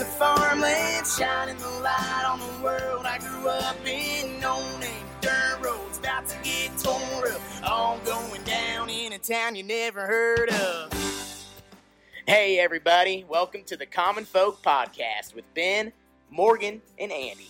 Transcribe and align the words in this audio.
acres 0.00 0.12
of 0.12 0.18
farmland, 0.18 1.06
shining 1.06 1.56
the 1.58 1.68
light 1.80 2.24
on 2.26 2.38
the 2.38 2.64
world. 2.64 3.04
I 3.06 3.18
grew 3.18 3.48
up 3.48 3.76
in 3.86 4.40
no 4.40 4.58
name 4.78 5.06
dirt 5.20 5.58
roads, 5.62 5.98
about 5.98 6.26
to 6.28 6.36
get 6.42 6.76
torn 6.78 7.32
up, 7.32 7.40
all 7.64 7.98
going 8.04 8.42
down 8.44 8.88
in 8.88 9.12
a 9.12 9.18
town 9.18 9.56
you 9.56 9.62
never 9.62 10.06
heard 10.06 10.48
of. 10.50 10.92
Hey, 12.26 12.58
everybody, 12.58 13.24
welcome 13.28 13.62
to 13.64 13.76
the 13.76 13.86
Common 13.86 14.24
Folk 14.24 14.62
Podcast 14.62 15.34
with 15.34 15.44
Ben, 15.54 15.92
Morgan, 16.30 16.80
and 16.98 17.12
Andy. 17.12 17.48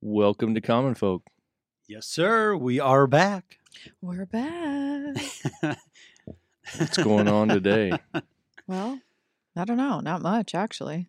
Welcome 0.00 0.54
to 0.54 0.60
Common 0.60 0.94
Folk. 0.94 1.22
Yes, 1.88 2.06
sir. 2.06 2.56
We 2.56 2.78
are 2.78 3.06
back. 3.06 3.58
We're 4.00 4.26
back. 4.26 5.16
What's 6.78 6.96
going 6.98 7.28
on 7.28 7.48
today? 7.48 7.92
well, 8.66 9.00
I 9.56 9.64
don't 9.64 9.76
know. 9.76 10.00
Not 10.00 10.22
much, 10.22 10.54
actually. 10.54 11.08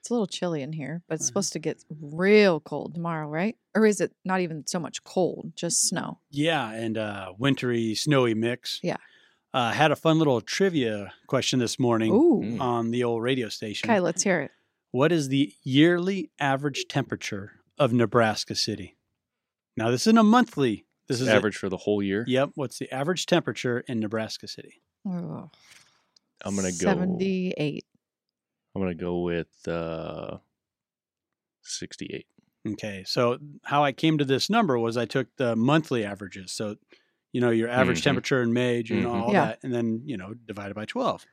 It's 0.00 0.10
a 0.10 0.14
little 0.14 0.26
chilly 0.26 0.62
in 0.62 0.72
here, 0.72 1.02
but 1.08 1.14
it's 1.14 1.26
supposed 1.26 1.52
to 1.52 1.58
get 1.58 1.84
real 2.00 2.58
cold 2.60 2.94
tomorrow, 2.94 3.28
right? 3.28 3.56
Or 3.74 3.86
is 3.86 4.00
it 4.00 4.12
not 4.24 4.40
even 4.40 4.66
so 4.66 4.80
much 4.80 5.04
cold, 5.04 5.52
just 5.54 5.86
snow? 5.88 6.18
yeah, 6.30 6.72
and 6.72 6.98
uh, 6.98 7.32
wintry, 7.38 7.94
snowy 7.94 8.34
mix. 8.34 8.80
Yeah. 8.82 8.96
Uh, 9.54 9.70
had 9.70 9.92
a 9.92 9.96
fun 9.96 10.18
little 10.18 10.40
trivia 10.40 11.12
question 11.26 11.58
this 11.58 11.78
morning 11.78 12.12
Ooh. 12.12 12.40
Mm. 12.42 12.60
on 12.60 12.90
the 12.90 13.04
old 13.04 13.22
radio 13.22 13.48
station. 13.48 13.90
Okay, 13.90 14.00
let's 14.00 14.22
hear 14.22 14.40
it. 14.40 14.50
What 14.92 15.12
is 15.12 15.28
the 15.28 15.52
yearly 15.62 16.30
average 16.40 16.86
temperature 16.88 17.52
of 17.78 17.92
Nebraska 17.92 18.54
City? 18.54 18.96
Now, 19.76 19.90
this 19.90 20.02
isn't 20.02 20.18
a 20.18 20.22
monthly. 20.22 20.84
This 21.08 21.20
is 21.20 21.28
a- 21.28 21.34
Average 21.34 21.56
for 21.56 21.68
the 21.68 21.76
whole 21.76 22.02
year. 22.02 22.24
yep. 22.28 22.50
What's 22.54 22.78
the 22.78 22.90
average 22.92 23.26
temperature 23.26 23.80
in 23.88 24.00
Nebraska 24.00 24.46
City? 24.48 24.80
Oh, 25.06 25.50
I'm 26.44 26.56
gonna 26.56 26.70
go. 26.70 26.76
78. 26.76 27.84
I'm 28.74 28.82
gonna 28.82 28.94
go 28.94 29.20
with 29.20 29.48
uh, 29.68 30.38
68. 31.62 32.26
Okay, 32.68 33.02
so 33.06 33.38
how 33.64 33.82
I 33.84 33.90
came 33.92 34.18
to 34.18 34.24
this 34.24 34.48
number 34.48 34.78
was 34.78 34.96
I 34.96 35.04
took 35.04 35.26
the 35.36 35.56
monthly 35.56 36.04
averages. 36.04 36.52
So, 36.52 36.76
you 37.32 37.40
know, 37.40 37.50
your 37.50 37.68
average 37.68 38.00
Mhm. 38.00 38.04
temperature 38.04 38.40
in 38.42 38.52
May, 38.52 38.82
June, 38.84 39.02
Mhm. 39.04 39.10
all 39.12 39.32
Yeah. 39.32 39.46
that, 39.46 39.58
and 39.64 39.74
then 39.74 40.02
you 40.04 40.16
know 40.16 40.34
divided 40.34 40.74
by 40.74 40.84
twelve. 40.84 41.26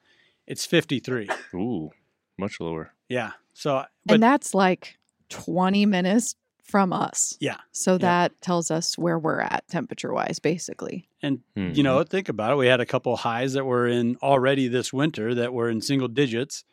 It's 0.48 0.66
fifty 0.66 1.00
three. 1.00 1.30
Ooh, 1.54 1.92
much 2.38 2.60
lower. 2.60 2.94
Yeah. 3.08 3.34
So, 3.54 3.86
but 4.06 4.16
and 4.16 4.24
that's 4.24 4.56
like 4.56 4.98
20 5.30 5.86
minutes 5.86 6.36
from 6.70 6.94
us. 6.94 7.36
yeah, 7.40 7.58
So 7.72 7.94
Yeah. 7.94 7.98
that 8.00 8.42
tells 8.42 8.70
us 8.72 8.98
where 8.98 9.18
we're 9.20 9.42
at 9.42 9.68
temperature 9.68 10.14
wise, 10.14 10.40
basically. 10.40 11.08
and 11.22 11.42
you 11.56 11.64
Mhm. 11.64 11.84
know, 11.84 12.04
think 12.04 12.30
about 12.30 12.54
it. 12.54 12.56
We 12.58 12.68
had 12.68 12.80
a 12.80 12.86
couple 12.86 13.16
highs 13.18 13.52
that 13.54 13.66
were 13.66 13.88
in 13.88 14.16
already 14.24 14.68
this 14.70 14.94
winter 14.94 15.36
that 15.36 15.54
were 15.54 15.70
in 15.70 15.82
single 15.82 16.08
digits, 16.08 16.64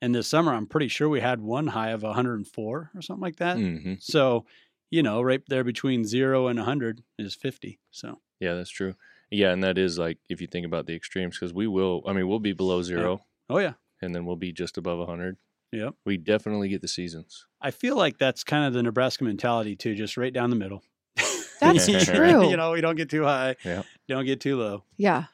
and 0.00 0.12
this 0.14 0.26
summer 0.26 0.52
I'm 0.54 0.66
pretty 0.66 0.88
sure 0.88 1.08
we 1.08 1.20
had 1.20 1.40
one 1.40 1.68
high 1.68 1.90
of 1.90 2.02
104 2.02 2.90
or 2.94 3.02
something 3.02 3.20
like 3.22 3.36
that. 3.36 3.58
Mhm. 3.58 4.02
So, 4.02 4.44
you 4.90 5.02
know, 5.02 5.22
right 5.22 5.42
there 5.48 5.62
between 5.64 6.04
zero 6.04 6.48
and 6.48 6.58
100 6.58 7.02
is 7.18 7.34
50. 7.34 7.78
So, 7.90 8.20
Yeah, 8.40 8.54
that's 8.54 8.70
true. 8.70 8.94
Yeah, 9.30 9.52
and 9.52 9.62
that 9.62 9.78
is 9.78 9.98
like 9.98 10.18
if 10.28 10.40
you 10.40 10.46
think 10.48 10.66
about 10.66 10.86
the 10.86 10.94
extremes, 10.96 11.38
because 11.38 11.54
we 11.54 11.66
will. 11.68 12.02
I 12.06 12.12
mean, 12.12 12.26
we'll 12.28 12.40
be 12.40 12.52
below 12.52 12.82
zero, 12.82 13.24
oh 13.48 13.58
yeah, 13.58 13.74
and 14.02 14.14
then 14.14 14.26
we'll 14.26 14.36
be 14.36 14.52
just 14.52 14.76
above 14.76 14.98
100. 14.98 15.36
Yep. 15.72 15.94
We 16.06 16.16
definitely 16.16 16.68
get 16.68 16.80
the 16.82 16.88
seasons. 16.88 17.46
I 17.60 17.70
feel 17.70 17.96
like 17.96 18.18
that's 18.18 18.44
kind 18.44 18.64
of 18.66 18.72
the 18.72 18.82
Nebraska 18.82 19.24
mentality 19.24 19.74
too, 19.76 19.94
just 19.94 20.16
right 20.16 20.32
down 20.32 20.50
the 20.50 20.56
middle. 20.56 20.82
That's 21.60 21.86
true. 22.04 22.48
you 22.50 22.56
know, 22.56 22.72
we 22.72 22.80
don't 22.80 22.96
get 22.96 23.08
too 23.08 23.22
high, 23.24 23.54
Yeah. 23.64 23.82
don't 24.08 24.24
get 24.24 24.40
too 24.40 24.56
low. 24.56 24.82
Yeah. 24.96 25.24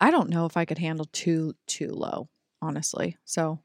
I 0.00 0.10
don't 0.10 0.28
know 0.28 0.44
if 0.44 0.56
I 0.56 0.64
could 0.66 0.76
handle 0.78 1.06
too 1.12 1.54
too 1.66 1.88
low, 1.92 2.28
honestly. 2.60 3.16
So, 3.24 3.60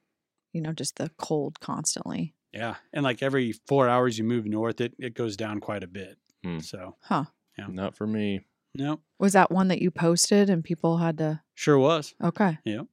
you 0.53 0.61
know, 0.61 0.71
just 0.71 0.95
the 0.95 1.11
cold 1.17 1.59
constantly. 1.59 2.33
Yeah, 2.53 2.75
and 2.93 3.03
like 3.03 3.21
every 3.21 3.51
four 3.67 3.89
hours 3.89 4.17
you 4.17 4.23
move 4.23 4.45
north, 4.45 4.79
it 4.79 4.93
it 4.99 5.15
goes 5.15 5.35
down 5.35 5.59
quite 5.59 5.83
a 5.83 5.87
bit. 5.87 6.17
Hmm. 6.43 6.59
So, 6.59 6.95
Huh. 7.01 7.25
Yeah. 7.57 7.67
Not 7.69 7.95
for 7.95 8.07
me. 8.07 8.41
no, 8.73 9.01
Was 9.19 9.33
that 9.33 9.51
one 9.51 9.67
that 9.67 9.81
you 9.81 9.91
posted 9.91 10.49
and 10.49 10.63
people 10.63 10.97
had 10.97 11.17
to 11.19 11.41
sure 11.55 11.77
was. 11.77 12.15
Okay. 12.23 12.57
Yeah. 12.63 12.83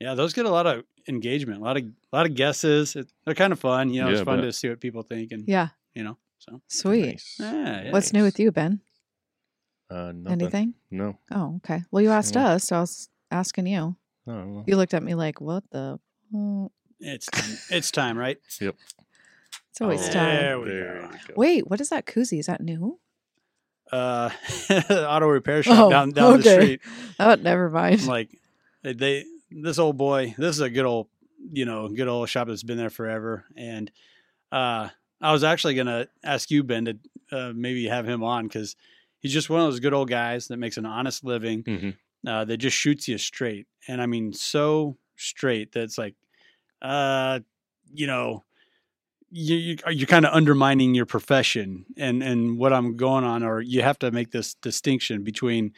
Yeah, 0.00 0.14
those 0.14 0.32
get 0.32 0.46
a 0.46 0.50
lot 0.50 0.66
of 0.66 0.84
engagement, 1.08 1.60
a 1.60 1.64
lot 1.64 1.76
of 1.76 1.84
a 1.84 2.16
lot 2.16 2.26
of 2.26 2.34
guesses. 2.34 2.94
It, 2.96 3.10
they're 3.24 3.34
kind 3.34 3.52
of 3.52 3.58
fun. 3.60 3.90
You 3.92 4.02
know, 4.02 4.10
it's 4.10 4.20
fun 4.22 4.38
but- 4.40 4.46
to 4.46 4.52
see 4.52 4.68
what 4.68 4.80
people 4.80 5.02
think, 5.02 5.32
and 5.32 5.44
Yeah. 5.48 5.68
you 5.94 6.02
know, 6.04 6.16
so 6.38 6.60
Sweet. 6.68 7.06
Nice. 7.06 7.36
yeah, 7.40 7.84
yeah. 7.84 7.92
What's 7.92 8.12
new 8.12 8.22
with 8.22 8.38
you, 8.38 8.52
Ben? 8.52 8.80
Uh. 9.90 10.12
Anything? 10.28 10.74
No. 10.90 11.18
Oh, 11.30 11.56
okay. 11.56 11.82
Well, 11.90 12.02
you 12.02 12.10
asked 12.10 12.34
Yeah. 12.34 12.48
us, 12.50 12.64
so 12.64 12.76
I 12.76 12.80
was 12.80 13.08
asking 13.30 13.66
you. 13.66 13.96
I 14.26 14.30
don't 14.32 14.54
know. 14.54 14.64
You 14.66 14.76
looked 14.76 14.92
at 14.94 15.02
me 15.02 15.14
like, 15.14 15.40
"What 15.40 15.64
the?" 15.70 15.98
Oh, 16.34 16.70
It's 17.00 17.26
time. 17.26 17.56
it's 17.70 17.90
time, 17.90 18.18
right? 18.18 18.36
Yep. 18.60 18.76
It's 19.70 19.80
always 19.80 20.06
Oh, 20.08 20.12
time. 20.12 20.36
There 20.36 20.60
we 20.60 20.68
there 20.68 21.00
go. 21.02 21.08
go. 21.28 21.34
Wait, 21.36 21.66
what 21.70 21.80
is 21.80 21.88
that 21.88 22.04
koozie? 22.04 22.38
Is 22.40 22.46
that 22.46 22.60
new? 22.60 22.98
Uh, 23.90 24.28
auto 24.90 25.26
repair 25.28 25.62
shop 25.62 25.78
Oh, 25.86 25.90
down 25.90 26.10
down 26.10 26.40
the 26.40 26.42
street. 26.42 26.80
Oh, 27.18 27.34
never 27.36 27.70
mind. 27.70 28.06
like 28.06 28.28
they- 28.82 28.92
they 28.92 29.24
this 29.50 29.78
old 29.78 29.96
boy 29.96 30.34
this 30.38 30.56
is 30.56 30.60
a 30.60 30.70
good 30.70 30.84
old 30.86 31.08
you 31.52 31.64
know 31.64 31.88
good 31.88 32.08
old 32.08 32.28
shop 32.28 32.48
that's 32.48 32.62
been 32.62 32.78
there 32.78 32.90
forever. 32.90 33.44
And 33.56 33.90
uh 34.52 34.88
i 35.20 35.32
was 35.32 35.44
actually 35.44 35.74
gonna 35.74 36.08
ask 36.24 36.50
you 36.50 36.62
ben 36.64 36.84
to 36.86 36.98
uh, 37.32 37.52
maybe 37.54 37.86
have 37.86 38.08
him 38.08 38.22
on 38.24 38.46
because 38.46 38.76
he's 39.20 39.32
just 39.32 39.50
one 39.50 39.60
of 39.60 39.66
those 39.66 39.80
good 39.80 39.92
old 39.94 40.08
guys 40.08 40.48
that 40.48 40.56
makes 40.58 40.76
an 40.78 40.86
honest 40.86 41.24
living 41.24 41.62
Mhm. 41.64 41.96
uh, 42.26 42.44
that 42.44 42.56
just 42.58 42.76
shoots 42.76 43.08
you 43.08 43.18
straight. 43.18 43.66
And 43.88 44.00
i 44.02 44.06
mean 44.06 44.32
so 44.32 44.96
straight 45.16 45.72
that 45.72 45.82
it's 45.82 45.98
like 45.98 46.14
uh 46.82 47.40
you 47.92 48.06
know 48.06 48.44
you, 49.30 49.56
you 49.56 49.76
you're 49.90 50.06
kind 50.06 50.24
of 50.26 50.32
undermining 50.34 50.94
your 50.94 51.06
profession. 51.06 51.84
And 51.96 52.22
and 52.22 52.58
what 52.58 52.72
I'm 52.72 52.96
going 52.96 53.24
on 53.24 53.42
or 53.42 53.60
you 53.60 53.82
have 53.82 53.98
to 54.00 54.10
make 54.10 54.30
this 54.30 54.54
distinction 54.54 55.22
between 55.24 55.72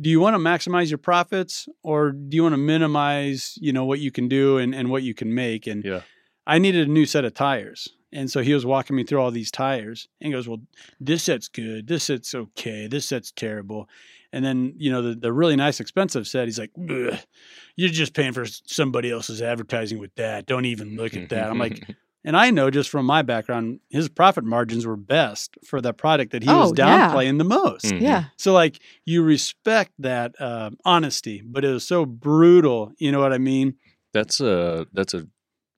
do 0.00 0.10
you 0.10 0.20
want 0.20 0.34
to 0.34 0.38
maximize 0.38 0.90
your 0.90 0.98
profits 0.98 1.68
or 1.82 2.12
do 2.12 2.36
you 2.36 2.42
want 2.42 2.52
to 2.52 2.58
minimize 2.58 3.56
you 3.60 3.72
know 3.72 3.84
what 3.84 4.00
you 4.00 4.10
can 4.10 4.28
do 4.28 4.58
and, 4.58 4.74
and 4.74 4.90
what 4.90 5.02
you 5.02 5.14
can 5.14 5.34
make? 5.34 5.66
And 5.66 5.84
Yeah. 5.84 6.02
i 6.46 6.58
needed 6.58 6.88
a 6.88 6.90
new 6.90 7.06
set 7.06 7.24
of 7.24 7.34
tires 7.34 7.88
and 8.12 8.30
so 8.30 8.40
he 8.40 8.54
was 8.54 8.64
walking 8.64 8.96
me 8.96 9.04
through 9.04 9.20
all 9.20 9.30
these 9.30 9.50
tires 9.50 10.08
and 10.20 10.32
goes 10.32 10.48
well 10.48 10.60
this 11.00 11.22
set's 11.24 11.48
good 11.48 11.86
this 11.86 12.04
set's 12.04 12.34
okay 12.34 12.86
this 12.86 13.06
set's 13.06 13.32
terrible. 13.32 13.88
And 14.30 14.44
then 14.44 14.74
you 14.76 14.90
know 14.92 15.00
the, 15.00 15.14
the 15.14 15.32
really 15.32 15.56
nice 15.56 15.80
expensive 15.80 16.26
set 16.28 16.46
he's 16.46 16.58
like 16.58 16.70
you're 16.76 17.90
just 17.90 18.12
paying 18.12 18.32
for 18.34 18.44
somebody 18.44 19.10
else's 19.10 19.40
advertising 19.40 19.98
with 19.98 20.14
that 20.16 20.44
don't 20.46 20.66
even 20.66 20.96
look 20.96 21.16
at 21.16 21.30
that. 21.30 21.50
I'm 21.50 21.58
like 21.58 21.82
and 22.28 22.36
I 22.36 22.50
know 22.50 22.70
just 22.70 22.90
from 22.90 23.06
my 23.06 23.22
background, 23.22 23.80
his 23.88 24.08
profit 24.10 24.44
margins 24.44 24.84
were 24.86 24.96
best 24.98 25.56
for 25.64 25.80
the 25.80 25.92
product 25.94 26.32
that 26.32 26.42
he 26.42 26.48
was 26.50 26.70
Oh, 26.72 26.74
yeah. 26.76 27.08
downplaying 27.10 27.38
the 27.38 27.44
most. 27.44 27.86
Mhm. 27.86 28.00
Yeah. 28.02 28.24
So, 28.36 28.52
like, 28.52 28.80
you 29.06 29.22
respect 29.22 29.92
that 29.98 30.34
uh, 30.38 30.70
honesty, 30.84 31.42
but 31.44 31.64
it 31.64 31.72
was 31.72 31.86
so 31.86 32.04
brutal. 32.04 32.92
You 32.98 33.10
know 33.12 33.20
what 33.20 33.32
I 33.32 33.38
mean? 33.38 33.74
that's 34.12 34.40
a 34.40 34.86
that's 34.92 35.14
a, 35.14 35.26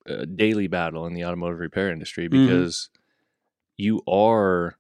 a 0.06 0.24
daily 0.26 0.66
battle 0.68 1.06
in 1.06 1.14
the 1.14 1.24
automotive 1.24 1.58
repair 1.60 1.90
industry 1.90 2.28
Mhm. 2.28 2.30
because 2.46 2.90
you 3.76 4.02
are 4.08 4.76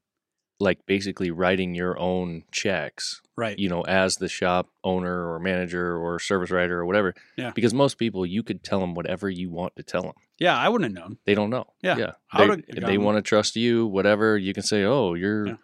like 0.60 0.84
basically 0.86 1.30
writing 1.30 1.74
your 1.74 1.98
own 1.98 2.44
checks 2.52 3.20
Right. 3.36 3.58
you 3.58 3.68
know 3.70 3.80
as 3.82 4.16
the 4.16 4.28
shop 4.28 4.68
owner 4.84 5.32
or 5.32 5.38
manager 5.38 5.96
or 5.96 6.18
service 6.18 6.50
writer 6.50 6.78
or 6.80 6.84
whatever 6.86 7.14
Yeah. 7.36 7.52
because 7.54 7.72
most 7.72 7.96
people 7.98 8.26
you 8.26 8.42
could 8.42 8.62
tell 8.62 8.80
them 8.80 8.94
whatever 8.94 9.30
you 9.30 9.48
want 9.50 9.74
to 9.76 9.82
tell 9.82 10.02
them 10.02 10.12
Yeah, 10.38 10.56
I 10.56 10.68
wouldn't 10.68 10.94
have 10.94 11.02
known. 11.04 11.18
they 11.24 11.34
don't 11.34 11.48
know 11.50 11.64
Yeah. 11.82 11.96
yeah 11.96 12.12
I 12.30 12.46
they, 12.46 12.62
if 12.68 12.84
they 12.84 12.98
want 12.98 13.16
to 13.16 13.22
trust 13.22 13.56
you 13.56 13.86
whatever 13.86 14.36
you 14.36 14.52
can 14.52 14.62
say 14.62 14.84
oh 14.84 15.14
your 15.14 15.46
Yeah. 15.46 15.54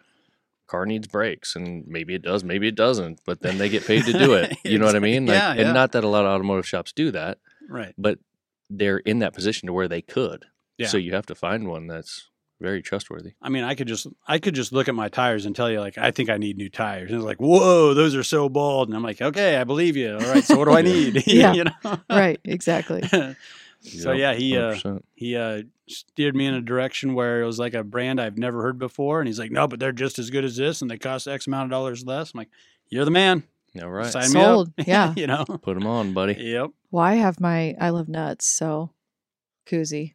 car 0.65 0.85
needs 0.87 1.07
brakes 1.07 1.55
and 1.55 1.85
maybe 1.87 2.15
it 2.15 2.23
does 2.23 2.43
maybe 2.43 2.67
it 2.67 2.75
doesn't 2.75 3.21
but 3.25 3.41
then 3.41 3.59
they 3.59 3.69
get 3.69 3.85
paid 3.85 4.05
to 4.05 4.13
do 4.13 4.33
it 4.33 4.57
you 4.65 4.79
know 4.79 4.85
what 4.87 4.95
i 4.95 4.99
mean 4.99 5.27
like 5.27 5.35
Yeah, 5.37 5.53
yeah. 5.53 5.61
and 5.61 5.73
not 5.73 5.91
that 5.91 6.03
a 6.03 6.07
lot 6.07 6.25
of 6.25 6.31
automotive 6.31 6.67
shops 6.67 6.91
do 6.91 7.11
that 7.11 7.37
Right. 7.69 7.93
but 7.97 8.17
they're 8.69 8.97
in 8.97 9.19
that 9.19 9.33
position 9.35 9.67
to 9.67 9.73
where 9.73 9.87
they 9.87 10.01
could. 10.01 10.45
Yeah. 10.77 10.87
So 10.87 10.97
you 10.97 11.13
have 11.13 11.25
to 11.27 11.35
find 11.35 11.67
one 11.69 11.87
that's 11.87 12.29
very 12.59 12.81
trustworthy. 12.81 13.33
I 13.41 13.49
mean, 13.49 13.63
I 13.63 13.75
could 13.75 13.87
just 13.87 14.07
I 14.27 14.39
could 14.39 14.55
just 14.55 14.71
look 14.71 14.87
at 14.87 14.95
my 14.95 15.09
tires 15.09 15.45
and 15.45 15.55
tell 15.55 15.69
you 15.69 15.79
like 15.79 15.97
I 15.97 16.11
think 16.11 16.29
I 16.29 16.37
need 16.37 16.57
new 16.57 16.69
tires. 16.69 17.09
And 17.11 17.19
it's 17.19 17.25
like, 17.25 17.39
whoa, 17.39 17.93
those 17.93 18.15
are 18.15 18.23
so 18.23 18.49
bald. 18.49 18.87
And 18.89 18.95
I'm 18.97 19.03
like, 19.03 19.21
okay, 19.21 19.57
I 19.57 19.63
believe 19.63 19.95
you. 19.95 20.13
All 20.13 20.33
right, 20.33 20.43
so 20.43 20.57
what 20.57 20.65
do 20.65 20.71
I 20.71 20.81
need? 20.93 21.23
Yeah. 21.27 21.53
you 21.53 21.63
know? 21.65 21.99
Right. 22.09 22.39
Exactly. 22.43 23.03
so 23.81 24.11
yeah, 24.11 24.33
he 24.33 24.57
uh 24.57 24.73
100%. 24.75 25.01
he 25.15 25.35
uh 25.35 25.61
steered 25.87 26.35
me 26.35 26.45
in 26.47 26.53
a 26.53 26.61
direction 26.61 27.13
where 27.13 27.41
it 27.41 27.45
was 27.45 27.59
like 27.59 27.73
a 27.73 27.83
brand 27.83 28.19
I've 28.19 28.37
never 28.37 28.61
heard 28.61 28.77
before. 28.79 29.19
And 29.19 29.27
he's 29.27 29.39
like, 29.39 29.51
no, 29.51 29.67
but 29.67 29.79
they're 29.79 29.91
just 29.91 30.19
as 30.19 30.29
good 30.29 30.43
as 30.43 30.55
this, 30.57 30.81
and 30.81 30.89
they 30.91 30.97
cost 30.97 31.27
X 31.27 31.47
amount 31.47 31.65
of 31.65 31.69
dollars 31.71 32.05
less. 32.05 32.33
I'm 32.33 32.39
like, 32.39 32.49
you're 32.89 33.05
the 33.05 33.11
man. 33.11 33.43
All 33.81 33.89
right. 33.91 34.11
Sign 34.11 34.29
Sold. 34.29 34.69
me 34.77 34.81
up. 34.81 34.87
Yeah. 34.87 35.13
you 35.15 35.27
know. 35.27 35.45
Put 35.45 35.75
them 35.75 35.85
on, 35.85 36.13
buddy. 36.13 36.33
Yep. 36.33 36.71
Well, 36.91 37.03
I 37.05 37.15
have 37.15 37.39
my 37.39 37.75
I 37.79 37.89
love 37.91 38.09
nuts, 38.09 38.45
so 38.47 38.89
koozie. 39.67 40.13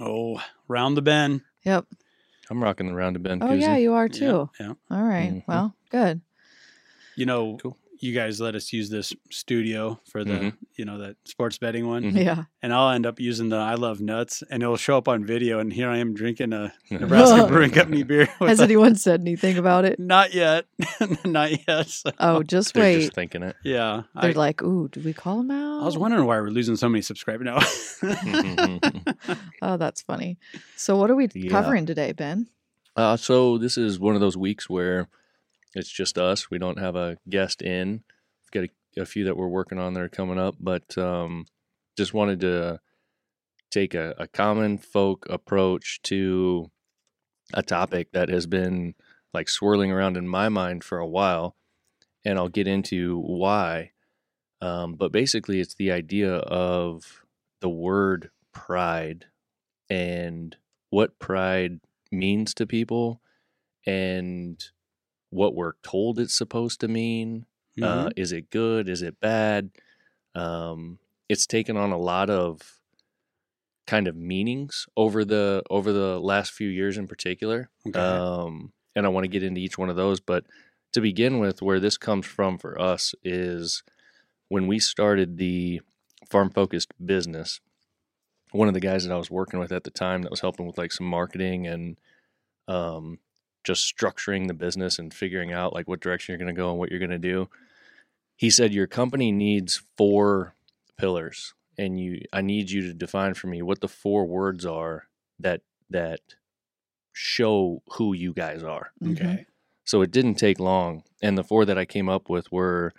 Oh, 0.00 0.40
round 0.68 0.96
the 0.96 1.02
bend. 1.02 1.42
Yep. 1.64 1.86
I'm 2.50 2.62
rocking 2.62 2.86
the 2.88 2.94
round 2.94 3.16
of 3.16 3.22
bend 3.22 3.42
Oh 3.42 3.46
koozie. 3.46 3.60
yeah, 3.60 3.76
you 3.76 3.92
are 3.94 4.08
too. 4.08 4.50
yeah. 4.58 4.72
All 4.90 5.02
right. 5.04 5.32
Mhm. 5.32 5.44
Well, 5.46 5.74
good. 5.90 6.20
you 7.16 7.26
know, 7.26 7.58
Cool. 7.62 7.76
You 8.00 8.14
guys 8.14 8.40
let 8.40 8.54
us 8.54 8.72
use 8.72 8.88
this 8.88 9.12
studio 9.30 10.00
for 10.10 10.24
the, 10.24 10.32
Mhm. 10.32 10.56
you 10.76 10.84
know, 10.86 10.98
that 10.98 11.16
sports 11.24 11.58
betting 11.58 11.86
one. 11.86 12.02
Mhm. 12.02 12.24
Yeah. 12.24 12.44
And 12.62 12.72
I'll 12.72 12.90
end 12.90 13.04
up 13.04 13.20
using 13.20 13.50
the 13.50 13.56
I 13.56 13.74
love 13.74 14.00
nuts 14.00 14.42
and 14.50 14.62
it'll 14.62 14.76
show 14.78 14.96
up 14.96 15.06
on 15.06 15.24
video. 15.24 15.58
And 15.58 15.70
here 15.72 15.88
I 15.90 15.98
am 15.98 16.14
drinking 16.14 16.52
a 16.54 16.72
Nebraska 16.90 17.46
Brewing 17.48 17.70
Company 17.72 18.02
beer. 18.02 18.24
Has 18.40 18.60
a- 18.60 18.64
anyone 18.64 18.94
said 18.96 19.20
anything 19.20 19.58
about 19.58 19.84
it? 19.84 19.98
Not 20.00 20.32
yet. 20.34 20.64
Not 21.24 21.50
yet. 21.68 21.88
So, 21.88 22.10
Oh, 22.18 22.42
just 22.42 22.72
They're 22.74 22.82
wait. 22.84 23.00
just 23.00 23.12
thinking 23.14 23.42
it. 23.42 23.56
yeah. 23.64 24.02
They're 24.20 24.30
I, 24.30 24.32
like, 24.32 24.62
ooh, 24.62 24.88
do 24.88 25.00
we 25.00 25.12
call 25.12 25.36
them 25.38 25.50
out? 25.50 25.82
I 25.82 25.84
was 25.84 25.98
wondering 25.98 26.24
why 26.24 26.40
we're 26.40 26.48
losing 26.50 26.76
so 26.76 26.88
many 26.88 27.02
subscribers 27.02 27.44
now. 27.44 27.58
Oh, 29.62 29.76
that's 29.76 30.02
funny. 30.02 30.38
So, 30.76 30.96
what 30.96 31.10
are 31.10 31.16
we 31.16 31.28
Yeah. 31.34 31.50
covering 31.50 31.86
today, 31.86 32.12
Ben? 32.12 32.46
Uh, 32.96 33.16
so 33.16 33.56
this 33.58 33.76
is 33.78 33.98
one 34.00 34.14
of 34.14 34.20
those 34.20 34.36
weeks 34.36 34.68
where 34.68 35.08
it's 35.74 35.90
just 35.90 36.18
us. 36.18 36.50
We 36.50 36.58
don't 36.58 36.78
have 36.78 36.96
a 36.96 37.16
guest 37.28 37.62
in. 37.62 38.02
We've 38.42 38.68
got 38.68 38.70
a, 38.96 39.02
a 39.02 39.06
few 39.06 39.24
that 39.24 39.36
we're 39.36 39.48
working 39.48 39.78
on 39.78 39.94
that 39.94 40.02
are 40.02 40.08
coming 40.08 40.38
up, 40.38 40.56
but 40.58 40.96
um, 40.98 41.46
just 41.96 42.14
wanted 42.14 42.40
to 42.40 42.80
take 43.70 43.94
a, 43.94 44.14
a 44.18 44.26
common 44.26 44.78
folk 44.78 45.26
approach 45.30 46.00
to 46.02 46.70
a 47.54 47.62
topic 47.62 48.12
that 48.12 48.28
has 48.28 48.46
been 48.46 48.94
like 49.32 49.48
swirling 49.48 49.92
around 49.92 50.16
in 50.16 50.28
my 50.28 50.48
mind 50.48 50.82
for 50.82 50.98
a 50.98 51.06
while, 51.06 51.56
and 52.24 52.38
I'll 52.38 52.48
get 52.48 52.66
into 52.66 53.18
why. 53.20 53.92
Um, 54.60 54.94
but 54.94 55.12
basically, 55.12 55.60
it's 55.60 55.74
the 55.74 55.92
idea 55.92 56.34
of 56.34 57.24
the 57.60 57.68
word 57.68 58.30
pride 58.52 59.26
and 59.88 60.56
what 60.90 61.18
pride 61.18 61.80
means 62.10 62.54
to 62.54 62.66
people 62.66 63.20
and 63.86 64.62
what 65.30 65.54
we're 65.54 65.74
told 65.82 66.18
it's 66.18 66.34
supposed 66.36 66.80
to 66.80 66.88
mean. 66.88 67.46
Uh, 67.80 68.06
Mhm. 68.08 68.12
is 68.16 68.32
it 68.32 68.50
good? 68.50 68.88
Is 68.88 69.00
it 69.00 69.20
bad? 69.20 69.70
Um, 70.34 70.98
it's 71.28 71.46
taken 71.46 71.76
on 71.76 71.92
a 71.92 71.98
lot 71.98 72.28
of 72.28 72.80
kind 73.86 74.06
of 74.06 74.14
meanings 74.16 74.86
over 74.96 75.24
the 75.24 75.62
over 75.70 75.92
the 75.92 76.20
last 76.20 76.52
few 76.52 76.68
years 76.68 76.96
in 76.98 77.06
particular. 77.08 77.70
Okay. 77.86 77.98
Um, 78.00 78.72
and 78.94 79.06
I 79.06 79.08
want 79.08 79.24
to 79.24 79.28
get 79.28 79.42
into 79.42 79.60
each 79.60 79.78
one 79.78 79.88
of 79.88 79.96
those. 79.96 80.20
But 80.20 80.44
to 80.92 81.00
begin 81.00 81.38
with, 81.38 81.62
where 81.62 81.80
this 81.80 81.96
comes 81.96 82.26
from 82.26 82.58
for 82.58 82.80
us 82.80 83.14
is 83.24 83.82
when 84.48 84.66
we 84.66 84.78
started 84.80 85.38
the 85.38 85.80
farm 86.28 86.50
focused 86.50 86.92
business. 87.04 87.60
One 88.52 88.66
of 88.68 88.74
the 88.74 88.80
guys 88.80 89.04
that 89.06 89.12
I 89.14 89.16
was 89.16 89.30
working 89.30 89.60
with 89.60 89.70
at 89.70 89.84
the 89.84 89.90
time 89.92 90.22
that 90.22 90.30
was 90.30 90.40
helping 90.40 90.66
with 90.66 90.76
like 90.76 90.90
some 90.92 91.06
marketing 91.06 91.68
and 91.68 91.96
um, 92.66 93.20
just 93.64 93.94
structuring 93.94 94.46
the 94.48 94.54
business 94.54 94.98
and 94.98 95.12
figuring 95.12 95.52
out 95.52 95.72
like 95.74 95.86
what 95.88 96.00
direction 96.00 96.32
you're 96.32 96.38
going 96.38 96.54
to 96.54 96.58
go 96.58 96.70
and 96.70 96.78
what 96.78 96.90
you're 96.90 96.98
going 96.98 97.10
to 97.10 97.18
do. 97.18 97.48
He 98.36 98.48
said 98.50 98.72
your 98.72 98.86
company 98.86 99.32
needs 99.32 99.82
four 99.96 100.54
pillars, 100.96 101.54
and 101.76 102.00
you 102.00 102.22
I 102.32 102.40
need 102.40 102.70
you 102.70 102.82
to 102.82 102.94
define 102.94 103.34
for 103.34 103.46
me 103.48 103.60
what 103.62 103.80
the 103.80 103.88
four 103.88 104.24
words 104.26 104.64
are 104.64 105.08
that 105.38 105.60
that 105.90 106.20
show 107.12 107.82
who 107.92 108.12
you 108.14 108.32
guys 108.32 108.62
are. 108.62 108.92
Mhm. 109.02 109.12
okay. 109.12 109.46
So 109.84 110.02
it 110.02 110.10
didn't 110.10 110.36
take 110.36 110.60
long, 110.60 111.02
and 111.22 111.36
the 111.36 111.44
four 111.44 111.64
that 111.64 111.76
I 111.76 111.84
came 111.84 112.08
up 112.08 112.28
with 112.30 112.50
were 112.52 112.92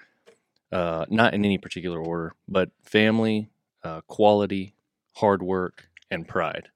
uh, 0.72 1.06
not 1.10 1.34
in 1.34 1.44
any 1.44 1.58
particular 1.58 2.00
order, 2.00 2.34
but 2.48 2.70
family, 2.84 3.50
uh, 3.84 4.00
quality, 4.08 4.74
hard 5.16 5.42
work, 5.44 5.90
and 6.10 6.26
pride. 6.28 6.70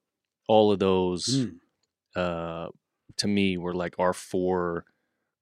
All 0.50 0.72
of 0.72 0.80
those 0.80 1.46
Mm. 1.46 1.60
uh, 2.16 2.70
to 3.18 3.28
me 3.28 3.58
were 3.58 3.74
like 3.74 3.96
our 4.00 4.14
four 4.14 4.86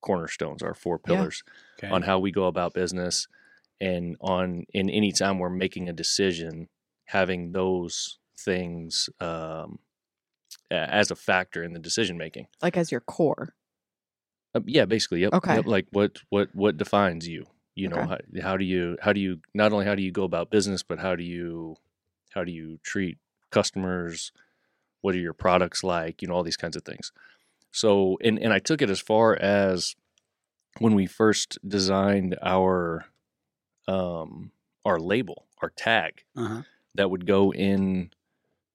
cornerstones, 0.01 0.61
our 0.61 0.73
four 0.73 0.99
Yeah. 1.05 1.15
pillars 1.15 1.43
Okay. 1.79 1.89
on 1.93 2.03
how 2.03 2.19
we 2.19 2.31
go 2.31 2.45
about 2.45 2.73
business, 2.73 3.27
and 3.81 4.15
on 4.21 4.65
in 4.73 4.89
any 4.89 5.11
time 5.11 5.39
we're 5.39 5.49
making 5.49 5.89
a 5.89 5.93
decision, 5.93 6.69
having 7.05 7.51
those 7.51 8.19
things 8.37 9.09
um, 9.19 9.79
as 10.71 11.11
a 11.11 11.15
factor 11.15 11.63
in 11.63 11.73
the 11.73 11.79
decision 11.79 12.17
making. 12.17 12.47
Like 12.61 12.77
as 12.77 12.91
your 12.91 13.01
core. 13.01 13.55
Uh, 14.55 14.61
yeah, 14.65 14.85
basically. 14.85 15.21
Yep. 15.21 15.33
Okay. 15.33 15.55
Yep, 15.55 15.65
like 15.65 15.87
what 15.91 16.19
what 16.29 16.49
what 16.53 16.77
defines 16.77 17.27
you? 17.27 17.45
You 17.75 17.87
know, 17.89 18.05
how, 18.05 18.17
how 18.41 18.57
do 18.57 18.65
you 18.65 18.97
how 19.01 19.13
do 19.13 19.19
you 19.19 19.39
not 19.55 19.73
only 19.73 19.85
how 19.85 19.95
do 19.95 20.03
you 20.03 20.11
go 20.11 20.23
about 20.23 20.51
business, 20.51 20.83
but 20.83 20.99
how 20.99 21.15
do 21.15 21.23
you 21.23 21.75
how 22.31 22.43
do 22.43 22.51
you 22.51 22.77
treat 22.83 23.17
customers? 23.49 24.31
What 25.01 25.15
are 25.15 25.19
your 25.19 25.33
products 25.33 25.83
like? 25.83 26.21
You 26.21 26.27
know, 26.27 26.35
all 26.35 26.43
these 26.43 26.57
kinds 26.57 26.75
of 26.75 26.83
things. 26.83 27.11
So, 27.73 28.17
and 28.23 28.39
and 28.39 28.53
I 28.53 28.59
took 28.59 28.81
it 28.81 28.89
as 28.89 28.99
far 29.01 29.35
as 29.35 29.95
when 30.79 30.95
we 30.95 31.05
first 31.07 31.57
designed 31.67 32.37
our 32.41 33.05
um 33.87 34.51
our 34.85 34.99
label, 34.99 35.45
our 35.61 35.69
tag 35.69 36.23
Uh-huh. 36.35 36.61
that 36.95 37.09
would 37.09 37.25
go 37.25 37.51
in 37.53 38.11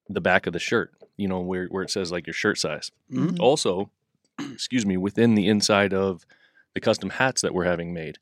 the 0.08 0.20
back 0.20 0.46
of 0.46 0.52
the 0.52 0.58
shirt. 0.58 0.92
You 1.16 1.28
know, 1.28 1.40
where 1.40 1.66
where 1.68 1.82
it 1.82 1.90
says 1.90 2.12
like 2.12 2.26
your 2.26 2.34
shirt 2.34 2.58
size 2.58 2.90
Mhm. 3.10 3.38
also, 3.40 3.90
excuse 4.38 4.84
me, 4.84 4.96
within 4.96 5.34
the 5.34 5.48
inside 5.48 5.94
of 5.94 6.26
the 6.74 6.80
custom 6.80 7.10
hats 7.10 7.40
that 7.42 7.54
we're 7.54 7.64
having 7.64 7.92
made, 7.94 8.18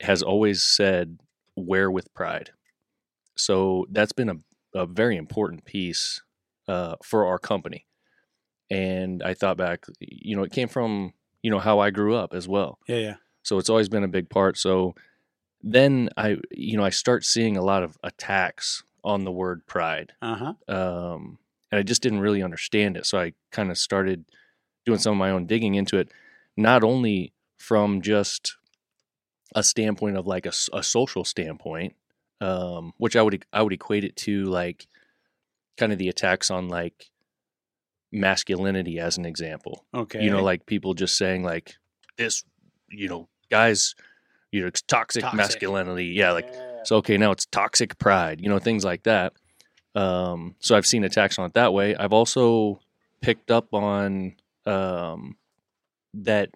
has 0.00 0.22
always 0.22 0.62
said 0.62 1.18
"wear 1.56 1.90
with 1.90 2.12
pride." 2.14 2.50
So 3.36 3.86
that's 3.90 4.12
been 4.12 4.28
a, 4.28 4.36
a 4.74 4.86
very 4.86 5.16
important 5.16 5.64
piece 5.64 6.22
uh, 6.68 6.96
for 7.02 7.26
our 7.26 7.38
company. 7.38 7.86
And 8.70 9.22
I 9.22 9.34
thought 9.34 9.56
back, 9.56 9.86
you 10.00 10.36
know, 10.36 10.42
it 10.44 10.52
came 10.52 10.68
from 10.68 11.12
you 11.42 11.50
know 11.50 11.58
how 11.58 11.78
I 11.80 11.90
grew 11.90 12.14
up 12.14 12.34
as 12.34 12.46
well. 12.48 12.78
Yeah, 12.86 12.96
yeah. 12.96 13.14
So 13.42 13.58
it's 13.58 13.70
always 13.70 13.88
been 13.88 14.04
a 14.04 14.08
big 14.08 14.28
part. 14.28 14.58
So 14.58 14.94
then 15.62 16.10
I, 16.16 16.36
you 16.50 16.76
know, 16.76 16.84
I 16.84 16.90
start 16.90 17.24
seeing 17.24 17.56
a 17.56 17.62
lot 17.62 17.82
of 17.82 17.98
attacks 18.02 18.82
on 19.02 19.24
the 19.24 19.32
word 19.32 19.66
pride 19.66 20.12
Uh-huh. 20.20 20.52
um, 20.68 21.38
and 21.72 21.78
I 21.78 21.82
just 21.82 22.02
didn't 22.02 22.20
really 22.20 22.42
understand 22.42 22.96
it. 22.98 23.06
So 23.06 23.18
I 23.18 23.32
kind 23.50 23.70
of 23.70 23.78
started 23.78 24.24
doing 24.84 24.98
some 24.98 25.12
of 25.12 25.18
my 25.18 25.30
own 25.30 25.46
digging 25.46 25.74
into 25.74 25.96
it, 25.98 26.10
not 26.56 26.84
only 26.84 27.32
from 27.58 28.02
just 28.02 28.56
a 29.54 29.62
standpoint 29.62 30.16
of 30.18 30.26
like 30.26 30.46
a 30.46 30.52
social 30.82 31.24
standpoint, 31.24 31.94
um, 32.42 32.92
which 32.98 33.16
I 33.16 33.22
would 33.22 33.44
I 33.52 33.62
would 33.62 33.72
equate 33.72 34.04
it 34.04 34.16
to 34.16 34.44
like 34.44 34.86
kind 35.78 35.92
of 35.92 35.98
the 35.98 36.08
attacks 36.08 36.50
on 36.50 36.68
like 36.68 37.10
masculinity 38.12 38.98
as 38.98 39.16
an 39.18 39.24
example. 39.24 39.84
Okay. 39.94 40.22
You 40.22 40.30
know, 40.30 40.42
like 40.42 40.66
people 40.66 40.94
just 40.94 41.16
saying 41.16 41.42
like 41.44 41.74
this, 42.16 42.44
you 42.88 43.08
know, 43.08 43.28
guys, 43.50 43.94
you 44.52 44.60
know, 44.62 44.66
it's 44.66 44.82
toxic, 44.82 45.22
Toxic. 45.22 45.36
masculinity. 45.36 46.06
Yeah, 46.06 46.32
like 46.32 46.52
so 46.84 46.96
okay, 46.96 47.16
now 47.16 47.30
it's 47.30 47.46
toxic 47.46 47.98
pride, 47.98 48.40
you 48.40 48.48
know, 48.48 48.58
things 48.58 48.84
like 48.84 49.04
that. 49.04 49.32
Um, 49.94 50.54
so 50.60 50.76
I've 50.76 50.86
seen 50.86 51.04
attacks 51.04 51.38
on 51.38 51.46
it 51.46 51.54
that 51.54 51.72
way. 51.72 51.94
I've 51.96 52.12
also 52.12 52.80
picked 53.20 53.50
up 53.50 53.72
on 53.74 54.34
um, 54.66 55.36
that 56.14 56.50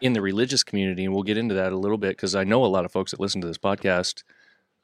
in 0.00 0.12
the 0.12 0.20
religious 0.20 0.62
community, 0.62 1.04
and 1.04 1.14
we'll 1.14 1.22
get 1.22 1.38
into 1.38 1.54
that 1.54 1.72
a 1.72 1.76
little 1.78 1.98
bit 1.98 2.10
because 2.10 2.34
I 2.34 2.44
know 2.44 2.64
a 2.64 2.66
lot 2.66 2.84
of 2.84 2.92
folks 2.92 3.12
that 3.12 3.20
listen 3.20 3.40
to 3.40 3.46
this 3.46 3.58
podcast 3.58 4.24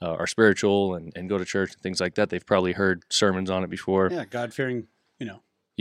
uh, 0.00 0.14
are 0.14 0.26
spiritual 0.26 0.95
and, 0.95 1.12
and 1.14 1.28
go 1.28 1.38
to 1.38 1.45
church 1.45 1.73
and 1.75 1.83
things 1.83 2.00
like 2.00 2.14
that. 2.14 2.31
They've 2.31 2.45
probably 2.45 2.73
heard 2.73 3.05
sermons 3.11 3.50
on 3.50 3.62
it 3.62 3.71
before. 3.71 4.09
yeah, 4.11 4.25
God 4.25 4.55
fearing, 4.55 4.87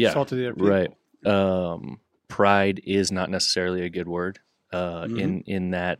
Yeah, 0.01 0.13
salt 0.13 0.31
of 0.31 0.37
the 0.37 0.47
earth 0.47 0.55
people. 0.55 0.69
right. 0.69 0.91
um, 1.25 1.99
pride 2.27 2.81
is 2.85 3.11
not 3.11 3.29
necessarily 3.29 3.81
a 3.85 3.89
good 3.89 4.07
word 4.07 4.39
uh, 4.73 5.03
Mhm. 5.05 5.19
in 5.19 5.41
in 5.55 5.71
that 5.71 5.99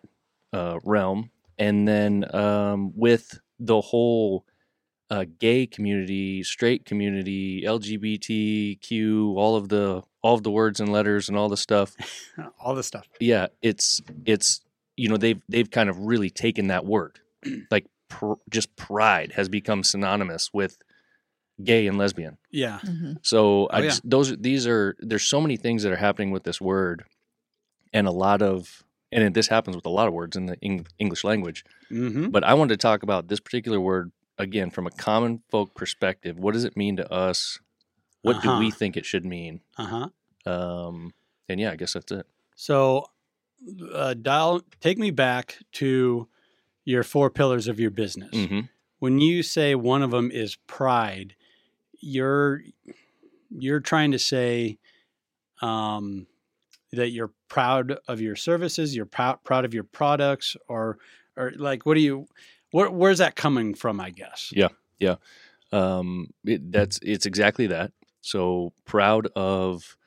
uh, 0.54 0.80
realm. 0.84 1.30
And 1.60 1.88
then 1.88 2.14
um, 2.36 2.92
with 2.96 3.40
the 3.60 3.82
whole 3.82 4.46
uh, 5.10 5.26
gay 5.40 5.68
community, 5.68 6.42
straight 6.42 6.86
community, 6.86 7.64
LGBTQ, 7.66 9.36
all 9.36 9.56
of 9.56 9.70
the 9.70 10.02
all 10.22 10.36
of 10.36 10.44
the 10.44 10.52
words 10.52 10.80
and 10.80 10.92
letters 10.92 11.28
and 11.30 11.38
all 11.38 11.50
the 11.50 11.58
stuff. 11.58 11.96
All 12.60 12.76
this 12.76 12.88
stuff. 12.88 13.08
Yeah, 13.20 13.48
it's 13.62 14.02
it's 14.26 14.62
you 14.96 15.10
know 15.10 15.18
they've 15.18 15.42
they've 15.50 15.70
kind 15.70 15.90
of 15.90 15.98
really 15.98 16.30
taken 16.30 16.68
that 16.68 16.86
word, 16.86 17.20
like 17.72 17.86
pr- 18.08 18.34
just 18.50 18.76
pride 18.76 19.34
has 19.36 19.50
become 19.50 19.84
synonymous 19.84 20.50
with 20.54 20.78
gay 21.64 21.88
and 21.88 21.98
lesbian. 21.98 22.38
Yeah. 22.52 22.80
Mhm. 22.84 23.18
So 23.22 23.68
I 23.68 23.80
Oh, 23.80 23.84
yeah. 23.84 23.96
those 24.04 24.36
these 24.38 24.68
are 24.68 24.96
there's 25.00 25.24
so 25.24 25.40
many 25.42 25.58
things 25.58 25.84
that 25.84 25.92
are 25.92 25.98
happening 25.98 26.32
with 26.32 26.44
this 26.44 26.60
word, 26.62 27.04
and 27.94 28.08
a 28.08 28.12
lot 28.12 28.42
of 28.42 28.84
and 29.14 29.24
it- 29.26 29.34
this 29.34 29.48
happens 29.50 29.76
with 29.76 29.86
a 29.86 29.90
lot 29.90 30.08
of 30.08 30.14
words 30.14 30.38
in 30.38 30.46
the 30.46 30.58
Eng- 30.64 30.88
English 30.98 31.24
language. 31.26 31.66
Mm-hmm. 31.92 32.30
But 32.30 32.44
I 32.46 32.54
wanted 32.54 32.80
to 32.80 32.82
talk 32.88 33.04
about 33.04 33.28
this 33.28 33.42
particular 33.42 33.80
word 33.80 34.12
again 34.38 34.70
from 34.72 34.88
a 34.88 34.92
common 34.92 35.42
folk 35.50 35.74
perspective. 35.76 36.40
What 36.40 36.54
does 36.54 36.64
it 36.64 36.78
mean 36.78 36.96
to 36.96 37.12
us? 37.12 37.60
What 38.22 38.42
do 38.42 38.50
we 38.58 38.68
Uh-huh. 38.68 38.78
think 38.78 38.96
it 38.98 39.06
should 39.06 39.26
mean? 39.26 39.60
Uh-huh. 39.78 40.08
Um, 40.50 41.14
and 41.50 41.60
yeah, 41.60 41.72
I 41.72 41.76
guess 41.76 41.94
that's 41.94 42.12
it. 42.12 42.26
So 42.56 43.06
uh 43.94 44.14
dial 44.16 44.62
take 44.80 44.98
me 44.98 45.12
back 45.12 45.60
to 45.74 46.28
your 46.86 47.04
four 47.04 47.30
pillars 47.30 47.68
of 47.68 47.80
your 47.80 47.92
business. 47.92 48.32
hmm 48.34 48.62
When 49.00 49.20
you 49.20 49.44
say 49.44 49.76
one 49.76 50.02
of 50.04 50.12
them 50.12 50.32
is 50.32 50.56
pride, 50.68 51.36
you're 52.02 52.62
you're 53.50 53.80
trying 53.80 54.12
to 54.12 54.20
say 54.20 54.78
um 55.62 56.28
that 56.92 57.10
you're 57.12 57.32
proud 57.48 57.98
of 58.08 58.20
your 58.20 58.36
services, 58.36 58.96
you're 58.96 59.06
proud 59.06 59.44
proud 59.44 59.66
of 59.66 59.74
your 59.74 59.84
products, 59.84 60.58
or 60.68 60.98
or 61.38 61.54
like 61.56 61.86
what 61.86 61.96
do 61.96 62.02
you 62.02 62.28
where, 62.72 62.90
where's 62.90 63.20
that 63.20 63.36
coming 63.36 63.74
from? 63.74 64.00
I 64.00 64.10
guess. 64.10 64.52
Yeah. 64.56 64.70
Yeah. 65.00 65.16
Um, 65.72 66.34
it, 66.44 66.72
that's 66.72 67.00
it's 67.02 67.26
exactly 67.26 67.68
that. 67.68 67.92
So 68.22 68.74
proud 68.86 69.28
of 69.36 69.98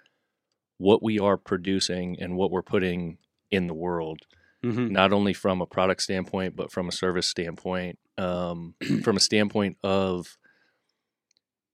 what 0.78 1.02
we 1.02 1.18
are 1.18 1.36
producing 1.36 2.16
and 2.20 2.36
what 2.36 2.50
we're 2.50 2.62
putting 2.62 3.18
in 3.50 3.66
the 3.66 3.74
world, 3.74 4.20
Mm-hmm. 4.64 4.92
not 4.92 5.12
only 5.12 5.34
from 5.34 5.60
a 5.60 5.66
product 5.66 6.00
standpoint, 6.02 6.56
but 6.56 6.72
from 6.72 6.88
a 6.88 6.92
service 6.92 7.26
standpoint, 7.26 7.98
um, 8.16 8.74
from 9.02 9.18
a 9.18 9.20
standpoint 9.20 9.76
of 9.84 10.38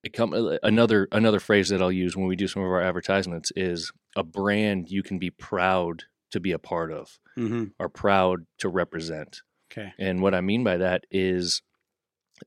come 0.09 0.33
uh, 0.33 0.57
another 0.62 1.09
another 1.12 1.40
phrase 1.40 1.69
that 1.69 1.83
I'll 1.83 1.92
use 1.92 2.16
when 2.16 2.26
we 2.26 2.37
do 2.37 2.49
some 2.49 2.62
of 2.62 2.69
our 2.71 2.80
advertisements 2.80 3.52
is 3.54 3.92
a 4.16 4.23
brand 4.25 4.90
you 4.90 5.02
can 5.02 5.19
be 5.19 5.30
proud 5.30 6.04
to 6.33 6.40
be 6.40 6.52
a 6.52 6.59
part 6.59 6.92
of 6.92 7.19
Mm-hmm. 7.38 7.64
or 7.78 7.88
proud 7.88 8.47
to 8.59 8.69
represent. 8.69 9.42
Okay. 9.73 9.92
And 9.99 10.21
what 10.23 10.35
I 10.35 10.40
mean 10.40 10.64
by 10.64 10.76
that 10.78 11.04
is 11.11 11.62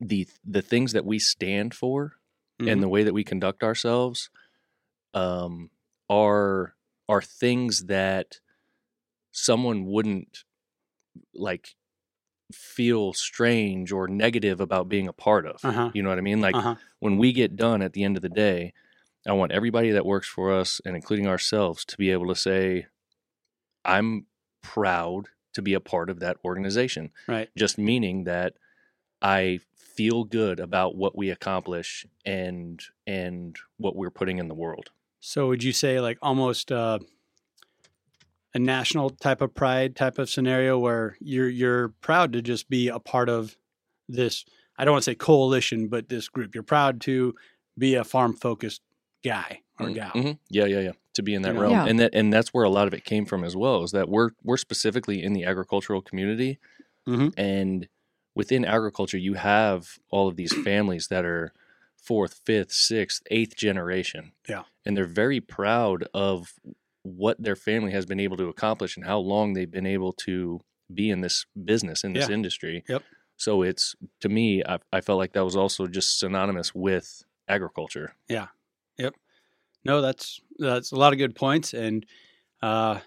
the 0.00 0.26
the 0.44 0.62
things 0.62 0.92
that 0.92 1.04
we 1.04 1.18
stand 1.18 1.74
for 1.74 2.14
Mhm. 2.60 2.70
and 2.72 2.82
the 2.82 2.88
way 2.88 3.02
that 3.04 3.14
we 3.14 3.24
conduct 3.24 3.62
ourselves 3.62 4.30
um, 5.14 5.70
are 6.08 6.74
are 7.08 7.22
things 7.22 7.84
that 7.86 8.40
someone 9.32 9.84
wouldn't 9.84 10.44
like 11.34 11.74
feel 12.54 13.12
strange 13.12 13.92
or 13.92 14.08
negative 14.08 14.60
about 14.60 14.88
being 14.88 15.08
a 15.08 15.12
part 15.12 15.46
of. 15.46 15.64
Uh-huh. 15.64 15.90
You 15.94 16.02
know 16.02 16.08
what 16.08 16.18
I 16.18 16.22
mean? 16.22 16.40
Like 16.40 16.54
uh-huh. 16.54 16.76
when 17.00 17.18
we 17.18 17.32
get 17.32 17.56
done 17.56 17.82
at 17.82 17.92
the 17.92 18.04
end 18.04 18.16
of 18.16 18.22
the 18.22 18.28
day, 18.28 18.72
I 19.26 19.32
want 19.32 19.52
everybody 19.52 19.90
that 19.90 20.06
works 20.06 20.28
for 20.28 20.52
us 20.52 20.80
and 20.84 20.94
including 20.96 21.26
ourselves 21.26 21.84
to 21.86 21.96
be 21.96 22.10
able 22.10 22.28
to 22.28 22.34
say, 22.34 22.86
I'm 23.84 24.26
proud 24.62 25.28
to 25.54 25.62
be 25.62 25.74
a 25.74 25.80
part 25.80 26.10
of 26.10 26.20
that 26.20 26.36
organization. 26.44 27.10
Right. 27.26 27.48
Just 27.56 27.78
meaning 27.78 28.24
that 28.24 28.54
I 29.22 29.60
feel 29.76 30.24
good 30.24 30.60
about 30.60 30.96
what 30.96 31.16
we 31.16 31.30
accomplish 31.30 32.04
and 32.24 32.82
and 33.06 33.56
what 33.76 33.96
we're 33.96 34.10
putting 34.10 34.38
in 34.38 34.48
the 34.48 34.54
world. 34.54 34.90
So 35.20 35.48
would 35.48 35.62
you 35.62 35.72
say 35.72 36.00
like 36.00 36.18
almost 36.20 36.70
uh, 36.70 36.98
a 38.54 38.58
national 38.58 39.10
type 39.10 39.40
of 39.40 39.54
pride 39.54 39.96
type 39.96 40.18
of 40.18 40.30
scenario 40.30 40.78
where 40.78 41.16
you're 41.20 41.48
you're 41.48 41.88
proud 42.00 42.32
to 42.32 42.40
just 42.42 42.68
be 42.68 42.88
a 42.88 42.98
part 42.98 43.28
of 43.28 43.56
this 44.08 44.44
I 44.76 44.84
don't 44.84 44.92
want 44.92 45.04
to 45.04 45.10
say 45.10 45.14
coalition, 45.14 45.86
but 45.88 46.08
this 46.08 46.28
group. 46.28 46.52
You're 46.54 46.64
proud 46.64 47.00
to 47.02 47.34
be 47.78 47.94
a 47.94 48.02
farm 48.04 48.32
focused 48.34 48.82
guy 49.24 49.60
or 49.78 49.86
Mm, 49.86 49.94
gal. 49.94 50.10
mhm. 50.12 50.38
Yeah, 50.50 50.64
yeah, 50.66 50.80
yeah. 50.80 50.92
To 51.14 51.22
be 51.22 51.32
in 51.34 51.42
that 51.42 51.54
You 51.54 51.60
realm, 51.60 51.72
Yeah. 51.72 51.86
and 51.86 52.00
that 52.00 52.10
and 52.12 52.32
that's 52.32 52.52
where 52.52 52.64
a 52.64 52.68
lot 52.70 52.88
of 52.88 52.94
it 52.94 53.04
came 53.04 53.24
from 53.24 53.44
as 53.44 53.54
well. 53.56 53.82
Is 53.84 53.92
that 53.92 54.08
we're 54.08 54.30
we're 54.42 54.56
specifically 54.56 55.22
in 55.22 55.32
the 55.32 55.44
agricultural 55.44 56.02
community, 56.02 56.58
Mhm. 57.08 57.32
and 57.36 57.88
within 58.34 58.64
agriculture, 58.64 59.18
you 59.18 59.34
have 59.34 59.98
all 60.10 60.26
of 60.28 60.34
these 60.36 60.52
families 60.64 61.06
that 61.08 61.24
are 61.24 61.52
fourth, 61.96 62.40
fifth, 62.44 62.72
sixth, 62.72 63.22
eighth 63.30 63.56
generation. 63.56 64.32
Yeah. 64.48 64.64
and 64.84 64.94
they're 64.96 65.06
very 65.06 65.40
proud 65.40 66.04
of 66.12 66.52
what 67.04 67.40
their 67.40 67.54
family 67.56 67.92
has 67.92 68.04
been 68.06 68.18
able 68.18 68.36
to 68.38 68.48
accomplish 68.48 68.96
and 68.96 69.06
how 69.06 69.18
long 69.18 69.52
they've 69.52 69.70
been 69.70 69.86
able 69.86 70.12
to 70.12 70.60
be 70.92 71.08
in 71.10 71.20
this 71.20 71.46
business 71.64 72.02
in 72.04 72.12
this 72.14 72.28
Yeah. 72.28 72.34
industry. 72.34 72.82
Yep. 72.88 73.02
So 73.36 73.62
it's 73.62 73.94
to 74.20 74.28
me, 74.28 74.62
I, 74.64 74.78
I 74.92 75.00
felt 75.00 75.18
like 75.18 75.32
that 75.34 75.44
was 75.44 75.54
also 75.56 75.86
just 75.86 76.18
synonymous 76.18 76.74
with 76.74 77.22
agriculture. 77.48 78.14
Yeah. 78.28 78.48
Yep. 78.98 79.14
No, 79.84 80.00
that's 80.00 80.40
that's 80.58 80.92
a 80.92 80.96
lot 80.96 81.12
of 81.12 81.18
good 81.18 81.34
points, 81.34 81.74
and 81.74 82.06
uh, 82.62 83.00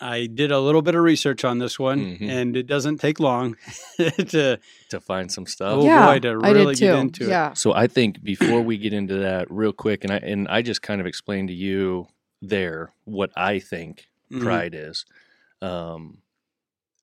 I 0.00 0.26
did 0.26 0.52
a 0.52 0.60
little 0.60 0.82
bit 0.82 0.94
of 0.94 1.02
research 1.02 1.42
on 1.44 1.58
this 1.58 1.78
one, 1.78 2.18
Mhm. 2.18 2.28
and 2.28 2.56
it 2.56 2.66
doesn't 2.66 2.98
take 2.98 3.18
long 3.18 3.56
to 3.96 4.58
To 4.90 5.00
find 5.00 5.32
some 5.32 5.46
stuff. 5.46 5.78
Oh, 5.78 5.84
yeah, 5.84 6.06
boy, 6.06 6.18
to 6.20 6.28
I 6.44 6.50
really 6.50 6.74
did 6.74 6.80
get 6.80 6.92
too. 6.92 6.98
into 6.98 7.24
it. 7.24 7.28
yeah. 7.30 7.54
So 7.54 7.72
I 7.72 7.86
think 7.86 8.22
before 8.22 8.60
we 8.60 8.76
get 8.78 8.92
into 8.92 9.14
that 9.20 9.50
real 9.50 9.72
quick, 9.72 10.04
and 10.04 10.12
I 10.12 10.16
and 10.18 10.46
I 10.48 10.62
just 10.62 10.82
kind 10.82 11.00
of 11.00 11.06
explained 11.06 11.48
to 11.48 11.54
you 11.54 12.06
there 12.42 12.92
what 13.04 13.30
I 13.36 13.58
think 13.58 14.08
Mhm. 14.30 14.42
pride 14.42 14.74
is. 14.74 15.04
Um, 15.62 16.18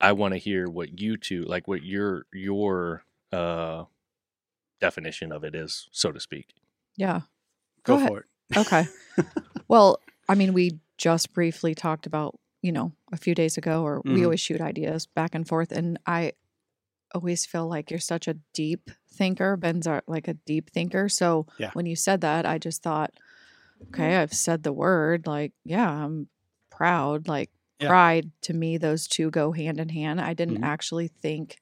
I 0.01 0.11
want 0.11 0.33
to 0.33 0.37
hear 0.37 0.69
what 0.69 0.99
you 0.99 1.17
two 1.17 1.43
like, 1.43 1.67
what 1.67 1.83
your 1.83 2.25
your 2.33 3.03
uh, 3.31 3.85
definition 4.79 5.31
of 5.31 5.43
it 5.43 5.55
is, 5.55 5.87
so 5.91 6.11
to 6.11 6.19
speak. 6.19 6.53
Yeah. 6.97 7.21
Go, 7.83 7.93
Go 7.93 7.97
ahead. 7.97 8.09
for 8.09 8.19
it. 8.19 8.57
Okay. 8.57 8.87
well, 9.67 9.99
I 10.29 10.35
mean, 10.35 10.53
we 10.53 10.79
just 10.97 11.33
briefly 11.33 11.73
talked 11.73 12.05
about, 12.05 12.37
you 12.61 12.71
know, 12.71 12.91
a 13.11 13.17
few 13.17 13.33
days 13.33 13.57
ago, 13.57 13.83
or 13.83 14.01
we 14.03 14.21
Mhm. 14.21 14.23
always 14.25 14.39
shoot 14.39 14.61
ideas 14.61 15.05
back 15.07 15.33
and 15.35 15.47
forth. 15.47 15.71
And 15.71 15.97
I 16.05 16.33
always 17.15 17.45
feel 17.45 17.67
like 17.67 17.89
you're 17.91 17.99
such 17.99 18.27
a 18.27 18.35
deep 18.53 18.89
thinker. 19.09 19.55
Ben's 19.57 19.87
are 19.87 20.03
like 20.07 20.27
a 20.27 20.33
deep 20.33 20.69
thinker. 20.71 21.09
So 21.09 21.47
Yeah. 21.57 21.71
when 21.73 21.85
you 21.85 21.95
said 21.95 22.21
that, 22.21 22.45
I 22.45 22.57
just 22.57 22.83
thought, 22.83 23.13
okay, 23.89 24.17
I've 24.17 24.33
said 24.33 24.63
the 24.63 24.73
word. 24.73 25.27
Like, 25.27 25.53
yeah, 25.63 25.89
I'm 25.89 26.29
proud. 26.69 27.27
Like, 27.27 27.49
Yeah. 27.79 27.87
pride 27.87 28.31
to 28.43 28.53
me, 28.53 28.77
those 28.77 29.07
two 29.07 29.29
go 29.31 29.51
hand 29.51 29.79
in 29.79 29.89
hand. 29.89 30.21
I 30.21 30.33
didn't 30.33 30.57
Mhm. 30.57 30.63
actually 30.63 31.07
think 31.09 31.59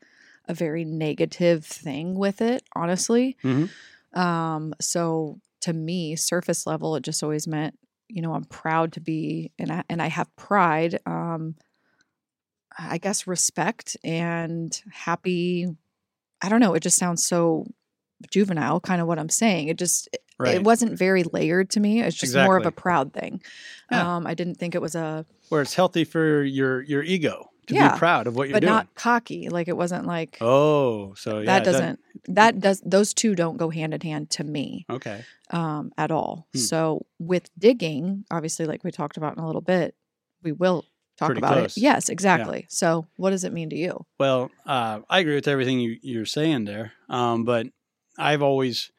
a 0.48 0.54
very 0.54 0.86
negative 0.86 1.66
thing 1.66 2.16
with 2.16 2.42
it, 2.42 2.64
honestly. 2.76 3.38
Mhm. 3.44 3.70
Um, 4.14 4.74
so 4.82 5.40
to 5.62 5.74
me, 5.74 6.16
surface 6.16 6.68
level, 6.68 6.96
it 6.96 7.04
just 7.04 7.24
always 7.24 7.48
meant, 7.48 7.78
you 8.10 8.22
know, 8.22 8.34
I'm 8.34 8.46
proud 8.46 8.94
to 8.94 9.02
be 9.02 9.52
and 9.60 9.72
I 9.72 9.84
and 9.90 10.02
I 10.02 10.08
have 10.08 10.36
pride, 10.36 11.00
um, 11.06 11.56
I 12.78 12.98
guess 12.98 13.28
respect 13.28 13.98
and 14.04 14.80
happy. 14.92 15.68
I 16.42 16.50
don't 16.50 16.62
know, 16.62 16.74
it 16.76 16.82
just 16.84 16.98
sounds 16.98 17.26
so 17.26 17.68
juvenile, 18.30 18.80
kind 18.80 19.02
of 19.02 19.08
what 19.08 19.18
I'm 19.20 19.30
saying. 19.30 19.68
It 19.70 19.78
just 19.78 20.08
it- 20.14 20.22
Right. 20.40 20.56
it 20.56 20.64
wasn't 20.64 20.98
very 20.98 21.22
layered 21.22 21.70
to 21.72 21.80
me. 21.80 22.02
It's 22.02 22.18
just 22.18 22.34
more 22.34 22.58
of 22.58 22.66
a 22.66 22.72
proud 22.72 23.14
thing. 23.14 23.44
Yeah. 23.92 24.16
Um, 24.16 24.26
I 24.26 24.34
didn't 24.34 24.56
think 24.56 24.74
it 24.74 24.82
was 24.82 24.96
a 24.96 25.24
Where 25.50 25.62
it's 25.62 25.76
healthy 25.76 26.04
for 26.04 26.42
your 26.44 26.82
your 26.82 27.04
ego 27.04 27.52
to 27.68 27.76
Yeah, 27.76 27.92
be 27.94 28.00
proud 28.00 28.26
of 28.26 28.36
what 28.36 28.48
you're 28.48 28.56
but 28.56 28.62
doing. 28.62 28.74
not 28.74 28.96
cocky. 28.96 29.50
Like 29.50 29.68
it 29.68 29.78
wasn't 29.78 30.08
like 30.08 30.40
oh, 30.42 31.14
so 31.14 31.40
yeah, 31.40 31.46
that 31.46 31.64
doesn't 31.64 32.00
that 32.30 32.60
does 32.60 32.82
those 32.84 33.14
two 33.14 33.36
don't 33.36 33.58
go 33.58 33.70
hand 33.70 33.94
in 33.94 34.02
hand 34.02 34.32
to 34.32 34.44
me. 34.44 34.88
okay. 34.90 35.24
um, 35.52 35.92
at 35.96 36.10
all. 36.10 36.48
Hmm. 36.54 36.58
So 36.60 37.06
with 37.20 37.52
digging, 37.60 38.26
obviously, 38.32 38.66
like 38.66 38.84
we 38.84 38.90
talked 38.90 39.18
about 39.18 39.38
in 39.38 39.44
a 39.44 39.46
little 39.46 39.62
bit, 39.62 39.94
we 40.42 40.54
will 40.54 40.86
talk 41.18 41.28
Pretty 41.28 41.40
about 41.40 41.54
close. 41.54 41.78
it. 41.78 41.82
Yes, 41.82 42.10
exactly. 42.10 42.66
So 42.68 43.06
what 43.18 43.30
does 43.30 43.44
it 43.44 43.54
mean 43.54 43.70
to 43.70 43.76
you? 43.78 44.08
Well, 44.20 44.50
uh, 44.66 45.02
I 45.08 45.20
agree 45.20 45.36
with 45.36 45.48
everything 45.48 45.80
you, 45.80 45.98
you're 46.02 46.26
saying 46.26 46.66
there. 46.66 46.94
Um, 47.10 47.44
but 47.44 47.68
I've 48.18 48.42
always 48.42 48.92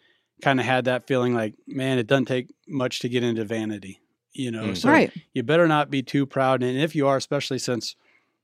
kind 0.42 0.59
of 0.61 0.66
had 0.66 0.87
that 0.87 1.07
feeling 1.07 1.35
like, 1.35 1.54
man, 1.66 1.99
it 1.99 2.07
doesn't 2.07 2.25
take 2.26 2.52
much 2.66 2.99
to 3.00 3.09
get 3.09 3.23
into 3.23 3.45
vanity, 3.45 4.00
you 4.33 4.50
know. 4.50 4.64
Mm. 4.64 4.76
So 4.76 4.88
right. 4.90 5.12
you 5.35 5.42
better 5.42 5.69
not 5.69 5.90
be 5.90 6.02
too 6.02 6.26
proud. 6.26 6.62
And 6.62 6.78
if 6.78 6.95
you 6.97 7.07
are, 7.07 7.16
especially 7.16 7.59
since, 7.59 7.95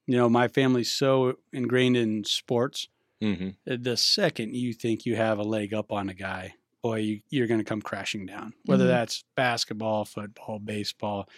you 0.07 0.17
know, 0.17 0.29
my 0.29 0.49
family's 0.49 0.91
so 0.93 1.39
ingrained 1.53 1.97
in 1.97 2.25
sports, 2.25 2.89
Mm-hmm. 3.21 3.49
uh, 3.69 3.77
the 3.81 3.97
second 3.97 4.55
you 4.55 4.73
think 4.73 5.05
you 5.05 5.17
have 5.17 5.41
a 5.41 5.43
leg 5.43 5.75
up 5.75 5.91
on 5.91 6.09
a 6.09 6.15
guy, 6.15 6.55
boy, 6.85 6.99
you, 7.01 7.21
you're 7.31 7.49
going 7.49 7.59
to 7.59 7.65
come 7.65 7.83
crashing 7.83 8.27
down. 8.27 8.53
Whether 8.65 8.85
Mhm. 8.85 8.89
that's 8.91 9.25
basketball, 9.35 10.05
football, 10.05 10.61
baseball. 10.61 11.29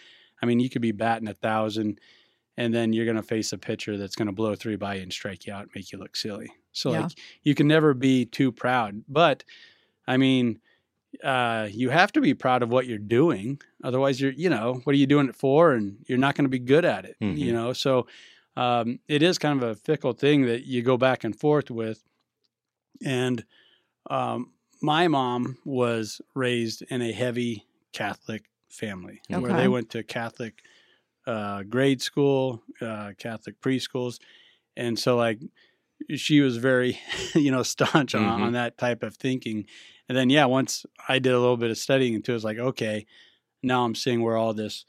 I 0.43 0.47
mean, 0.47 0.61
you 0.61 0.69
could 0.69 0.83
be 0.83 0.93
batting 0.93 1.27
a 1.29 1.33
thousand, 1.33 1.99
and 2.59 2.75
then 2.75 2.93
you're 2.93 3.07
going 3.07 3.17
to 3.17 3.23
face 3.23 3.55
a 3.55 3.59
pitcher 3.59 3.97
that's 3.97 4.15
going 4.15 4.27
to 4.27 4.33
blow 4.33 4.55
three 4.55 4.77
by 4.77 4.97
you 4.97 5.03
and 5.05 5.11
strike 5.11 5.47
you 5.47 5.55
out, 5.55 5.63
and 5.63 5.71
make 5.75 5.91
you 5.91 5.99
look 5.99 6.17
silly. 6.17 6.53
So 6.73 6.93
Yeah. 6.93 7.03
like, 7.03 7.19
you 7.43 7.55
can 7.55 7.69
never 7.69 7.95
be 7.95 8.27
too 8.27 8.53
proud. 8.53 9.03
But 9.09 9.45
I 10.07 10.17
mean, 10.17 10.61
uh, 11.25 11.69
you 11.71 11.91
have 11.91 12.13
to 12.13 12.21
be 12.21 12.35
proud 12.35 12.63
of 12.63 12.71
what 12.71 12.87
you're 12.87 12.99
doing. 12.99 13.61
Otherwise, 13.85 14.21
you're, 14.21 14.33
you 14.33 14.49
know, 14.49 14.81
what 14.85 14.95
are 14.95 14.99
you 14.99 15.07
doing 15.07 15.29
it 15.29 15.37
for? 15.37 15.73
And 15.73 15.99
you're 16.07 16.19
not 16.19 16.35
going 16.35 16.45
to 16.45 16.51
be 16.51 16.59
good 16.59 16.85
at 16.85 17.05
it. 17.05 17.17
Mhm. 17.21 17.37
You 17.39 17.53
know, 17.53 17.73
so 17.73 18.07
um, 18.57 19.01
it 19.09 19.23
is 19.23 19.39
kind 19.39 19.63
of 19.63 19.69
a 19.69 19.75
fickle 19.75 20.13
thing 20.13 20.47
that 20.47 20.65
you 20.65 20.83
go 20.83 20.97
back 20.97 21.25
and 21.25 21.39
forth 21.39 21.71
with. 21.71 22.03
And 23.05 23.45
um, 24.11 24.53
my 24.83 25.09
mom 25.09 25.59
was 25.65 26.21
raised 26.35 26.83
in 26.91 27.03
a 27.03 27.13
heavy 27.13 27.67
Catholic 27.93 28.51
family 28.71 29.21
where 29.29 29.53
they 29.55 29.69
went 29.69 29.91
to 29.91 30.03
Catholic 30.03 30.63
uh, 31.27 31.63
grade 31.65 32.03
school, 32.03 32.63
uh, 32.81 33.13
Catholic 33.19 33.61
preschools. 33.61 34.21
And 34.77 34.99
so, 34.99 35.17
like, 35.17 35.41
she 36.17 36.41
was 36.41 36.57
very, 36.57 36.99
you 37.35 37.51
know, 37.51 37.63
staunch 37.63 38.15
on, 38.15 38.23
Mhm. 38.23 38.43
on 38.47 38.53
that 38.53 38.79
type 38.79 39.03
of 39.03 39.17
thinking. 39.17 39.67
And 40.09 40.17
then, 40.19 40.31
yeah, 40.31 40.47
once 40.47 40.85
I 41.09 41.19
did 41.19 41.33
a 41.33 41.39
little 41.41 41.57
bit 41.57 41.71
of 41.71 41.79
studying 41.79 42.15
into 42.15 42.33
it, 42.33 42.37
it's 42.37 42.45
like, 42.45 42.59
okay, 42.59 43.07
now 43.63 43.85
I'm 43.85 43.95
seeing 43.95 44.23
where 44.23 44.37
all 44.37 44.53
this, 44.55 44.85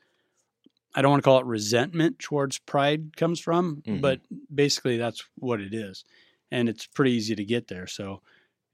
I 0.95 1.01
don't 1.01 1.11
want 1.11 1.21
to 1.23 1.25
call 1.25 1.39
it 1.39 1.45
resentment 1.45 2.19
towards 2.19 2.57
pride 2.57 3.15
comes 3.17 3.39
from, 3.39 3.83
Mhm. 3.85 4.01
but 4.01 4.21
basically 4.53 4.97
that's 4.97 5.23
what 5.35 5.61
it 5.61 5.73
is. 5.73 6.03
And 6.49 6.67
it's 6.67 6.85
pretty 6.87 7.11
easy 7.11 7.35
to 7.35 7.45
get 7.45 7.67
there. 7.67 7.87
So, 7.87 8.21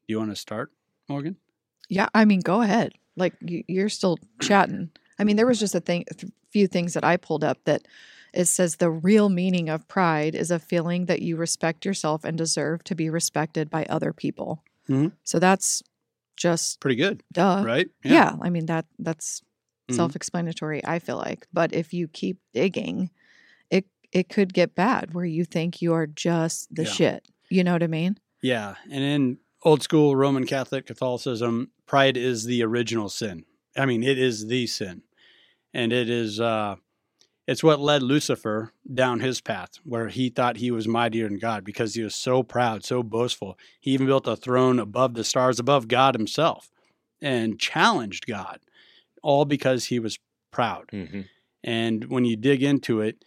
do 0.08 0.14
you 0.14 0.18
want 0.20 0.32
to 0.32 0.36
start, 0.36 0.72
Morgan? 1.10 1.36
Yeah. 1.90 2.08
I 2.14 2.26
mean, 2.26 2.40
go 2.40 2.62
ahead. 2.62 2.94
Like 3.18 3.34
you, 3.42 3.64
you're 3.68 3.90
still 3.90 4.18
chatting. 4.42 4.90
I 5.20 5.24
mean, 5.26 5.36
there 5.36 5.46
was 5.48 5.60
just 5.60 5.76
a 5.76 5.80
thing, 5.80 6.06
th- 6.18 6.32
few 6.52 6.68
things 6.68 6.94
that 6.94 7.04
I 7.04 7.18
pulled 7.18 7.44
up 7.44 7.64
that 7.66 7.88
it 8.34 8.46
says 8.46 8.76
the 8.76 8.90
real 8.90 9.30
meaning 9.30 9.70
of 9.70 9.88
pride 9.88 10.36
is 10.36 10.52
a 10.52 10.60
feeling 10.60 11.06
that 11.06 11.22
you 11.22 11.36
respect 11.38 11.86
yourself 11.86 12.24
and 12.24 12.38
deserve 12.38 12.84
to 12.86 12.96
be 12.96 13.10
respected 13.10 13.70
by 13.70 13.86
other 13.86 14.14
people. 14.14 14.64
Mhm. 14.90 15.12
So 15.24 15.40
that's 15.40 15.82
just 16.36 16.80
Pretty 16.80 16.96
good, 16.96 17.24
duh. 17.34 17.64
right? 17.66 17.90
Yeah. 18.04 18.36
I 18.42 18.50
mean 18.50 18.68
that 18.68 18.86
that's 19.00 19.42
Mhm. 19.90 19.96
self-explanatory. 19.96 20.86
I 20.86 21.00
feel 21.00 21.18
like, 21.18 21.48
but 21.52 21.74
if 21.74 21.94
you 21.94 22.08
keep 22.08 22.38
digging, 22.54 23.10
it 23.72 23.86
it 24.14 24.30
could 24.30 24.54
get 24.54 24.76
bad 24.76 25.14
where 25.14 25.26
you 25.26 25.44
think 25.44 25.82
you 25.82 25.94
are 25.94 26.08
just 26.08 26.74
the 26.74 26.84
Yeah. 26.84 26.92
shit. 26.92 27.28
You 27.50 27.64
know 27.64 27.74
what 27.74 27.84
I 27.84 27.88
mean? 27.88 28.18
Yeah. 28.42 28.76
And 28.90 29.04
in 29.04 29.38
old 29.64 29.82
school 29.82 30.16
Roman 30.16 30.46
Catholic 30.46 30.86
Catholicism, 30.86 31.72
pride 31.88 32.16
is 32.18 32.46
the 32.46 32.64
original 32.64 33.10
sin. 33.10 33.46
I 33.76 33.86
mean, 33.86 34.04
it 34.04 34.18
is 34.18 34.48
the 34.48 34.68
sin. 34.68 35.02
And 35.74 35.92
it 35.92 36.10
is 36.10 36.40
uh 36.40 36.76
it's 37.48 37.64
what 37.64 37.80
led 37.80 38.04
Lucifer 38.04 38.74
down 38.94 39.22
his 39.22 39.40
path 39.40 39.72
where 39.84 40.10
he 40.10 40.30
thought 40.30 40.58
he 40.58 40.70
was 40.70 40.88
mightier 40.88 41.30
than 41.30 41.40
God 41.40 41.64
because 41.64 41.96
he 41.96 42.04
was 42.04 42.14
so 42.14 42.44
proud, 42.44 42.84
so 42.84 43.02
boastful. 43.02 43.58
He 43.80 43.92
even 43.92 44.06
built 44.06 44.28
a 44.28 44.36
throne 44.36 44.80
above 44.80 45.14
the 45.14 45.24
stars, 45.24 45.58
above 45.58 45.88
God 45.88 46.14
himself, 46.14 46.70
and 47.22 47.58
challenged 47.58 48.28
God, 48.28 48.60
all 49.24 49.46
because 49.46 49.86
he 49.86 50.00
was 50.00 50.20
proud. 50.52 50.90
hmm 50.92 51.22
And 51.64 52.06
when 52.10 52.26
you 52.26 52.36
dig 52.36 52.62
into 52.62 53.02
it, 53.02 53.24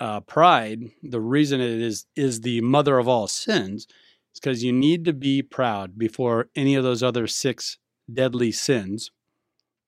uh, 0.00 0.20
pride, 0.20 0.90
the 1.02 1.20
reason 1.20 1.60
it 1.60 1.80
is 1.80 2.06
is 2.16 2.40
the 2.40 2.60
mother 2.60 2.98
of 2.98 3.06
all 3.06 3.28
sins, 3.28 3.86
is 4.34 4.40
because 4.40 4.64
you 4.64 4.72
need 4.72 5.04
to 5.04 5.12
be 5.12 5.40
proud 5.42 5.96
before 5.96 6.48
any 6.56 6.74
of 6.74 6.82
those 6.82 7.02
other 7.02 7.28
six 7.28 7.78
deadly 8.12 8.50
sins 8.50 9.12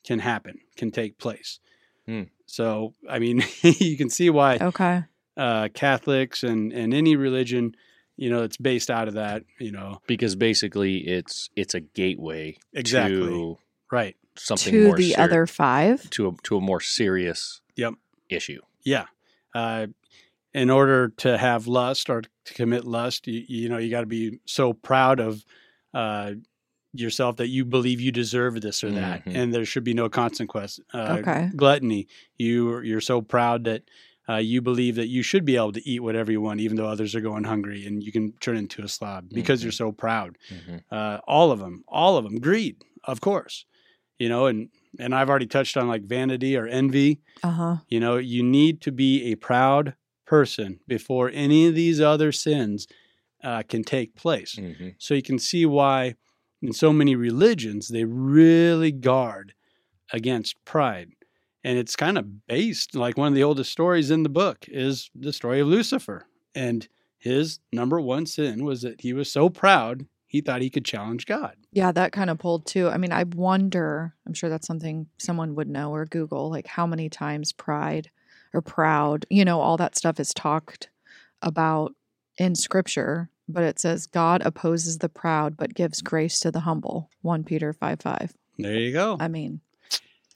can 0.04 0.20
happen, 0.20 0.60
can 0.76 0.92
take 0.92 1.18
place. 1.18 1.58
Hmm. 2.06 2.22
So, 2.46 2.94
I 3.08 3.18
mean, 3.18 3.42
you 3.62 3.96
can 3.96 4.08
see 4.10 4.30
why 4.30 4.58
Okay. 4.60 5.04
uh, 5.36 5.68
Catholics 5.74 6.42
and 6.42 6.72
and 6.72 6.94
any 6.94 7.16
religion, 7.16 7.74
you 8.16 8.30
know, 8.30 8.42
it's 8.42 8.56
based 8.56 8.90
out 8.90 9.08
of 9.08 9.14
that. 9.14 9.42
You 9.58 9.72
know, 9.72 10.00
Because 10.06 10.36
basically, 10.36 10.98
it's 10.98 11.50
it's 11.56 11.74
a 11.74 11.80
gateway 11.80 12.56
Exactly. 12.72 13.16
to 13.18 13.58
right? 13.90 14.16
something 14.38 14.72
To 14.72 14.84
more 14.84 14.96
the 14.96 15.12
ser- 15.12 15.20
other 15.22 15.46
five. 15.46 16.08
to 16.10 16.28
a 16.28 16.32
to 16.44 16.56
a 16.56 16.60
more 16.60 16.80
serious 16.80 17.60
Yep. 17.76 17.94
issue. 18.28 18.60
Yeah. 18.84 19.06
Uh, 19.54 19.86
in 20.54 20.70
order 20.70 21.08
to 21.08 21.36
have 21.38 21.66
lust 21.66 22.08
or 22.08 22.22
to 22.22 22.54
commit 22.54 22.84
lust, 22.84 23.26
you, 23.26 23.44
you 23.48 23.68
know, 23.68 23.76
you 23.78 23.90
got 23.90 24.00
to 24.00 24.06
be 24.06 24.40
so 24.46 24.72
proud 24.72 25.20
of 25.20 25.44
uh, 25.92 26.32
yourself 27.00 27.36
that 27.36 27.48
you 27.48 27.64
believe 27.64 28.00
you 28.00 28.12
deserve 28.12 28.60
this 28.60 28.82
or 28.84 28.90
that, 28.92 29.24
Mhm. 29.26 29.34
and 29.36 29.54
there 29.54 29.64
should 29.64 29.84
be 29.84 29.94
no 29.94 30.08
consequence. 30.08 30.80
Uh, 30.92 31.18
Okay. 31.20 31.50
Gluttony, 31.56 32.06
you 32.36 32.80
you're 32.80 33.00
so 33.00 33.20
proud 33.22 33.64
that 33.64 33.82
uh, 34.28 34.36
you 34.36 34.60
believe 34.60 34.96
that 34.96 35.06
you 35.06 35.22
should 35.22 35.44
be 35.44 35.54
able 35.56 35.70
to 35.72 35.88
eat 35.88 36.00
whatever 36.00 36.32
you 36.32 36.40
want, 36.40 36.58
even 36.60 36.76
though 36.76 36.88
others 36.88 37.14
are 37.14 37.20
going 37.20 37.44
hungry, 37.44 37.86
and 37.86 38.02
you 38.02 38.10
can 38.10 38.32
turn 38.40 38.56
into 38.56 38.82
a 38.82 38.88
slob 38.88 39.28
because 39.32 39.62
you're 39.62 39.70
Mhm. 39.72 39.76
so 39.76 39.92
proud. 39.92 40.36
hmm 40.48 40.76
Uh, 40.90 41.18
all 41.28 41.50
of 41.52 41.58
them, 41.60 41.84
all 41.88 42.16
of 42.16 42.24
them, 42.24 42.38
greed, 42.40 42.76
of 43.04 43.20
course, 43.20 43.64
you 44.18 44.28
know, 44.28 44.46
and 44.46 44.68
and 44.98 45.14
I've 45.14 45.28
already 45.28 45.46
touched 45.46 45.76
on 45.76 45.86
like 45.88 46.02
vanity 46.02 46.56
or 46.56 46.66
envy. 46.66 47.20
Uh 47.42 47.50
huh. 47.50 47.76
You 47.88 48.00
know, 48.00 48.16
you 48.16 48.42
need 48.42 48.80
to 48.82 48.90
be 48.92 49.30
a 49.30 49.34
proud 49.36 49.94
person 50.26 50.80
before 50.88 51.30
any 51.32 51.66
of 51.68 51.74
these 51.74 52.00
other 52.00 52.32
sins 52.32 52.86
uh, 53.44 53.62
can 53.68 53.84
take 53.84 54.16
place. 54.16 54.56
hmm 54.56 54.88
So 54.98 55.14
you 55.14 55.22
can 55.22 55.38
see 55.38 55.66
why 55.66 56.14
in 56.62 56.72
so 56.72 56.92
many 56.92 57.14
religions 57.14 57.88
they 57.88 58.04
really 58.04 58.92
guard 58.92 59.54
against 60.12 60.64
pride. 60.64 61.10
And 61.64 61.78
it's 61.78 61.96
kind 61.96 62.16
of 62.16 62.46
based 62.46 62.94
like 62.94 63.16
one 63.16 63.28
of 63.28 63.34
the 63.34 63.42
oldest 63.42 63.72
stories 63.72 64.10
in 64.10 64.22
the 64.22 64.28
book 64.28 64.66
is 64.68 65.10
the 65.14 65.32
story 65.32 65.60
of 65.60 65.66
Lucifer. 65.66 66.26
And 66.54 66.88
his 67.18 67.58
number 67.72 68.00
one 68.00 68.26
sin 68.26 68.64
was 68.64 68.82
that 68.82 69.00
he 69.00 69.12
was 69.12 69.30
so 69.30 69.48
proud 69.48 70.06
he 70.26 70.40
thought 70.40 70.60
he 70.60 70.70
could 70.70 70.84
challenge 70.84 71.26
God. 71.26 71.56
Yeah, 71.72 71.92
that 71.92 72.12
kind 72.12 72.30
of 72.30 72.38
pulled 72.38 72.66
too. 72.66 72.88
I 72.88 72.96
mean, 72.96 73.12
I 73.12 73.24
wonder, 73.24 74.14
I'm 74.26 74.34
sure 74.34 74.50
that's 74.50 74.66
something 74.66 75.06
someone 75.18 75.54
would 75.54 75.68
know 75.68 75.92
or 75.92 76.04
Google, 76.04 76.50
like 76.50 76.66
how 76.66 76.86
many 76.86 77.08
times 77.08 77.52
pride 77.52 78.10
or 78.52 78.60
proud, 78.60 79.24
you 79.30 79.44
know, 79.44 79.60
all 79.60 79.76
that 79.76 79.96
stuff 79.96 80.18
is 80.18 80.34
talked 80.34 80.90
about 81.42 81.94
in 82.38 82.54
scripture, 82.54 83.30
but 83.48 83.62
it 83.62 83.78
says 83.78 84.06
God 84.06 84.42
opposes 84.44 84.98
the 84.98 85.08
proud 85.08 85.56
but 85.56 85.74
gives 85.74 86.02
grace 86.02 86.40
to 86.40 86.50
the 86.50 86.60
humble. 86.60 87.10
1 87.22 87.44
Peter 87.44 87.72
5 87.72 88.00
5. 88.00 88.34
There 88.58 88.74
you 88.74 88.92
go. 88.92 89.16
I 89.20 89.28
mean, 89.28 89.60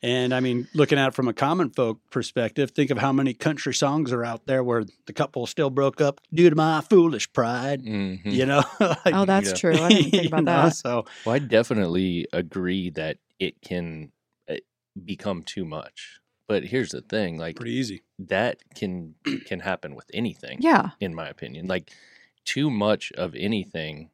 And 0.03 0.33
I 0.35 0.41
mean, 0.41 0.67
looking 0.75 0.99
at 0.99 1.09
it 1.09 1.15
from 1.15 1.29
a 1.29 1.33
common 1.35 1.71
folk 1.71 2.01
perspective, 2.11 2.71
think 2.71 2.91
of 2.91 2.99
how 2.99 3.13
many 3.13 3.35
country 3.35 3.75
songs 3.75 4.13
are 4.13 4.25
out 4.25 4.47
there 4.47 4.65
where 4.65 4.85
the 5.07 5.13
couple 5.13 5.47
still 5.47 5.69
broke 5.71 6.01
up 6.01 6.21
due 6.33 6.49
to 6.49 6.57
my 6.57 6.81
foolish 6.81 7.31
pride. 7.33 7.83
hmm 7.83 8.15
You 8.25 8.47
know, 8.47 8.63
Like, 8.81 9.15
oh, 9.15 9.25
that's 9.27 9.49
yeah. 9.51 9.57
true. 9.57 9.75
I 9.83 9.89
didn't 9.91 10.11
think 10.11 10.15
you 10.23 10.29
about 10.29 10.45
know, 10.45 10.53
that. 10.65 10.75
So 10.77 11.05
Well, 11.27 11.35
I 11.35 11.39
definitely 11.39 12.27
agree 12.33 12.91
that 12.91 13.19
it 13.39 13.61
can 13.63 14.13
uh, 14.49 14.57
become 15.05 15.43
too 15.43 15.65
much. 15.65 16.21
But 16.49 16.65
here's 16.65 16.91
the 16.91 17.01
thing: 17.03 17.39
like 17.39 17.57
pretty 17.57 17.73
easy. 17.75 18.03
that 18.19 18.59
can 18.75 19.15
can 19.47 19.61
happen 19.61 19.95
with 19.95 20.07
anything. 20.13 20.59
Yeah. 20.61 20.91
in 20.99 21.15
my 21.15 21.29
opinion, 21.29 21.67
like 21.69 21.93
too 22.45 22.71
much 22.71 23.13
of 23.13 23.35
anything 23.35 24.11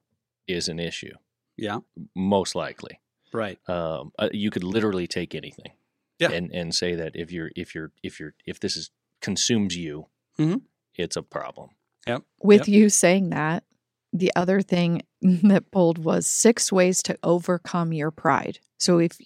is 0.47 0.69
an 0.69 0.79
issue. 0.79 1.15
Yeah, 1.57 1.79
Most 2.15 2.55
likely, 2.55 3.01
right. 3.33 3.59
um, 3.69 4.12
uh, 4.19 4.29
you 4.33 4.51
could 4.51 4.62
literally 4.65 5.07
take 5.07 5.35
anything, 5.35 5.73
Yeah. 6.19 6.31
and 6.33 6.51
and 6.53 6.75
say 6.75 6.95
that 6.95 7.17
if 7.17 7.33
you're 7.33 7.51
if 7.57 7.75
you're 7.75 7.93
if 8.03 8.21
you're 8.21 8.35
if 8.45 8.61
this 8.61 8.77
is 8.77 8.91
consumes 9.23 9.75
you, 9.77 10.07
Mhm. 10.39 10.62
it's 10.97 11.17
a 11.17 11.23
problem. 11.23 11.71
Yeah. 12.07 12.19
With 12.43 12.69
Yep. 12.69 12.69
you 12.69 12.89
saying 12.91 13.31
that, 13.31 13.65
the 14.12 14.31
other 14.37 14.61
thing 14.61 15.03
that 15.23 15.71
pulled 15.71 15.97
was 15.99 16.27
six 16.27 16.71
ways 16.71 17.03
to 17.05 17.19
overcome 17.23 17.95
your 17.95 18.11
pride. 18.11 18.59
So 18.79 18.99
if 18.99 19.19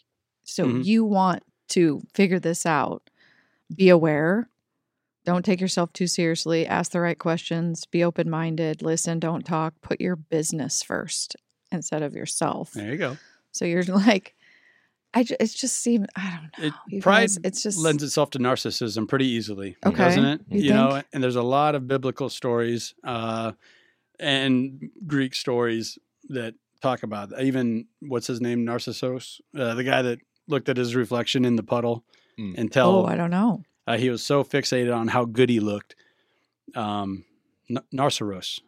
so 0.45 0.67
Mhm. 0.67 0.85
you 0.85 1.05
want 1.05 1.43
to 1.71 2.03
figure 2.15 2.39
this 2.39 2.65
out, 2.65 3.11
be 3.75 3.89
aware. 3.89 4.49
Don't 5.25 5.45
take 5.45 5.61
yourself 5.61 5.93
too 5.93 6.07
seriously. 6.07 6.67
Ask 6.67 6.93
the 6.93 7.01
right 7.01 7.19
questions. 7.19 7.85
Be 7.87 8.03
open 8.03 8.31
minded. 8.31 8.83
Listen, 8.83 9.19
don't 9.19 9.45
talk. 9.45 9.75
Put 9.83 10.01
your 10.01 10.17
business 10.17 10.83
first 10.83 11.37
instead 11.71 12.03
of 12.03 12.15
yourself. 12.15 12.73
There 12.73 12.91
you 12.91 12.97
go. 12.97 13.17
So 13.53 13.65
you're 13.65 13.83
like, 13.85 14.35
I 15.13 15.25
ju- 15.25 15.37
it 15.39 15.47
just 15.49 15.77
seems 15.81 16.07
I 16.17 16.41
don't 16.57 16.71
know. 16.73 16.75
It- 16.97 17.03
pride 17.03 17.23
guys, 17.23 17.39
it's 17.45 17.63
just 17.63 17.79
Lends 17.79 18.03
itself 18.03 18.31
to 18.31 18.39
narcissism 18.39 19.07
pretty 19.09 19.27
easily, 19.27 19.77
Okay, 19.85 19.97
doesn't 20.05 20.25
it? 20.25 20.41
you 20.49 20.73
know, 20.73 21.03
and 21.13 21.23
there's 21.23 21.37
a 21.37 21.43
lot 21.43 21.75
of 21.75 21.87
biblical 21.87 22.29
stories 22.31 22.95
uh, 23.05 23.53
and 24.19 24.91
Greek 25.07 25.35
stories 25.35 25.99
that 26.29 26.55
talk 26.81 27.03
about 27.03 27.31
that. 27.31 27.43
even 27.43 27.87
what's 28.01 28.27
his 28.27 28.41
name, 28.41 28.65
Narcissus, 28.65 29.41
uh, 29.59 29.75
the 29.75 29.85
guy 29.85 30.01
that 30.03 30.19
looked 30.49 30.69
at 30.69 30.77
his 30.77 30.95
reflection 30.97 31.45
in 31.45 31.57
the 31.57 31.63
puddle 31.63 32.05
Mm. 32.39 32.71
tell. 32.73 33.01
oh, 33.01 33.05
I 33.05 33.17
don't 33.17 33.31
know. 33.31 33.63
Uh, 33.87 33.97
he 33.97 34.11
was 34.11 34.23
so 34.25 34.45
fixated 34.45 34.95
on 34.95 35.09
how 35.09 35.25
good 35.25 35.49
he 35.51 35.61
looked. 35.61 35.95
Um, 36.75 37.25
N- 37.69 37.79
Narcissus. 37.93 38.61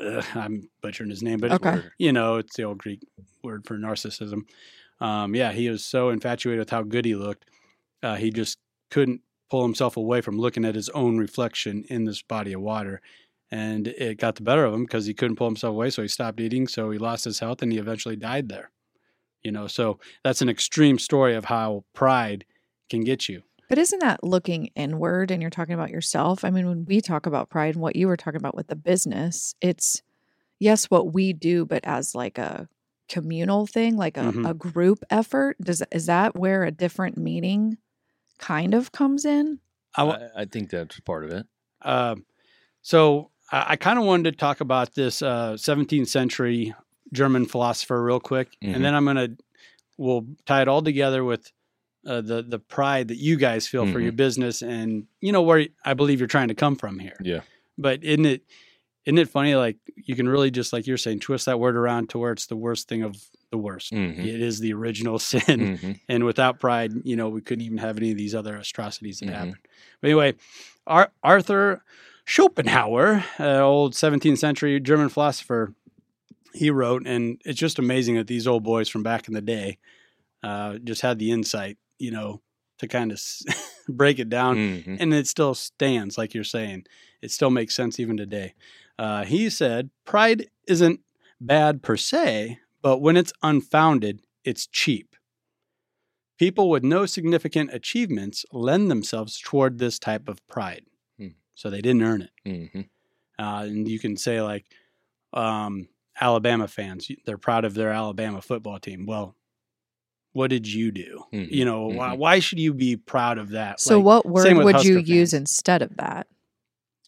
Ugh, 0.00 0.24
I'm 0.34 0.68
butchering 0.80 1.10
his 1.10 1.22
name, 1.22 1.38
but 1.38 1.52
Okay. 1.52 1.82
you 1.98 2.12
know, 2.12 2.36
it's 2.36 2.56
the 2.56 2.62
old 2.62 2.78
Greek 2.78 3.00
word 3.42 3.66
for 3.66 3.76
narcissism. 3.76 4.42
Um, 5.00 5.34
yeah, 5.34 5.52
he 5.52 5.68
was 5.68 5.84
so 5.84 6.08
infatuated 6.10 6.60
with 6.60 6.70
how 6.70 6.82
good 6.82 7.04
he 7.04 7.14
looked, 7.14 7.44
uh, 8.02 8.14
he 8.16 8.30
just 8.30 8.58
couldn't 8.90 9.20
pull 9.50 9.62
himself 9.62 9.96
away 9.96 10.20
from 10.22 10.38
looking 10.38 10.64
at 10.64 10.74
his 10.74 10.88
own 10.90 11.18
reflection 11.18 11.84
in 11.90 12.04
this 12.04 12.22
body 12.22 12.52
of 12.54 12.60
water. 12.62 13.00
And 13.50 13.88
it 13.88 14.18
got 14.18 14.36
the 14.36 14.42
better 14.42 14.64
of 14.64 14.72
him 14.72 14.84
because 14.84 15.04
he 15.04 15.12
couldn't 15.12 15.36
pull 15.36 15.46
himself 15.48 15.72
away. 15.72 15.90
So 15.90 16.00
he 16.00 16.08
stopped 16.08 16.40
eating. 16.40 16.66
So 16.66 16.90
he 16.90 16.98
lost 16.98 17.24
his 17.26 17.38
health 17.40 17.60
and 17.60 17.70
he 17.70 17.78
eventually 17.78 18.16
died 18.16 18.48
there. 18.48 18.70
You 19.42 19.52
know, 19.52 19.66
so 19.66 19.98
that's 20.24 20.40
an 20.40 20.48
extreme 20.48 20.98
story 20.98 21.34
of 21.34 21.44
how 21.44 21.84
pride 21.92 22.46
can 22.88 23.02
get 23.04 23.28
you. 23.28 23.42
But 23.72 23.78
isn't 23.78 24.00
that 24.00 24.22
looking 24.22 24.66
inward 24.76 25.30
and 25.30 25.40
you're 25.40 25.50
talking 25.50 25.72
about 25.72 25.88
yourself? 25.88 26.44
I 26.44 26.50
mean, 26.50 26.66
when 26.66 26.84
we 26.84 27.00
talk 27.00 27.24
about 27.24 27.48
pride 27.48 27.74
and 27.74 27.80
what 27.80 27.96
you 27.96 28.06
were 28.06 28.18
talking 28.18 28.36
about 28.36 28.54
with 28.54 28.66
the 28.66 28.76
business, 28.76 29.54
it's 29.62 30.02
yes, 30.58 30.90
what 30.90 31.14
we 31.14 31.32
do, 31.32 31.64
but 31.64 31.82
as 31.84 32.14
like 32.14 32.36
a 32.36 32.68
communal 33.08 33.66
thing, 33.66 33.96
like 33.96 34.18
a, 34.18 34.24
Mhm. 34.24 34.46
a 34.50 34.52
group 34.52 35.02
effort. 35.08 35.56
Does 35.58 35.82
is 35.90 36.04
that 36.04 36.36
where 36.36 36.64
a 36.64 36.70
different 36.70 37.16
meaning 37.16 37.78
kind 38.36 38.74
of 38.74 38.92
comes 38.92 39.24
in? 39.24 39.58
I 39.96 40.02
I, 40.04 40.28
I 40.36 40.44
think 40.44 40.68
that's 40.68 41.00
part 41.00 41.24
of 41.24 41.30
it. 41.30 41.46
Um, 41.80 42.26
so 42.82 43.30
I, 43.50 43.64
I 43.68 43.76
kind 43.76 43.98
of 43.98 44.04
wanted 44.04 44.32
to 44.32 44.36
talk 44.36 44.60
about 44.60 44.92
this 44.96 45.22
uh, 45.22 45.54
17th 45.56 46.08
century 46.08 46.74
German 47.10 47.46
philosopher 47.46 48.02
real 48.04 48.20
quick, 48.20 48.50
Mhm. 48.62 48.74
and 48.74 48.84
then 48.84 48.94
I'm 48.94 49.06
gonna 49.06 49.28
we'll 49.96 50.26
tie 50.44 50.60
it 50.60 50.68
all 50.68 50.82
together 50.82 51.24
with 51.24 51.50
uh, 52.06 52.20
the 52.20 52.42
the 52.42 52.58
pride 52.58 53.08
that 53.08 53.18
you 53.18 53.36
guys 53.36 53.66
feel 53.66 53.86
for 53.90 54.00
your 54.00 54.12
business, 54.12 54.62
and 54.62 55.06
you 55.20 55.32
know 55.32 55.42
where 55.42 55.66
I 55.84 55.94
believe 55.94 56.20
you're 56.20 56.26
trying 56.26 56.48
to 56.48 56.54
come 56.54 56.76
from 56.76 56.98
here. 56.98 57.16
Yeah. 57.22 57.40
But 57.78 58.02
isn't 58.04 58.26
it 58.26 58.42
isn't 59.06 59.18
it 59.18 59.28
funny? 59.28 59.54
Like 59.56 59.76
you 59.96 60.14
can 60.16 60.28
really 60.28 60.50
just 60.50 60.72
like 60.72 60.86
you're 60.86 60.96
saying, 60.96 61.20
twist 61.20 61.46
that 61.46 61.58
word 61.60 61.76
around 61.76 62.10
to 62.10 62.18
where 62.18 62.32
it's 62.32 62.46
the 62.46 62.56
worst 62.56 62.88
thing 62.88 63.02
of 63.02 63.16
the 63.50 63.58
worst. 63.58 63.92
Mhm. 63.92 64.18
It 64.24 64.40
is 64.40 64.60
the 64.60 64.72
original 64.72 65.18
sin. 65.30 65.78
Mhm. 65.78 66.00
And 66.08 66.24
without 66.24 66.58
pride, 66.60 66.92
you 67.04 67.16
know, 67.16 67.28
we 67.28 67.40
couldn't 67.40 67.64
even 67.64 67.78
have 67.78 67.96
any 67.98 68.10
of 68.12 68.16
these 68.16 68.34
other 68.34 68.56
atrocities 68.56 69.18
that 69.20 69.26
Mhm. 69.28 69.32
happened. 69.34 69.58
But 70.00 70.08
anyway, 70.08 70.34
Ar- 70.86 71.12
Arthur 71.22 71.82
Schopenhauer, 72.24 73.24
uh, 73.38 73.60
old 73.60 73.94
17th 73.94 74.38
century 74.38 74.80
German 74.80 75.08
philosopher, 75.08 75.74
he 76.54 76.70
wrote, 76.70 77.06
and 77.06 77.40
it's 77.44 77.58
just 77.58 77.78
amazing 77.78 78.14
that 78.16 78.26
these 78.26 78.46
old 78.46 78.62
boys 78.62 78.88
from 78.88 79.02
back 79.02 79.28
in 79.28 79.34
the 79.34 79.40
day 79.42 79.78
uh, 80.42 80.78
just 80.78 81.02
had 81.02 81.18
the 81.20 81.30
insight, 81.30 81.76
you 82.02 82.10
know, 82.10 82.42
to 82.78 82.88
kind 82.88 83.12
of 83.12 83.20
break 83.88 84.18
it 84.18 84.28
down. 84.28 84.56
Mhm. 84.56 84.96
And 85.00 85.14
it 85.14 85.26
still 85.26 85.54
stands, 85.54 86.18
like 86.18 86.34
you're 86.34 86.44
saying. 86.44 86.84
It 87.22 87.30
still 87.30 87.50
makes 87.50 87.74
sense 87.76 88.00
even 88.00 88.16
today. 88.16 88.54
Uh, 88.98 89.24
he 89.24 89.48
said, 89.48 89.90
Pride 90.04 90.48
isn't 90.66 91.00
bad 91.40 91.82
per 91.82 91.96
se, 91.96 92.58
but 92.82 92.98
when 92.98 93.16
it's 93.16 93.32
unfounded, 93.42 94.20
it's 94.44 94.66
cheap. 94.66 95.14
People 96.38 96.68
with 96.70 96.82
no 96.82 97.06
significant 97.06 97.72
achievements 97.72 98.44
lend 98.52 98.90
themselves 98.90 99.38
toward 99.38 99.78
this 99.78 99.98
type 99.98 100.28
of 100.28 100.44
pride. 100.48 100.84
Hmm. 101.18 101.28
So 101.54 101.70
they 101.70 101.80
didn't 101.80 102.02
earn 102.02 102.22
it. 102.22 102.30
Mhm. 102.44 102.88
Uh, 103.38 103.64
and 103.66 103.88
you 103.88 103.98
can 103.98 104.16
say, 104.16 104.42
like, 104.42 104.66
um, 105.32 105.88
Alabama 106.20 106.68
fans, 106.68 107.10
they're 107.24 107.38
proud 107.38 107.64
of 107.64 107.74
their 107.74 107.90
Alabama 107.90 108.42
football 108.42 108.78
team. 108.78 109.06
Well, 109.06 109.36
what 110.32 110.48
did 110.50 110.66
you 110.66 110.90
do? 110.90 111.24
Mhm. 111.32 111.50
You 111.50 111.64
know, 111.64 111.86
why, 111.88 112.10
Mhm. 112.10 112.18
why 112.18 112.38
should 112.38 112.58
you 112.58 112.72
be 112.74 112.96
proud 112.96 113.38
of 113.38 113.50
that? 113.50 113.80
So 113.80 113.96
Like, 113.98 114.04
what 114.04 114.26
word 114.26 114.56
with 114.56 114.64
would 114.64 114.84
you 114.84 114.96
Husker 114.96 115.12
use 115.12 115.32
instead 115.34 115.82
of 115.82 115.96
that? 115.96 116.26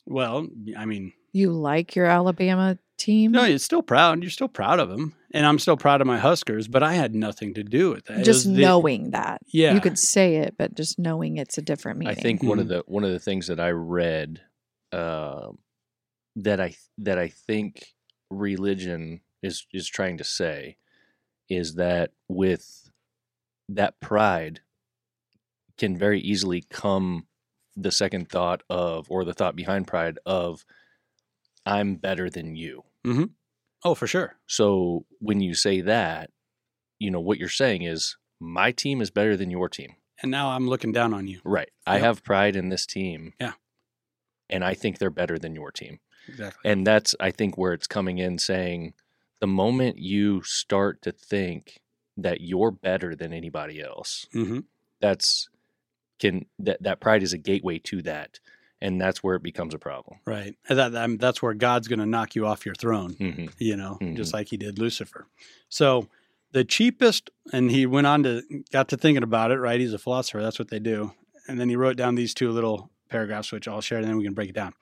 Well, 0.06 0.46
I 0.76 0.84
mean, 0.84 1.12
You 1.32 1.52
like 1.52 1.96
your 1.96 2.06
Alabama 2.06 2.78
team? 2.98 3.32
no, 3.32 3.44
you're 3.44 3.58
still 3.58 3.82
proud. 3.82 4.22
You're 4.22 4.30
still 4.30 4.48
proud 4.48 4.78
of 4.78 4.88
them, 4.90 5.14
and 5.32 5.46
I'm 5.46 5.58
still 5.58 5.76
proud 5.78 6.00
of 6.02 6.06
my 6.06 6.18
Huskers. 6.18 6.68
But 6.68 6.82
I 6.82 6.92
had 6.94 7.14
nothing 7.14 7.54
to 7.54 7.64
do 7.64 7.90
with 7.90 8.04
that. 8.06 8.18
Just 8.24 8.46
was 8.46 8.54
the- 8.56 8.60
knowing 8.62 9.10
that. 9.12 9.40
Yeah. 9.46 9.74
You 9.74 9.80
could 9.80 9.98
say 9.98 10.36
it, 10.36 10.54
but 10.58 10.74
just 10.74 10.98
knowing 10.98 11.38
it's 11.38 11.56
a 11.58 11.62
different 11.62 11.98
meaning. 11.98 12.10
I 12.10 12.14
meaning. 12.20 12.38
think 12.38 12.42
one 12.48 12.58
of 12.58 12.66
Mhm. 12.66 12.68
the 12.68 12.82
one 12.86 13.04
of 13.04 13.10
the 13.10 13.18
things 13.18 13.46
that 13.46 13.58
I 13.58 13.70
read 13.70 14.42
uh, 14.92 15.50
that 16.36 16.60
I 16.60 16.74
that 16.98 17.18
I 17.18 17.28
think 17.28 17.94
religion 18.30 19.20
is 19.42 19.66
is 19.72 19.88
trying 19.88 20.18
to 20.18 20.24
say 20.24 20.76
is 21.48 21.74
that 21.74 22.12
with 22.28 22.83
that 23.68 24.00
pride 24.00 24.60
can 25.78 25.96
very 25.96 26.20
easily 26.20 26.62
come 26.70 27.26
the 27.76 27.90
second 27.90 28.28
thought 28.28 28.62
of 28.70 29.06
or 29.10 29.24
the 29.24 29.34
thought 29.34 29.56
behind 29.56 29.86
pride 29.86 30.18
of 30.24 30.64
I'm 31.66 31.96
better 31.96 32.30
than 32.30 32.56
you. 32.56 32.84
Mm-hmm. 33.04 33.24
Oh, 33.84 33.94
for 33.94 34.06
sure. 34.06 34.36
So 34.46 35.06
when 35.18 35.40
you 35.40 35.54
say 35.54 35.80
that, 35.80 36.30
you 36.98 37.10
know 37.10 37.20
what 37.20 37.38
you're 37.38 37.48
saying 37.48 37.82
is 37.82 38.16
my 38.40 38.70
team 38.70 39.00
is 39.00 39.10
better 39.10 39.36
than 39.36 39.50
your 39.50 39.68
team. 39.68 39.94
And 40.22 40.30
now 40.30 40.50
I'm 40.50 40.68
looking 40.68 40.92
down 40.92 41.12
on 41.12 41.26
you. 41.26 41.40
Right. 41.44 41.70
I 41.86 41.98
have 41.98 42.22
pride 42.22 42.56
in 42.56 42.68
this 42.68 42.86
team. 42.86 43.32
Yeah. 43.40 43.52
And 44.48 44.64
I 44.64 44.74
think 44.74 44.98
they're 44.98 45.10
better 45.10 45.38
than 45.38 45.54
your 45.54 45.72
team. 45.72 45.98
Exactly. 46.28 46.70
And 46.70 46.86
that's, 46.86 47.14
I 47.18 47.30
think, 47.30 47.58
where 47.58 47.72
it's 47.72 47.86
coming 47.86 48.18
in 48.18 48.38
saying 48.38 48.94
the 49.40 49.46
moment 49.46 49.98
you 49.98 50.42
start 50.42 51.02
to 51.02 51.12
think 51.12 51.80
that 52.16 52.40
you're 52.40 52.70
better 52.70 53.14
than 53.16 53.32
anybody 53.32 53.80
else, 53.80 54.26
hmm 54.32 54.60
that's 55.00 55.48
can 56.18 56.46
that 56.58 56.82
that 56.82 57.00
pride 57.00 57.22
is 57.22 57.32
a 57.32 57.38
gateway 57.38 57.78
to 57.80 58.00
that, 58.02 58.38
and 58.80 59.00
that's 59.00 59.22
where 59.22 59.34
it 59.36 59.42
becomes 59.42 59.74
a 59.74 59.78
problem. 59.78 60.18
Right. 60.24 60.54
That, 60.68 60.92
that- 60.92 61.18
that's 61.18 61.42
where 61.42 61.54
God's 61.54 61.88
going 61.88 61.98
to 61.98 62.06
knock 62.06 62.34
you 62.36 62.46
off 62.46 62.64
your 62.64 62.74
throne. 62.76 63.14
hmm 63.14 63.46
you 63.58 63.76
know, 63.76 63.98
Mhm. 64.00 64.16
just 64.16 64.32
like 64.32 64.48
he 64.48 64.56
did 64.56 64.78
Lucifer. 64.78 65.26
So 65.68 66.08
the 66.52 66.64
cheapest, 66.64 67.30
and 67.52 67.70
he 67.70 67.84
went 67.86 68.06
on 68.06 68.22
to 68.22 68.42
got 68.70 68.88
to 68.88 68.96
thinking 68.96 69.24
about 69.24 69.50
it, 69.50 69.58
right? 69.58 69.80
He's 69.80 69.92
a 69.92 69.98
philosopher. 69.98 70.40
That's 70.40 70.58
what 70.58 70.68
they 70.68 70.78
do. 70.78 71.12
And 71.48 71.60
then 71.60 71.68
he 71.68 71.76
wrote 71.76 71.96
down 71.96 72.14
these 72.14 72.32
two 72.32 72.50
little 72.50 72.90
paragraphs, 73.10 73.50
which 73.52 73.66
I'll 73.68 73.80
share, 73.80 73.98
and 73.98 74.06
then 74.06 74.16
we 74.16 74.24
can 74.24 74.34
break 74.34 74.50
it 74.50 74.54
down. 74.54 74.72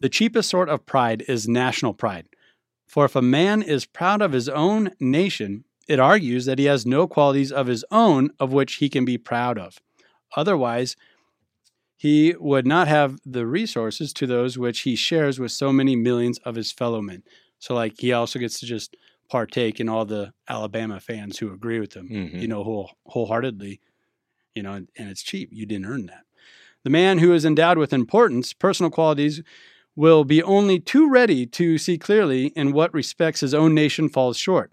The 0.00 0.08
cheapest 0.08 0.48
sort 0.48 0.68
of 0.68 0.86
pride 0.86 1.24
is 1.26 1.48
national 1.48 1.94
pride. 1.94 2.26
For 2.86 3.04
if 3.04 3.16
a 3.16 3.22
man 3.22 3.60
is 3.62 3.84
proud 3.86 4.22
of 4.22 4.32
his 4.32 4.48
own 4.48 4.92
nation, 5.00 5.64
it 5.88 5.98
argues 6.00 6.44
that 6.46 6.58
he 6.58 6.64
has 6.66 6.84
no 6.86 7.06
qualities 7.06 7.52
of 7.52 7.66
his 7.66 7.84
own 7.90 8.30
of 8.40 8.52
which 8.52 8.74
he 8.76 8.88
can 8.88 9.04
be 9.04 9.18
proud 9.18 9.58
of. 9.58 9.78
Otherwise, 10.36 10.96
he 11.96 12.34
would 12.38 12.66
not 12.66 12.88
have 12.88 13.18
the 13.24 13.46
resources 13.46 14.12
to 14.14 14.26
those 14.26 14.58
which 14.58 14.80
he 14.80 14.94
shares 14.96 15.38
with 15.38 15.52
so 15.52 15.72
many 15.72 15.96
millions 15.96 16.38
of 16.38 16.54
his 16.54 16.72
fellow 16.72 17.00
men. 17.00 17.22
So, 17.58 17.74
like, 17.74 17.94
he 17.98 18.12
also 18.12 18.38
gets 18.38 18.60
to 18.60 18.66
just 18.66 18.96
partake 19.30 19.80
in 19.80 19.88
all 19.88 20.04
the 20.04 20.32
Alabama 20.48 21.00
fans 21.00 21.38
who 21.38 21.52
agree 21.52 21.80
with 21.80 21.94
him, 21.94 22.08
Mhm. 22.08 22.40
you 22.40 22.48
know, 22.48 22.62
whole, 22.62 22.90
wholeheartedly, 23.06 23.80
you 24.54 24.62
know, 24.62 24.72
and, 24.72 24.88
and 24.96 25.08
it's 25.08 25.22
cheap. 25.22 25.48
You 25.52 25.66
didn't 25.66 25.86
earn 25.86 26.06
that. 26.06 26.24
The 26.84 26.90
man 26.90 27.18
who 27.18 27.32
is 27.32 27.44
endowed 27.44 27.78
with 27.78 27.92
importance, 27.92 28.52
personal 28.52 28.90
qualities, 28.90 29.42
will 29.96 30.24
be 30.24 30.42
only 30.42 30.78
too 30.78 31.08
ready 31.08 31.46
to 31.46 31.78
see 31.78 31.96
clearly 31.98 32.48
in 32.48 32.72
what 32.72 32.92
respects 32.94 33.40
his 33.40 33.54
own 33.54 33.74
nation 33.74 34.08
falls 34.10 34.36
short, 34.36 34.70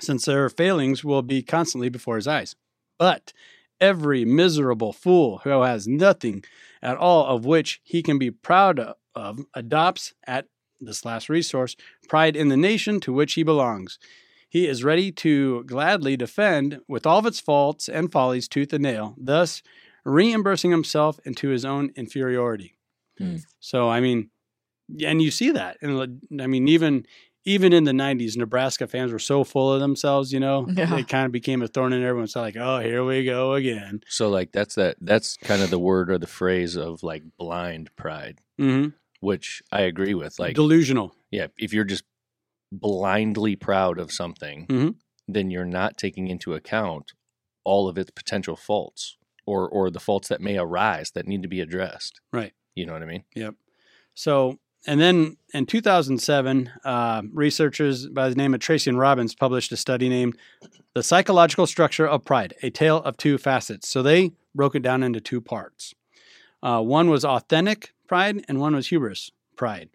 since 0.00 0.24
their 0.24 0.48
failings 0.48 1.04
will 1.04 1.22
be 1.22 1.42
constantly 1.42 1.88
before 1.88 2.16
his 2.16 2.28
eyes. 2.28 2.54
But 2.98 3.32
every 3.80 4.24
miserable 4.24 4.92
fool 4.92 5.38
who 5.44 5.50
has 5.62 5.86
nothing 5.86 6.44
at 6.82 6.96
all 6.96 7.26
of 7.26 7.44
which 7.44 7.80
he 7.84 8.02
can 8.02 8.18
be 8.18 8.30
proud 8.30 8.94
of 9.14 9.46
adopts 9.54 10.14
at 10.26 10.46
this 10.80 11.04
last 11.04 11.28
resource 11.28 11.76
pride 12.08 12.36
in 12.36 12.48
the 12.48 12.56
nation 12.56 13.00
to 13.00 13.12
which 13.12 13.34
he 13.34 13.42
belongs. 13.42 13.98
He 14.48 14.66
is 14.66 14.84
ready 14.84 15.10
to 15.12 15.64
gladly 15.64 16.16
defend 16.16 16.80
with 16.86 17.06
all 17.06 17.18
of 17.18 17.26
its 17.26 17.40
faults 17.40 17.88
and 17.88 18.12
follies 18.12 18.48
tooth 18.48 18.72
and 18.72 18.82
nail, 18.82 19.14
thus 19.18 19.62
reimbursing 20.04 20.70
himself 20.70 21.18
into 21.24 21.48
his 21.48 21.64
own 21.64 21.90
inferiority. 21.96 22.76
Hmm. 23.18 23.36
So, 23.58 23.88
I 23.88 24.00
mean, 24.00 24.30
and 25.04 25.20
you 25.20 25.30
see 25.30 25.50
that. 25.50 25.78
And 25.82 26.20
I 26.40 26.46
mean, 26.46 26.68
even 26.68 27.06
even 27.46 27.72
in 27.72 27.84
the 27.84 27.92
90s, 27.92 28.36
Nebraska 28.36 28.86
fans 28.86 29.12
were 29.12 29.18
so 29.18 29.44
full 29.44 29.72
of 29.72 29.80
themselves, 29.80 30.32
you 30.32 30.40
know, 30.40 30.66
Yeah. 30.68 30.98
it 30.98 31.08
kind 31.08 31.24
of 31.24 31.32
became 31.32 31.62
a 31.62 31.68
thorn 31.68 31.92
in 31.94 32.02
everyone's 32.02 32.32
side, 32.32 32.40
like, 32.40 32.56
oh, 32.56 32.80
here 32.80 33.02
we 33.04 33.24
go 33.24 33.54
again. 33.54 34.00
So 34.08 34.28
like 34.28 34.52
that's 34.52 34.74
that 34.74 34.96
that's 35.00 35.36
kind 35.38 35.62
of 35.62 35.70
the 35.70 35.78
word 35.78 36.10
or 36.10 36.18
the 36.18 36.26
phrase 36.26 36.76
of 36.76 37.02
like 37.02 37.22
blind 37.38 37.88
pride, 37.96 38.40
hmm 38.58 38.88
which 39.20 39.62
I 39.72 39.80
agree 39.82 40.12
with. 40.14 40.38
Like 40.38 40.54
Delusional. 40.56 41.14
yeah, 41.30 41.46
if 41.56 41.72
you're 41.72 41.84
just 41.84 42.04
blindly 42.72 43.56
proud 43.56 43.98
of 43.98 44.12
something, 44.12 44.66
Mhm. 44.66 44.96
then 45.26 45.50
you're 45.50 45.64
not 45.64 45.96
taking 45.96 46.28
into 46.28 46.54
account 46.54 47.12
all 47.64 47.88
of 47.88 47.96
its 47.98 48.10
potential 48.10 48.56
faults 48.56 49.16
or 49.46 49.68
or 49.68 49.90
the 49.90 50.00
faults 50.00 50.28
that 50.28 50.40
may 50.40 50.58
arise 50.58 51.12
that 51.12 51.26
need 51.26 51.42
to 51.42 51.48
be 51.48 51.60
addressed. 51.60 52.20
Right. 52.32 52.52
You 52.74 52.86
know 52.86 52.92
what 52.92 53.02
I 53.02 53.06
mean? 53.06 53.24
Yep. 53.34 53.54
So, 54.14 54.58
and 54.86 55.00
then 55.00 55.36
in 55.52 55.66
2007, 55.66 56.70
uh, 56.84 57.22
researchers 57.32 58.06
by 58.08 58.28
the 58.28 58.34
name 58.34 58.54
of 58.54 58.60
Tracy 58.60 58.90
and 58.90 58.98
Robins 58.98 59.34
published 59.34 59.72
a 59.72 59.76
study 59.76 60.08
named 60.08 60.36
The 60.94 61.02
Psychological 61.02 61.66
Structure 61.66 62.06
of 62.06 62.24
Pride, 62.24 62.54
a 62.62 62.70
Tale 62.70 62.98
of 62.98 63.16
Two 63.16 63.38
Facets. 63.38 63.88
So 63.88 64.02
they 64.02 64.32
broke 64.54 64.74
it 64.74 64.82
down 64.82 65.02
into 65.02 65.20
two 65.20 65.40
parts. 65.40 65.94
Uh, 66.62 66.80
one 66.80 67.10
was 67.10 67.24
authentic 67.24 67.92
pride, 68.08 68.44
and 68.48 68.60
one 68.60 68.74
was 68.74 68.88
hubris 68.88 69.30
pride. 69.56 69.90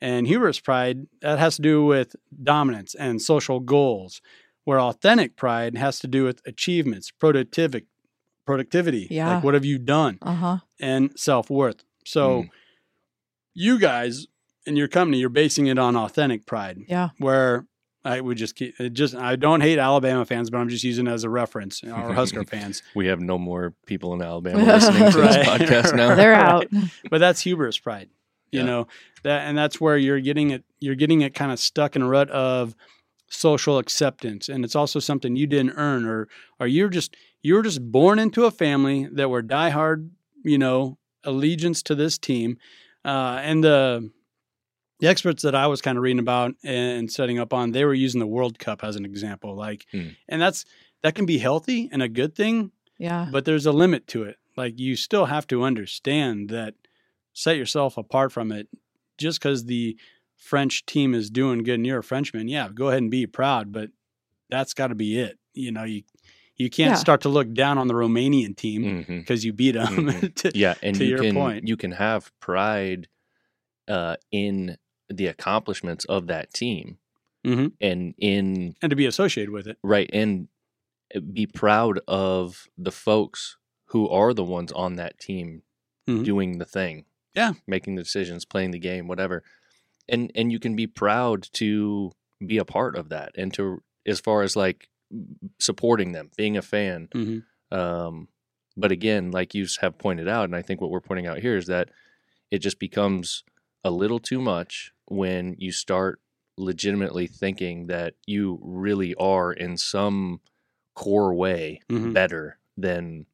And 0.00 0.26
hubris 0.26 0.60
pride, 0.60 1.06
that 1.20 1.38
has 1.38 1.56
to 1.56 1.62
do 1.62 1.84
with 1.84 2.16
dominance 2.42 2.94
and 2.94 3.20
social 3.20 3.60
goals, 3.60 4.22
where 4.64 4.80
authentic 4.80 5.36
pride 5.36 5.76
has 5.76 5.98
to 6.00 6.06
do 6.06 6.24
with 6.24 6.40
achievements, 6.46 7.10
productivity, 7.10 7.86
productivity. 8.46 9.06
Yeah. 9.10 9.34
Like, 9.34 9.44
what 9.44 9.54
have 9.54 9.64
you 9.64 9.78
done? 9.78 10.18
Uh 10.22 10.34
huh. 10.34 10.58
and 10.80 11.12
self 11.18 11.50
worth. 11.50 11.84
So, 12.04 12.42
Mm. 12.44 12.50
You 13.54 13.78
guys 13.78 14.26
in 14.66 14.76
your 14.76 14.88
company, 14.88 15.18
you're 15.18 15.28
basing 15.28 15.66
it 15.66 15.78
on 15.78 15.96
authentic 15.96 16.46
pride, 16.46 16.78
Yeah. 16.88 17.10
where 17.18 17.66
I 18.04 18.20
would 18.20 18.38
just 18.38 18.54
keep 18.56 18.78
it 18.80 18.94
just 18.94 19.14
I 19.14 19.36
don't 19.36 19.60
hate 19.60 19.78
Alabama 19.78 20.24
fans, 20.24 20.48
but 20.50 20.58
I'm 20.58 20.68
just 20.68 20.84
using 20.84 21.06
it 21.06 21.10
as 21.10 21.24
a 21.24 21.28
reference, 21.30 21.82
or 21.84 22.14
Husker 22.14 22.44
fans. 22.54 22.82
We 22.94 23.06
have 23.08 23.20
no 23.20 23.36
more 23.38 23.74
people 23.86 24.14
in 24.14 24.22
Alabama 24.22 24.58
listening 24.64 25.10
to 25.12 25.18
this 25.18 25.36
podcast 25.36 25.94
now. 25.94 26.14
They're 26.20 26.34
out. 26.34 26.66
But 27.10 27.18
that's 27.18 27.40
hubris 27.42 27.78
pride, 27.78 28.08
you 28.52 28.60
Yeah. 28.60 28.66
know 28.66 28.86
that, 29.22 29.42
and 29.48 29.56
that's 29.58 29.80
where 29.80 29.98
you're 29.98 30.20
getting 30.20 30.50
it. 30.50 30.64
You're 30.78 30.94
getting 30.94 31.20
it 31.20 31.34
kind 31.34 31.52
of 31.52 31.58
stuck 31.58 31.94
in 31.96 32.00
a 32.02 32.08
rut 32.08 32.30
of 32.30 32.74
social 33.28 33.78
acceptance, 33.78 34.48
and 34.48 34.64
it's 34.64 34.74
also 34.74 34.98
something 34.98 35.36
you 35.36 35.46
didn't 35.46 35.72
earn, 35.76 36.06
or 36.06 36.28
or 36.58 36.66
you're 36.66 36.88
just 36.88 37.14
you're 37.42 37.62
just 37.62 37.90
born 37.92 38.18
into 38.18 38.44
a 38.44 38.50
family 38.50 39.08
that 39.12 39.28
were 39.30 39.42
diehard, 39.42 40.08
you 40.44 40.56
know, 40.58 40.96
allegiance 41.24 41.82
to 41.82 41.94
this 41.94 42.16
team, 42.18 42.56
uh, 43.04 43.40
and 43.42 43.62
the 43.64 44.10
the 45.00 45.08
experts 45.08 45.42
that 45.44 45.54
I 45.54 45.66
was 45.66 45.80
kind 45.80 45.96
of 45.96 46.02
reading 46.04 46.18
about 46.18 46.52
and 46.62 47.10
setting 47.10 47.38
up 47.38 47.54
on, 47.54 47.72
they 47.72 47.86
were 47.86 47.94
using 47.94 48.18
the 48.20 48.26
World 48.26 48.58
Cup 48.58 48.84
as 48.84 48.96
an 48.96 49.04
example, 49.06 49.56
like, 49.56 49.86
Hmm. 49.92 50.08
and 50.28 50.40
that's 50.42 50.64
that 51.02 51.14
can 51.14 51.24
be 51.24 51.38
healthy 51.38 51.88
and 51.90 52.02
a 52.02 52.08
good 52.08 52.34
thing, 52.34 52.70
Yeah. 52.98 53.28
but 53.32 53.46
there's 53.46 53.64
a 53.64 53.72
limit 53.72 54.06
to 54.08 54.24
it. 54.24 54.36
Like 54.56 54.78
you 54.78 54.96
still 54.96 55.24
have 55.24 55.46
to 55.46 55.62
understand 55.62 56.50
that 56.50 56.74
set 57.32 57.56
yourself 57.56 57.96
apart 57.96 58.32
from 58.32 58.52
it 58.52 58.68
just 59.16 59.40
because 59.40 59.64
the 59.64 59.96
French 60.36 60.84
team 60.84 61.14
is 61.14 61.30
doing 61.30 61.62
good 61.62 61.74
and 61.76 61.86
you're 61.86 62.00
a 62.00 62.04
Frenchman. 62.04 62.48
Yeah, 62.48 62.68
go 62.74 62.88
ahead 62.88 63.00
and 63.00 63.10
be 63.10 63.26
proud, 63.26 63.72
but 63.72 63.88
that's 64.50 64.74
got 64.74 64.88
to 64.88 64.94
be 64.94 65.18
it. 65.18 65.38
You 65.54 65.72
know, 65.72 65.84
you 65.84 66.02
you 66.60 66.68
can't 66.70 66.90
Yeah. 66.92 66.94
start 67.06 67.20
to 67.22 67.28
look 67.28 67.52
down 67.54 67.78
on 67.78 67.88
the 67.88 67.94
Romanian 67.94 68.54
team 68.56 69.04
because 69.08 69.44
you 69.44 69.52
beat 69.52 69.72
them. 69.72 69.86
Mhm. 70.08 70.54
Yeah, 70.54 70.74
and 70.82 70.96
to 70.96 71.04
you 71.04 71.10
your 71.10 71.22
can 71.22 71.34
point. 71.34 71.68
you 71.68 71.76
can 71.76 71.92
have 71.92 72.30
pride 72.40 73.08
uh, 73.88 74.16
in 74.30 74.76
the 75.08 75.26
accomplishments 75.26 76.04
of 76.04 76.26
that 76.28 76.52
team, 76.54 76.98
hmm 77.44 77.68
and 77.80 78.14
in 78.18 78.74
and 78.82 78.90
to 78.90 78.96
be 78.96 79.06
associated 79.06 79.50
with 79.50 79.66
it. 79.66 79.76
right 79.82 80.08
and 80.12 80.48
uh, 81.14 81.20
be 81.20 81.46
proud 81.46 81.98
of 82.06 82.68
the 82.78 82.92
folks 82.92 83.56
who 83.86 84.08
are 84.08 84.32
the 84.34 84.44
ones 84.44 84.70
on 84.72 84.96
that 84.96 85.18
team 85.18 85.62
Mhm. 86.08 86.24
doing 86.24 86.58
the 86.58 86.64
thing 86.64 87.04
Yeah. 87.34 87.52
making 87.66 87.94
the 87.96 88.02
decisions 88.02 88.44
playing 88.44 88.70
the 88.72 88.78
game 88.78 89.08
whatever 89.08 89.42
and 90.08 90.30
and 90.34 90.52
you 90.52 90.58
can 90.60 90.76
be 90.76 90.86
proud 90.86 91.48
to 91.54 92.12
be 92.46 92.58
a 92.58 92.64
part 92.64 92.94
of 92.96 93.08
that 93.08 93.30
and 93.36 93.52
to 93.54 93.82
as 94.06 94.20
far 94.20 94.42
as 94.42 94.54
like 94.56 94.88
supporting 95.58 96.12
them 96.12 96.30
being 96.36 96.56
a 96.56 96.62
fan 96.62 97.08
hmm 97.12 97.38
um 97.72 98.26
but 98.76 98.90
again 98.90 99.30
like 99.30 99.54
you 99.54 99.64
have 99.80 99.96
pointed 99.98 100.26
out 100.28 100.44
and 100.44 100.56
i 100.56 100.62
think 100.62 100.80
what 100.80 100.90
we're 100.90 101.00
pointing 101.00 101.26
out 101.28 101.38
here 101.38 101.56
is 101.56 101.66
that 101.66 101.88
it 102.50 102.58
just 102.58 102.78
becomes 102.80 103.44
a 103.84 103.90
little 103.90 104.18
too 104.18 104.40
much 104.40 104.92
when 105.06 105.54
you 105.58 105.70
start 105.70 106.20
legitimately 106.56 107.26
thinking 107.28 107.86
that 107.86 108.14
you 108.26 108.58
really 108.62 109.14
are 109.16 109.52
in 109.52 109.76
some 109.76 110.40
core 110.94 111.32
way 111.34 111.80
Mhm. 111.88 112.12
better 112.12 112.58
than 112.76 113.26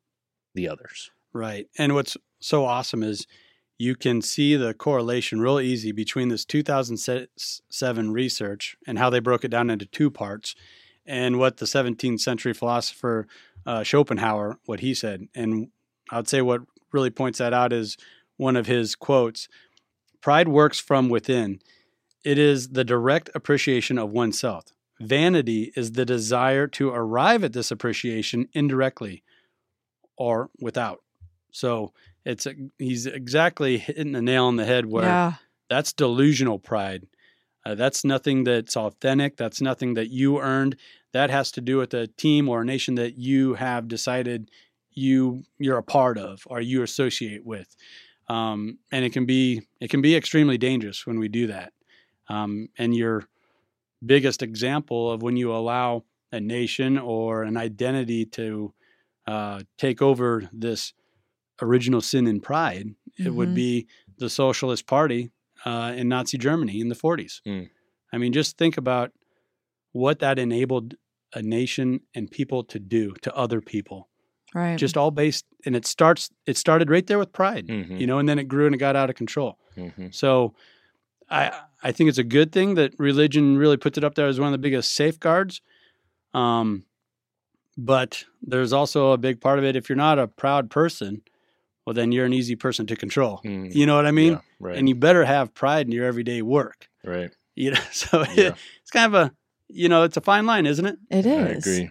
the 0.55 0.69
others 0.69 1.11
Right. 1.33 1.69
And 1.79 1.95
what's 1.95 2.17
so 2.41 2.65
awesome 2.65 3.03
is 3.03 3.27
you 3.79 3.95
can 3.95 4.23
see 4.23 4.57
the 4.57 4.73
correlation 4.75 5.41
real 5.41 5.61
easy 5.61 5.93
between 5.93 6.29
this 6.29 6.45
2007 6.47 8.11
research 8.12 8.77
and 8.87 8.99
how 8.99 9.11
they 9.11 9.19
broke 9.19 9.45
it 9.45 9.49
down 9.51 9.71
into 9.71 9.87
two 9.87 10.11
parts 10.11 10.55
and 11.07 11.38
what 11.38 11.59
the 11.59 11.66
17th 11.66 12.21
century 12.21 12.53
philosopher 12.53 13.27
uh, 13.64 13.83
Schopenhauer, 13.83 14.59
what 14.66 14.81
he 14.81 14.95
said. 14.95 15.29
And 15.35 15.69
I'd 16.11 16.29
say 16.29 16.42
what 16.42 16.62
really 16.92 17.11
points 17.11 17.38
that 17.38 17.53
out 17.53 17.73
is 17.73 17.97
one 18.37 18.57
of 18.57 18.66
his 18.66 18.95
quotes 18.95 19.49
Pride 20.21 20.49
works 20.49 20.81
from 20.81 21.09
within. 21.09 21.61
It 22.25 22.38
is 22.38 22.71
the 22.71 22.85
direct 22.85 23.31
appreciation 23.35 23.99
of 23.99 24.11
oneself. 24.11 24.64
Vanity 24.99 25.73
is 25.77 25.92
the 25.92 26.05
desire 26.05 26.66
to 26.69 26.88
arrive 26.88 27.45
at 27.45 27.53
this 27.53 27.71
appreciation 27.71 28.49
indirectly 28.53 29.23
or 30.16 30.51
without. 30.59 31.03
So 31.53 31.92
it's 32.25 32.47
he's 32.79 33.07
exactly 33.07 33.79
hitting 33.79 34.12
the 34.12 34.23
nail 34.23 34.47
on 34.47 34.57
the 34.57 34.64
head 34.64 34.87
where 34.87 35.05
yeah. 35.05 35.33
that's 35.71 35.92
delusional 35.92 36.59
pride. 36.59 37.07
Uh, 37.67 37.75
that's 37.75 38.05
nothing 38.05 38.45
that's 38.45 38.77
authentic. 38.77 39.37
That's 39.37 39.61
nothing 39.61 39.95
that 39.95 40.11
you 40.11 40.39
earned. 40.41 40.77
That 41.13 41.31
has 41.31 41.51
to 41.53 41.61
do 41.61 41.79
with 41.79 41.95
a 41.95 42.07
team 42.07 42.49
or 42.49 42.63
a 42.63 42.65
nation 42.65 42.95
that 42.97 43.19
you 43.19 43.55
have 43.55 43.89
decided 43.89 44.53
you 44.93 45.45
you're 45.59 45.79
a 45.79 45.83
part 45.83 46.19
of 46.19 46.45
or 46.47 46.61
you 46.61 46.83
associate 46.85 47.45
with. 47.45 47.75
Um, 48.29 48.79
and 48.93 49.05
it 49.05 49.13
can 49.13 49.27
be 49.27 49.63
it 49.81 49.91
can 49.91 50.03
be 50.03 50.17
extremely 50.17 50.59
dangerous 50.59 51.07
when 51.07 51.19
we 51.19 51.29
do 51.29 51.49
that. 51.49 51.73
Um, 52.29 52.69
and 52.79 52.97
your 52.97 53.25
biggest 54.05 54.43
example 54.43 55.11
of 55.11 55.23
when 55.23 55.37
you 55.37 55.53
allow 55.55 56.05
a 56.33 56.41
nation 56.41 56.99
or 56.99 57.45
an 57.45 57.57
identity 57.57 58.27
to 58.27 58.75
uh, 59.27 59.63
take 59.79 60.03
over 60.03 60.49
this 60.53 60.95
original 61.63 62.03
sin 62.03 62.29
and 62.29 62.43
pride, 62.43 62.95
it 63.25 63.35
would 63.35 63.51
Mhm. 63.51 63.55
be 63.55 63.89
the 64.19 64.31
Socialist 64.31 64.87
Party 64.87 65.31
uh, 65.67 65.93
in 65.97 66.09
Nazi 66.09 66.39
Germany 66.39 66.81
in 66.81 66.89
the 66.89 66.95
40s. 66.95 67.43
Mm. 67.47 67.69
I 68.13 68.19
mean, 68.19 68.33
just 68.33 68.57
think 68.57 68.79
about 68.79 69.13
what 69.93 70.21
that 70.21 70.39
enabled 70.39 70.95
a 71.35 71.43
nation 71.43 72.01
and 72.15 72.31
people 72.31 72.65
to 72.65 72.79
do 72.79 73.13
to 73.23 73.35
other 73.37 73.61
people. 73.61 74.09
Right. 74.55 74.79
Just 74.79 74.97
all 74.97 75.11
based, 75.11 75.45
and 75.67 75.75
it 75.77 75.85
starts. 75.87 76.31
It 76.47 76.57
started 76.57 76.89
right 76.89 77.07
there 77.07 77.19
with 77.19 77.33
pride, 77.33 77.67
Mhm. 77.67 78.01
you 78.01 78.07
know, 78.07 78.19
and 78.19 78.29
then 78.29 78.39
it 78.39 78.45
grew 78.49 78.65
and 78.67 78.75
it 78.75 78.79
got 78.79 78.97
out 78.97 79.11
of 79.11 79.17
control. 79.17 79.59
Mhm. 79.77 80.15
So, 80.15 80.55
I 81.29 81.51
I 81.83 81.93
think 81.93 82.09
it's 82.09 82.19
a 82.19 82.25
good 82.25 82.53
thing 82.53 82.75
that 82.77 82.95
religion 82.99 83.59
really 83.59 83.77
puts 83.77 83.99
it 83.99 84.05
up 84.05 84.15
there 84.15 84.27
as 84.29 84.39
one 84.41 84.49
of 84.49 84.53
the 84.53 84.59
biggest 84.67 84.95
safeguards. 84.95 85.61
Um, 86.33 86.85
but 87.77 88.25
there's 88.41 88.73
also 88.73 89.13
a 89.13 89.19
big 89.19 89.41
part 89.41 89.59
of 89.59 89.65
it. 89.65 89.77
If 89.77 89.89
you're 89.89 89.97
not 89.97 90.19
a 90.19 90.27
proud 90.29 90.71
person, 90.71 91.23
well, 91.87 91.94
then 91.94 92.11
you're 92.12 92.27
an 92.27 92.33
easy 92.33 92.57
person 92.57 92.87
to 92.88 92.96
control. 92.96 93.40
Mhm. 93.44 93.75
You 93.75 93.87
know 93.87 93.94
what 93.96 94.07
I 94.07 94.11
mean? 94.11 94.33
Yeah, 94.35 94.40
right 94.61 94.77
And 94.77 94.88
you 94.88 94.94
better 94.96 95.25
have 95.25 95.55
pride 95.55 95.87
in 95.87 95.92
your 95.92 96.05
everyday 96.05 96.42
work. 96.42 96.88
right 97.05 97.31
You 97.55 97.70
know, 97.70 97.81
so 97.92 98.25
Yeah. 98.35 98.55
it's 98.83 98.90
kind 98.90 99.14
of 99.14 99.14
a, 99.14 99.33
you 99.68 99.88
know, 99.88 100.03
it's 100.03 100.16
a 100.16 100.20
fine 100.20 100.44
line, 100.46 100.66
isn't 100.66 100.85
it? 100.85 100.99
It 101.11 101.25
is. 101.27 101.66
I 101.66 101.70
agree. 101.70 101.90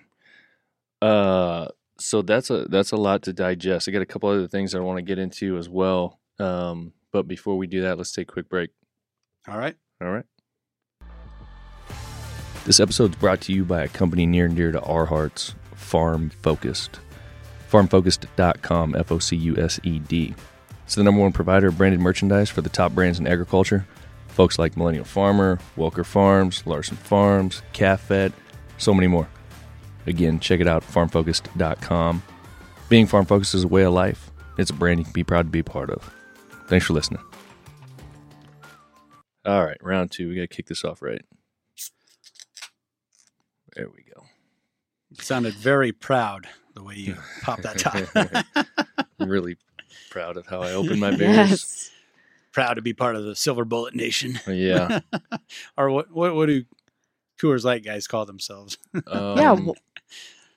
Uh, 1.02 1.68
so 1.98 2.22
that's 2.22 2.50
a 2.50 2.66
that's 2.66 2.92
a 2.92 2.98
lot 2.98 3.22
to 3.24 3.34
digest. 3.34 3.88
I 3.88 3.92
got 3.92 4.02
a 4.02 4.06
couple 4.06 4.28
other 4.30 4.48
things 4.48 4.76
I 4.76 4.80
want 4.80 4.98
to 4.98 5.02
get 5.02 5.18
into 5.20 5.58
as 5.58 5.70
well. 5.70 6.20
Um, 6.40 6.92
but 7.12 7.28
before 7.28 7.58
we 7.58 7.68
do 7.68 7.82
that, 7.84 7.98
let's 7.98 8.12
take 8.12 8.30
a 8.30 8.34
quick 8.34 8.50
break. 8.50 8.72
All 9.48 9.58
right. 9.58 9.76
All 10.02 10.10
right. 10.12 10.26
This 12.66 12.80
episode 12.80 13.12
is 13.12 13.16
brought 13.18 13.42
to 13.42 13.54
you 13.54 13.64
by 13.64 13.84
a 13.84 13.88
company 13.88 14.26
near 14.26 14.46
and 14.46 14.56
dear 14.56 14.72
to 14.72 14.82
our 14.82 15.06
hearts, 15.06 15.54
Farm 15.76 16.32
Focused. 16.42 17.00
FarmFocused.com, 17.76 18.96
F 18.96 19.12
O 19.12 19.20
C 19.20 19.36
U 19.36 19.58
S 19.58 19.82
E 19.84 20.00
D. 20.00 20.34
It's 20.86 20.96
the 20.96 21.04
number 21.04 21.20
one 21.20 21.34
provider 21.34 21.68
of 21.68 21.78
branded 21.78 22.00
merchandise 22.00 22.50
for 22.50 22.62
the 22.62 22.70
top 22.70 22.94
brands 22.94 23.20
in 23.20 23.28
agriculture. 23.28 23.86
Folks 24.30 24.58
like 24.58 24.78
Millennial 24.78 25.04
Farmer, 25.04 25.60
Welker 25.76 26.06
Farms, 26.06 26.66
Larson 26.66 26.96
Farms, 26.96 27.62
CalFed, 27.74 28.32
so 28.78 28.94
many 28.94 29.08
more. 29.08 29.28
Again, 30.08 30.40
check 30.40 30.62
it 30.62 30.68
out, 30.68 30.84
farmfocused.com. 30.84 32.24
Being 32.88 33.08
farm 33.08 33.26
focused 33.26 33.56
is 33.56 33.66
a 33.66 33.68
way 33.68 33.84
of 33.84 33.92
life. 33.92 34.32
It's 34.58 34.70
a 34.70 34.74
brand 34.74 35.00
you 35.00 35.04
can 35.04 35.14
be 35.14 35.24
proud 35.24 35.48
to 35.48 35.50
be 35.50 35.64
part 35.64 35.90
of. 35.90 36.14
Thanks 36.68 36.86
for 36.86 36.94
listening. 36.94 37.22
All 39.44 39.66
right, 39.66 39.78
round 39.82 40.12
two. 40.12 40.30
We 40.30 40.36
got 40.36 40.42
to 40.44 40.48
kick 40.48 40.68
this 40.68 40.86
off 40.86 41.02
right. 41.02 41.24
There 43.76 43.90
we 43.90 44.06
go. 44.16 44.24
Sounded 45.20 45.54
very 45.56 45.92
proud 45.92 46.48
the 46.76 46.84
way 46.84 46.96
you 46.96 47.16
pop 47.42 47.62
that 47.64 47.80
top. 47.80 48.66
I'm 49.20 49.30
really 49.30 49.58
proud 50.12 50.38
of 50.38 50.46
how 50.46 50.62
I 50.62 50.74
opened 50.74 51.00
my 51.00 51.12
beers. 51.16 51.50
Yes. 51.50 51.92
proud 52.52 52.76
to 52.76 52.82
be 52.82 52.94
part 52.94 53.16
of 53.16 53.24
the 53.24 53.36
Silver 53.36 53.66
Bullet 53.66 53.96
Nation. 53.96 54.40
Yeah. 54.48 55.00
or 55.78 55.90
what, 55.90 56.12
what, 56.12 56.36
what 56.36 56.46
do 56.48 56.64
Coors 57.42 57.64
Light 57.64 57.84
guys 57.84 58.08
call 58.08 58.26
themselves? 58.26 58.78
Um, 59.08 59.38
Yeah, 59.38 59.58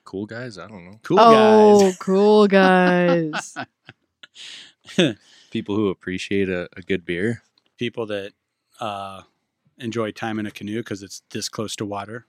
cool 0.05 0.25
guys. 0.25 0.57
I 0.57 0.67
don't 0.67 0.85
know. 0.85 0.99
Cool 1.03 1.17
guys. 1.17 1.35
oh, 1.35 1.79
guys. 1.81 1.97
cool 1.97 2.47
guys. 4.97 5.15
People 5.51 5.75
who 5.75 5.89
appreciate 5.89 6.49
a, 6.49 6.69
a 6.77 6.81
good 6.81 7.05
beer. 7.05 7.43
People 7.77 8.05
that 8.07 8.33
uh, 8.79 9.21
enjoy 9.77 10.11
time 10.11 10.37
in 10.39 10.45
a 10.45 10.51
canoe 10.51 10.77
because 10.79 11.01
it's 11.03 11.21
this 11.31 11.49
close 11.49 11.75
to 11.77 11.85
water. 11.85 12.25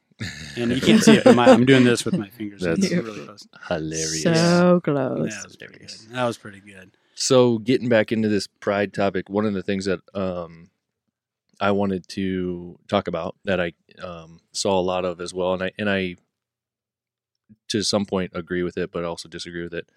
And 0.57 0.73
you 0.73 0.81
can't 0.81 1.03
see 1.03 1.17
it. 1.17 1.25
But 1.25 1.37
my, 1.37 1.47
I'm 1.47 1.65
doing 1.65 1.85
this 1.85 2.05
with 2.05 2.19
my 2.19 2.29
fingers. 2.29 2.63
That's 2.63 2.85
it's 2.85 2.93
really 2.93 3.25
close. 3.25 3.47
Hilarious. 3.69 4.23
So 4.23 4.81
close. 4.83 5.31
that 5.31 5.45
was 5.45 5.57
pretty 5.57 5.79
good. 5.79 5.97
That 6.13 6.25
was 6.25 6.39
pretty 6.39 6.61
good. 6.61 6.91
So 7.15 7.59
getting 7.59 7.89
back 7.89 8.13
into 8.13 8.29
this 8.29 8.47
pride 8.47 8.93
topic, 8.93 9.29
one 9.29 9.45
of 9.45 9.55
the 9.55 9.63
things 9.63 9.85
that 9.85 10.01
um, 10.15 10.71
I 11.61 11.71
wanted 11.73 12.09
to 12.09 12.79
talk 12.89 13.09
about 13.09 13.37
that 13.45 13.61
I 13.61 13.73
um, 14.03 14.41
saw 14.53 14.79
a 14.79 14.83
lot 14.83 15.05
of 15.05 15.21
as 15.21 15.35
well, 15.35 15.53
and 15.53 15.63
I 15.63 15.73
and 15.79 15.89
I 15.91 16.17
to 17.69 17.83
some 17.83 18.07
point 18.07 18.33
agree 18.35 18.63
with 18.63 18.77
it, 18.79 18.91
but 18.91 19.05
also 19.05 19.29
disagree 19.29 19.63
with 19.63 19.75
it. 19.75 19.89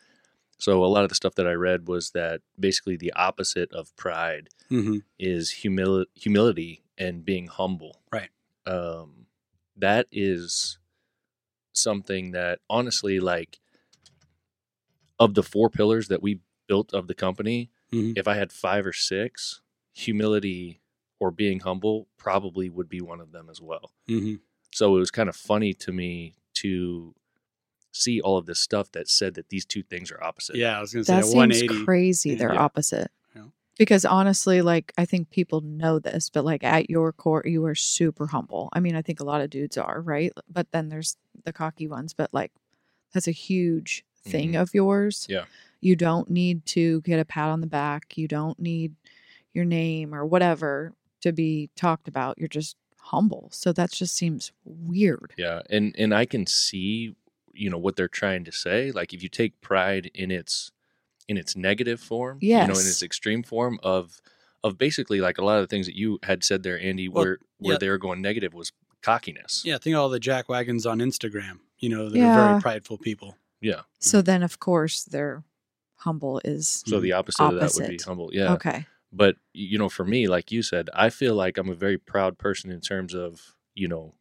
So 0.59 0.83
a 0.83 0.87
lot 0.87 1.03
of 1.03 1.09
the 1.09 1.15
stuff 1.15 1.35
that 1.35 1.47
I 1.47 1.53
read 1.53 1.87
was 1.87 2.11
that 2.11 2.41
basically 2.59 2.95
the 2.95 3.13
opposite 3.13 3.71
of 3.73 3.95
pride 3.95 4.49
hmm 4.69 4.99
is 5.19 5.51
humility, 5.51 6.09
humility 6.15 6.83
and 6.97 7.23
being 7.23 7.47
humble. 7.47 8.01
Right. 8.11 8.29
Um, 8.65 9.22
that 9.77 10.07
is 10.11 10.77
something 11.71 12.31
that 12.31 12.59
honestly, 12.69 13.19
like, 13.19 13.59
of 15.19 15.33
the 15.33 15.43
four 15.43 15.69
pillars 15.69 16.07
that 16.07 16.21
we 16.21 16.39
built 16.67 16.93
of 16.93 17.07
the 17.07 17.13
company, 17.15 17.69
Mhm. 17.91 18.17
if 18.17 18.27
I 18.27 18.35
had 18.35 18.51
five 18.51 18.85
or 18.85 18.93
six, 18.93 19.61
humility 19.93 20.81
or 21.19 21.31
being 21.31 21.59
humble 21.61 22.07
probably 22.17 22.69
would 22.69 22.89
be 22.89 23.01
one 23.01 23.19
of 23.21 23.31
them 23.31 23.49
as 23.49 23.61
well. 23.61 23.93
hmm 24.07 24.35
So 24.71 24.95
it 24.95 24.99
was 24.99 25.11
kind 25.11 25.29
of 25.29 25.35
funny 25.35 25.73
to 25.75 25.91
me 25.91 26.35
to 26.55 27.13
see 27.91 28.19
all 28.19 28.37
of 28.37 28.47
this 28.47 28.59
stuff 28.59 28.91
that 28.93 29.07
said 29.07 29.35
that 29.35 29.49
these 29.49 29.65
two 29.65 29.83
things 29.83 30.11
are 30.11 30.21
opposite. 30.23 30.55
Yeah, 30.55 30.77
I 30.77 30.81
was 30.81 30.91
going 30.93 31.03
to 31.05 31.11
say 31.11 31.15
That 31.17 31.25
seems 31.59 31.83
crazy. 31.85 32.33
They're 32.35 32.53
Yeah. 32.53 32.59
opposite. 32.59 33.11
Because 33.77 34.05
honestly, 34.05 34.61
like 34.61 34.93
I 34.97 35.05
think 35.05 35.31
people 35.31 35.61
know 35.61 35.99
this, 35.99 36.29
but 36.29 36.45
like 36.45 36.63
at 36.63 36.89
your 36.89 37.11
core, 37.11 37.43
you 37.45 37.65
are 37.65 37.75
super 37.75 38.27
humble. 38.27 38.69
I 38.73 38.79
mean, 38.79 38.95
I 38.95 39.01
think 39.01 39.19
a 39.19 39.25
lot 39.25 39.41
of 39.41 39.49
dudes 39.49 39.77
are, 39.77 40.01
right? 40.01 40.31
But 40.51 40.71
then 40.71 40.89
there's 40.89 41.17
the 41.43 41.53
cocky 41.53 41.87
ones, 41.87 42.13
but 42.13 42.31
like 42.33 42.51
that's 43.13 43.27
a 43.27 43.31
huge 43.31 44.05
thing 44.23 44.51
mm-hmm. 44.51 44.61
of 44.61 44.73
yours. 44.73 45.25
Yeah. 45.29 45.45
You 45.81 45.95
don't 45.95 46.29
need 46.29 46.65
to 46.67 47.01
get 47.01 47.19
a 47.19 47.25
pat 47.25 47.49
on 47.49 47.61
the 47.61 47.67
back. 47.67 48.17
You 48.17 48.27
don't 48.27 48.59
need 48.59 48.95
your 49.53 49.65
name 49.65 50.13
or 50.13 50.25
whatever 50.25 50.93
to 51.21 51.31
be 51.31 51.69
talked 51.75 52.07
about. 52.07 52.37
You're 52.37 52.47
just 52.47 52.77
humble. 52.97 53.49
So 53.51 53.73
that 53.73 53.91
just 53.91 54.15
seems 54.15 54.51
weird. 54.65 55.33
Yeah, 55.37 55.61
and 55.69 55.95
and 55.97 56.13
I 56.13 56.25
can 56.25 56.47
see, 56.47 57.15
you 57.53 57.69
know, 57.69 57.77
what 57.77 57.95
they're 57.95 58.07
trying 58.07 58.43
to 58.45 58.51
say. 58.51 58.91
Like 58.91 59.13
if 59.13 59.21
you 59.23 59.29
take 59.29 59.59
pride 59.61 60.09
in 60.13 60.31
its 60.31 60.71
in 61.27 61.37
its 61.37 61.55
negative 61.55 61.99
form, 61.99 62.37
you 62.41 62.57
know, 62.57 62.63
in 62.63 62.69
its 62.71 63.03
extreme 63.03 63.43
form 63.43 63.79
of 63.83 64.21
of 64.63 64.77
basically 64.77 65.19
like 65.19 65.37
a 65.37 65.43
lot 65.43 65.57
of 65.57 65.63
the 65.63 65.67
things 65.67 65.85
that 65.87 65.95
you 65.95 66.19
had 66.23 66.43
said 66.43 66.63
there, 66.63 66.79
Andy, 66.79 67.09
Well, 67.09 67.23
where 67.23 67.39
where 67.59 67.73
yeah. 67.73 67.77
they 67.79 67.89
were 67.89 67.97
going 67.97 68.21
negative 68.21 68.53
was 68.53 68.71
cockiness. 69.01 69.63
Yeah, 69.65 69.77
think 69.77 69.95
of 69.95 70.01
all 70.01 70.09
the 70.09 70.19
jack 70.19 70.47
wagons 70.49 70.85
on 70.85 70.99
Instagram. 70.99 71.59
You 71.79 71.89
know, 71.89 72.09
they're 72.09 72.23
Yeah. 72.23 72.47
very 72.49 72.61
prideful 72.61 72.97
people. 72.97 73.37
Yeah. 73.59 73.81
So 73.99 74.21
then, 74.21 74.41
of 74.43 74.59
course, 74.59 75.03
their 75.03 75.43
humble 75.97 76.41
is 76.45 76.83
So 76.87 76.99
the 76.99 77.11
opposite, 77.13 77.43
of 77.43 77.59
that 77.59 77.73
would 77.75 77.89
be 77.89 77.97
humble. 77.97 78.29
Yeah. 78.33 78.53
okay. 78.53 78.85
But 79.11 79.35
you 79.53 79.77
know, 79.77 79.89
for 79.89 80.05
me, 80.05 80.27
like 80.27 80.51
you 80.51 80.61
said, 80.63 80.89
I 80.93 81.09
feel 81.09 81.35
like 81.35 81.57
I'm 81.57 81.69
a 81.69 81.75
very 81.75 81.97
proud 81.97 82.37
person 82.37 82.71
in 82.71 82.81
terms 82.81 83.13
of 83.13 83.55
you 83.75 83.87
know 83.87 84.13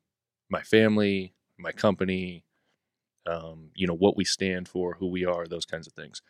my 0.50 0.62
family, 0.62 1.34
my 1.58 1.72
company, 1.72 2.44
um, 3.26 3.70
you 3.74 3.86
know 3.86 3.94
what 3.94 4.16
we 4.16 4.24
stand 4.24 4.68
for, 4.68 4.94
who 4.94 5.06
we 5.06 5.24
are, 5.24 5.46
those 5.46 5.64
kinds 5.64 5.86
of 5.86 5.92
things. 5.92 6.20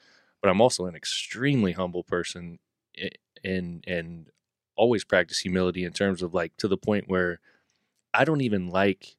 But 0.42 0.50
I'm 0.50 0.60
also 0.60 0.86
an 0.86 0.94
extremely 0.96 1.72
humble 1.72 2.02
person, 2.02 2.58
eh, 2.98 3.10
and 3.44 3.82
and 3.86 4.26
always 4.76 5.04
practice 5.04 5.38
humility 5.38 5.84
in 5.84 5.92
terms 5.92 6.22
of 6.22 6.34
like 6.34 6.56
to 6.58 6.66
the 6.68 6.76
point 6.76 7.08
where 7.08 7.38
I 8.12 8.24
don't 8.24 8.40
even 8.40 8.68
like 8.68 9.16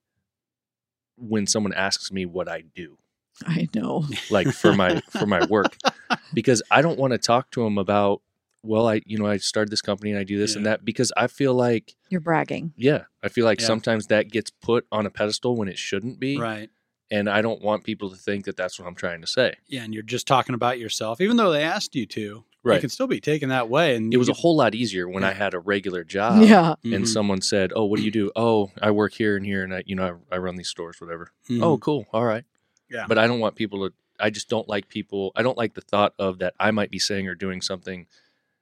when 1.18 1.46
someone 1.48 1.74
asks 1.74 2.12
me 2.12 2.26
what 2.26 2.50
I 2.50 2.62
do 2.76 2.98
I 3.46 3.68
know. 3.74 4.06
like 4.30 4.48
for 4.52 4.74
my 4.74 5.02
for 5.10 5.26
my 5.28 5.42
work 5.44 5.78
because 6.34 6.62
I 6.72 6.82
don't 6.82 6.98
want 7.00 7.12
to 7.14 7.18
talk 7.20 7.52
to 7.52 7.64
them 7.64 7.78
about 7.78 8.22
well 8.64 8.88
I 8.88 9.02
you 9.06 9.18
know 9.18 9.28
I 9.28 9.38
started 9.38 9.72
this 9.72 9.82
company 9.82 10.10
and 10.12 10.20
I 10.20 10.24
do 10.24 10.38
this 10.40 10.56
and 10.56 10.66
that 10.66 10.84
because 10.84 11.12
I 11.16 11.28
feel 11.28 11.54
like 11.54 11.96
You're 12.10 12.22
bragging. 12.22 12.74
yeah 12.76 13.04
I 13.24 13.30
feel 13.30 13.46
like 13.46 13.60
Yeah. 13.62 13.68
sometimes 13.68 14.08
that 14.08 14.30
gets 14.32 14.50
put 14.50 14.86
on 14.92 15.06
a 15.06 15.10
pedestal 15.12 15.56
when 15.56 15.68
it 15.68 15.78
shouldn't 15.78 16.20
be 16.20 16.40
Right. 16.40 16.70
And 17.16 17.30
I 17.30 17.42
don't 17.42 17.62
want 17.62 17.84
people 17.84 18.10
to 18.10 18.16
think 18.16 18.46
that 18.46 18.58
that's 18.58 18.80
what 18.80 18.88
I'm 18.88 18.96
trying 18.96 19.22
to 19.22 19.28
say 19.28 19.50
Yeah, 19.68 19.84
and 19.84 19.94
you're 19.94 20.04
just 20.16 20.26
talking 20.28 20.56
about 20.56 20.80
yourself, 20.80 21.22
even 21.22 21.38
though 21.38 21.52
they 21.52 21.64
asked 21.64 21.96
you 21.96 22.06
to. 22.08 22.44
It 22.66 22.70
right 22.70 22.80
can 22.82 22.90
still 22.90 23.08
be 23.08 23.20
taken 23.20 23.50
that 23.50 23.68
way. 23.70 23.96
And 23.98 24.14
it 24.14 24.18
was 24.18 24.30
a 24.30 24.34
whole 24.42 24.56
lot 24.56 24.74
easier 24.74 25.06
when 25.10 25.24
I 25.26 25.34
had 25.34 25.54
a 25.54 25.60
regular 25.60 26.04
job 26.06 26.42
yeah. 26.44 26.76
could- 26.82 26.94
and 26.96 27.04
Mhm, 27.06 27.08
someone 27.18 27.42
said 27.42 27.72
oh 27.76 27.86
what 27.86 27.98
do 28.00 28.06
you 28.06 28.12
do 28.12 28.32
oh 28.36 28.72
I 28.82 28.92
work 28.92 29.14
here 29.14 29.36
and 29.38 29.46
here 29.46 29.64
and 29.66 29.74
I 29.78 29.84
you 29.86 29.96
know 29.98 30.20
I, 30.32 30.36
I 30.36 30.38
run 30.46 30.56
these 30.56 30.70
stores 30.70 31.00
whatever 31.02 31.26
mhm. 31.50 31.62
oh 31.62 31.78
cool 31.78 32.06
all 32.14 32.24
right 32.34 32.46
Yeah. 32.90 33.06
but 33.10 33.18
i 33.18 33.28
don't 33.28 33.42
want 33.46 33.56
people 33.56 33.80
to 33.90 33.94
i 34.26 34.30
just 34.30 34.48
don't 34.54 34.70
like 34.76 34.86
people 34.88 35.32
i 35.36 35.42
don't 35.46 35.58
like 35.64 35.74
the 35.74 35.82
thought 35.92 36.14
of 36.18 36.40
that 36.40 36.54
i 36.68 36.70
might 36.72 36.92
be 36.98 37.00
saying 37.00 37.28
or 37.28 37.36
doing 37.36 37.62
something 37.62 38.08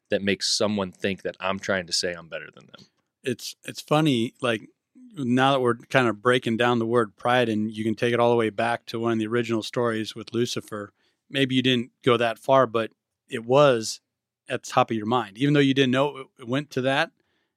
that 0.10 0.22
makes 0.24 0.46
someone 0.62 0.92
think 0.92 1.22
that 1.22 1.36
i'm 1.40 1.60
trying 1.60 1.86
to 1.88 1.94
say 1.94 2.10
i'm 2.14 2.28
better 2.28 2.50
than 2.56 2.66
them 2.74 2.84
it's 3.24 3.56
it's 3.70 3.82
funny 3.82 4.34
like 4.42 4.62
now 5.16 5.52
that 5.54 5.60
we're 5.60 5.76
kind 5.76 6.08
of 6.08 6.22
breaking 6.22 6.58
down 6.58 6.80
the 6.80 6.86
word 6.86 7.16
pride 7.18 7.50
and 7.50 7.72
you 7.72 7.84
can 7.84 7.96
take 7.96 8.14
it 8.14 8.20
all 8.20 8.30
the 8.30 8.36
way 8.36 8.50
back 8.50 8.86
to 8.86 9.00
one 9.00 9.14
of 9.14 9.20
the 9.20 9.28
original 9.28 9.62
stories 9.64 10.16
with 10.16 10.34
lucifer 10.34 10.92
maybe 11.30 11.56
you 11.56 11.62
didn't 11.62 11.92
go 12.04 12.18
that 12.18 12.40
far 12.40 12.66
but 12.66 12.92
it 13.30 13.44
was 13.46 14.00
at 14.50 14.64
the 14.64 14.70
top 14.70 14.90
of 14.92 14.98
your 14.98 15.06
mind 15.06 15.38
even 15.38 15.54
though 15.54 15.60
you 15.60 15.74
didn't 15.74 15.92
know 15.92 16.18
it- 16.40 16.48
went 16.48 16.70
to 16.70 16.82
that 16.82 17.12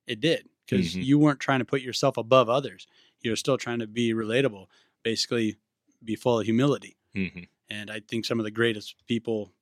it 0.07 0.21
did 0.21 0.49
because 0.67 0.95
Mhm. 0.95 1.05
you 1.05 1.19
weren't 1.19 1.40
trying 1.40 1.59
to 1.61 1.64
put 1.64 1.81
yourself 1.83 2.17
above 2.17 2.49
others 2.49 2.87
You're 3.21 3.37
still 3.37 3.57
trying 3.59 3.79
to 3.79 3.87
be 3.87 4.12
relatable 4.12 4.67
basically 5.03 5.57
be 6.03 6.17
full 6.17 6.40
of 6.40 6.45
humility 6.47 6.97
mm-hmm. 7.14 7.45
and 7.71 7.90
i 7.90 8.01
think 8.01 8.25
some 8.25 8.38
of 8.40 8.45
the 8.45 8.51
greatest 8.51 8.97
people 9.07 9.53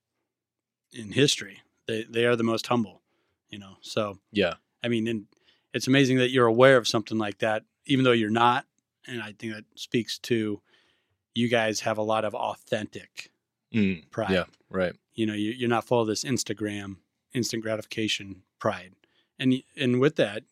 in 0.92 1.12
history 1.12 1.60
they, 1.86 2.04
they 2.04 2.24
are 2.26 2.36
the 2.36 2.42
most 2.44 2.66
humble 2.68 3.02
you 3.50 3.58
know 3.58 3.76
so 3.82 4.18
yeah 4.32 4.54
I 4.84 4.88
mean, 4.88 5.06
and 5.06 5.26
it's 5.72 5.86
amazing 5.86 6.16
that 6.18 6.30
you're 6.32 6.46
aware 6.48 6.76
of 6.76 6.88
something 6.88 7.16
like 7.16 7.38
that, 7.38 7.62
even 7.86 8.04
though 8.04 8.12
you're 8.12 8.30
not. 8.30 8.66
And 9.06 9.20
I 9.22 9.32
think 9.38 9.52
that 9.54 9.64
speaks 9.74 10.18
to 10.20 10.60
you 11.34 11.48
guys 11.48 11.80
have 11.80 11.98
a 11.98 12.02
lot 12.02 12.24
of 12.24 12.34
authentic 12.34 13.30
mm, 13.74 14.08
pride. 14.10 14.30
yeah 14.30 14.44
right 14.70 14.94
You 15.14 15.26
know, 15.26 15.34
you, 15.34 15.50
you're 15.50 15.68
not 15.68 15.84
full 15.86 16.00
of 16.00 16.06
this 16.06 16.24
Instagram 16.24 16.96
instant 17.34 17.62
gratification 17.62 18.42
pride. 18.58 18.92
And 19.38 19.62
and 19.76 20.00
with 20.00 20.16
that, 20.16 20.42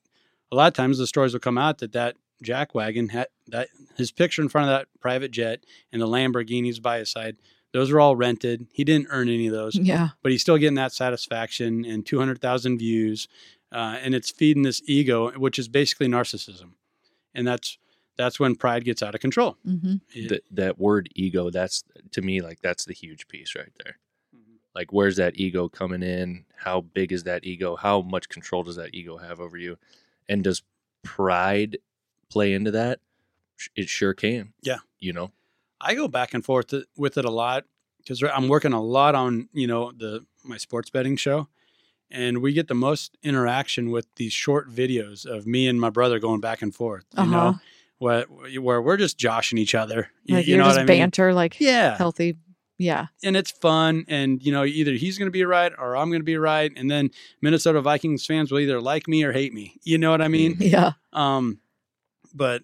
a 0.51 0.57
lot 0.57 0.69
of 0.69 0.75
times 0.75 0.99
the 0.99 1.07
stories 1.07 1.33
will 1.33 1.41
come 1.41 1.59
out 1.59 1.79
that 1.79 1.93
that 1.93 2.17
jack 2.43 2.75
wagon 2.75 3.11
had 3.11 3.29
that 3.49 3.69
his 3.97 4.11
picture 4.11 4.43
in 4.43 4.49
front 4.49 4.69
of 4.69 4.77
that 4.79 4.89
private 5.01 5.31
jet 5.31 5.65
and 5.93 6.01
the 6.03 6.07
Lamborghinis 6.09 6.81
by 6.83 6.99
his 6.99 7.11
side. 7.11 7.37
Those 7.73 7.93
are 7.93 8.01
all 8.01 8.17
rented. 8.17 8.67
He 8.73 8.83
didn't 8.83 9.09
earn 9.11 9.29
any 9.29 9.47
of 9.47 9.53
those 9.53 9.77
Yeah. 9.77 10.09
but 10.23 10.33
he's 10.33 10.41
still 10.43 10.57
getting 10.59 10.75
that 10.75 10.93
satisfaction 10.93 11.85
and 11.85 12.05
200,000 12.05 12.79
views. 12.79 13.29
Uh, 13.71 13.97
and 14.03 14.13
it's 14.13 14.29
feeding 14.33 14.65
this 14.65 14.83
ego, 14.87 15.31
which 15.39 15.57
is 15.57 15.69
basically 15.69 16.09
narcissism. 16.09 16.73
And 17.35 17.47
that's, 17.47 17.79
that's 18.17 18.39
when 18.41 18.55
pride 18.57 18.85
gets 18.85 19.03
out 19.03 19.15
of 19.15 19.21
control. 19.21 19.57
hmm 19.65 19.97
It- 20.15 20.29
Th- 20.29 20.43
that 20.51 20.79
word 20.79 21.09
ego 21.15 21.51
that's 21.51 21.85
to 22.11 22.21
me 22.23 22.41
like 22.41 22.61
that's 22.61 22.85
the 22.85 22.93
huge 22.95 23.29
piece 23.29 23.55
right 23.55 23.73
there 23.83 23.97
Mhm. 24.37 24.57
like 24.75 24.93
where's 24.93 25.17
that 25.17 25.39
ego 25.39 25.69
coming 25.69 26.03
in 26.03 26.45
how 26.57 26.81
big 26.83 27.13
is 27.13 27.23
that 27.25 27.45
ego 27.45 27.77
how 27.77 28.03
much 28.03 28.29
control 28.29 28.63
does 28.63 28.77
that 28.77 28.95
ego 28.95 29.17
have 29.17 29.41
over 29.41 29.57
you 29.57 29.79
and 30.29 30.45
does 30.45 30.63
pride 31.03 31.79
play 32.29 32.53
into 32.53 32.71
that 32.73 33.01
it 33.75 33.89
sure 33.89 34.13
can 34.15 34.53
Yeah. 34.63 34.79
you 34.99 35.13
know 35.13 35.33
I 35.81 35.95
go 35.95 36.09
back 36.09 36.35
and 36.35 36.45
forth 36.45 36.75
with 36.97 37.17
it 37.17 37.25
a 37.25 37.31
lot 37.31 37.65
because 37.99 38.23
I'm 38.23 38.49
working 38.49 38.75
a 38.75 38.83
lot 38.83 39.15
on, 39.15 39.49
you 39.55 39.67
know, 39.67 39.93
the, 39.93 40.27
my 40.45 40.59
sports 40.59 40.91
betting 40.91 41.17
show. 41.17 41.49
And 42.11 42.39
we 42.43 42.53
get 42.53 42.69
the 42.69 42.75
most 42.75 43.17
interaction 43.23 43.91
with 43.91 44.07
these 44.17 44.33
short 44.33 44.69
videos 44.71 45.25
of 45.27 45.47
me 45.47 45.69
and 45.69 45.81
my 45.81 45.91
brother 45.91 46.19
going 46.19 46.41
back 46.41 46.61
and 46.63 46.75
forth, 46.75 47.05
you 47.17 47.23
Uh-huh. 47.23 47.31
know, 47.31 47.59
where, 47.99 48.25
where 48.61 48.81
we're 48.83 48.97
just 48.97 49.19
joshing 49.19 49.59
each 49.59 49.75
other. 49.75 50.09
You, 50.25 50.37
Like 50.37 50.47
you 50.47 50.57
know 50.57 50.65
just 50.65 50.77
what 50.79 50.83
I 50.83 50.85
mean? 50.85 50.99
banter, 51.01 51.33
like 51.35 51.61
Yeah. 51.61 51.97
healthy. 51.97 52.37
Yeah. 52.79 53.09
and 53.23 53.37
it's 53.37 53.51
fun 53.51 54.07
and 54.09 54.43
you 54.43 54.51
know 54.51 54.65
either 54.65 54.93
he's 54.93 55.19
going 55.19 55.27
to 55.27 55.31
be 55.31 55.45
right 55.45 55.71
or 55.79 55.99
i'm 55.99 56.09
going 56.09 56.23
to 56.23 56.25
be 56.25 56.39
right 56.39 56.73
and 56.77 56.91
then 56.91 57.11
minnesota 57.43 57.83
vikings 57.83 58.25
fans 58.25 58.51
will 58.51 58.59
either 58.59 58.81
like 58.81 59.07
me 59.07 59.23
or 59.23 59.33
hate 59.33 59.53
me 59.53 59.75
you 59.83 59.99
know 59.99 60.11
what 60.11 60.23
i 60.23 60.29
mean 60.29 60.57
Yeah. 60.61 60.93
um 61.13 61.61
but 62.33 62.63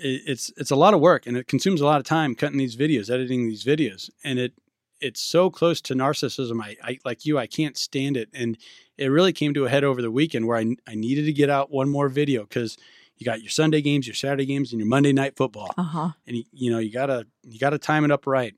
it, 0.00 0.22
it's 0.28 0.52
it's 0.56 0.70
a 0.70 0.76
lot 0.76 0.94
of 0.94 1.00
work 1.00 1.26
and 1.26 1.36
it 1.36 1.48
consumes 1.48 1.80
a 1.80 1.84
lot 1.84 1.98
of 1.98 2.06
time 2.06 2.36
cutting 2.36 2.58
these 2.58 2.76
videos 2.76 3.10
editing 3.10 3.48
these 3.48 3.64
videos 3.64 4.10
and 4.22 4.38
it 4.38 4.52
it's 5.00 5.20
so 5.20 5.50
close 5.50 5.80
to 5.82 5.94
narcissism 5.94 6.62
i, 6.62 6.76
I 6.82 6.98
like 7.04 7.26
you 7.26 7.38
i 7.38 7.46
can't 7.46 7.76
stand 7.76 8.16
it 8.16 8.28
and 8.32 8.56
it 8.96 9.08
really 9.08 9.32
came 9.32 9.52
to 9.54 9.64
a 9.66 9.68
head 9.68 9.84
over 9.84 10.00
the 10.00 10.10
weekend 10.10 10.46
where 10.46 10.56
i, 10.56 10.76
I 10.86 10.94
needed 10.94 11.24
to 11.26 11.32
get 11.32 11.50
out 11.50 11.70
one 11.70 11.88
more 11.88 12.08
video 12.08 12.42
because 12.44 12.76
you 13.18 13.24
got 13.24 13.42
your 13.42 13.50
sunday 13.50 13.80
games 13.82 14.06
your 14.06 14.14
saturday 14.14 14.46
games 14.46 14.72
and 14.72 14.80
your 14.80 14.88
monday 14.88 15.12
night 15.12 15.36
football 15.36 15.72
Uh 15.76 15.82
huh. 15.82 16.10
and 16.26 16.36
you, 16.38 16.44
you 16.52 16.70
know 16.70 16.78
you 16.78 16.90
gotta 16.92 17.26
you 17.42 17.58
gotta 17.58 17.78
time 17.78 18.04
it 18.04 18.10
up 18.10 18.26
right 18.26 18.54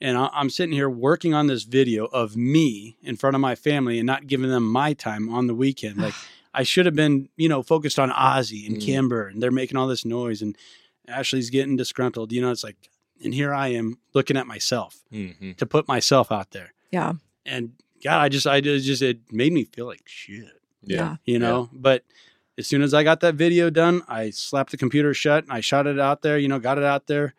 and 0.00 0.18
I, 0.18 0.28
i'm 0.32 0.50
sitting 0.50 0.72
here 0.74 0.90
working 0.90 1.32
on 1.34 1.46
this 1.46 1.62
video 1.64 2.04
of 2.06 2.36
me 2.36 2.96
in 3.02 3.16
front 3.16 3.34
of 3.36 3.40
my 3.40 3.54
family 3.54 3.98
and 3.98 4.06
not 4.06 4.26
giving 4.26 4.50
them 4.50 4.64
my 4.70 4.92
time 4.92 5.28
on 5.28 5.46
the 5.46 5.54
weekend 5.54 5.98
like 5.98 6.14
i 6.54 6.62
should 6.62 6.86
have 6.86 6.94
been 6.94 7.28
you 7.36 7.48
know 7.48 7.62
focused 7.62 7.98
on 7.98 8.10
ozzy 8.10 8.66
and 8.66 8.76
Mm. 8.76 8.80
kimber 8.82 9.28
and 9.28 9.42
they're 9.42 9.50
making 9.50 9.76
all 9.76 9.86
this 9.88 10.04
noise 10.04 10.42
and 10.42 10.56
ashley's 11.08 11.50
getting 11.50 11.76
disgruntled 11.76 12.32
you 12.32 12.40
know 12.40 12.50
it's 12.50 12.64
like 12.64 12.90
and 13.22 13.34
here 13.34 13.52
i 13.54 13.68
am 13.68 13.98
looking 14.14 14.36
at 14.36 14.46
myself 14.46 15.02
mm-hmm. 15.12 15.52
to 15.52 15.66
put 15.66 15.86
myself 15.88 16.32
out 16.32 16.50
there 16.52 16.72
Yeah. 16.90 17.12
and 17.46 17.72
god 18.02 18.20
i 18.22 18.28
just 18.28 18.46
i 18.46 18.60
just, 18.60 18.86
just 18.86 19.02
it 19.02 19.18
made 19.30 19.52
me 19.52 19.64
feel 19.64 19.86
like 19.86 20.02
shit 20.06 20.46
yeah 20.82 21.16
you 21.24 21.38
know 21.38 21.68
but 21.72 22.02
as 22.58 22.66
soon 22.66 22.82
as 22.82 22.92
i 22.94 23.02
got 23.02 23.20
that 23.20 23.34
video 23.34 23.70
done 23.70 24.02
i 24.08 24.30
slapped 24.30 24.70
the 24.70 24.76
computer 24.76 25.14
shut 25.14 25.44
and 25.44 25.52
i 25.52 25.60
shot 25.60 25.86
it 25.86 25.98
out 25.98 26.22
there 26.22 26.38
you 26.38 26.48
know 26.48 26.58
got 26.58 26.78
it 26.78 26.84
out 26.84 27.06
there 27.06 27.34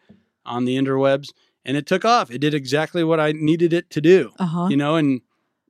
on 0.46 0.66
the 0.66 0.78
interwebs 0.78 1.32
and 1.64 1.76
it 1.78 1.86
took 1.86 2.06
off 2.06 2.32
it 2.32 2.40
did 2.40 2.54
exactly 2.54 3.04
what 3.04 3.20
i 3.20 3.32
needed 3.32 3.74
it 3.74 3.90
to 3.90 4.02
do 4.02 4.32
Uh 4.40 4.46
huh. 4.46 4.68
you 4.70 4.78
know 4.78 4.96
and 4.96 5.22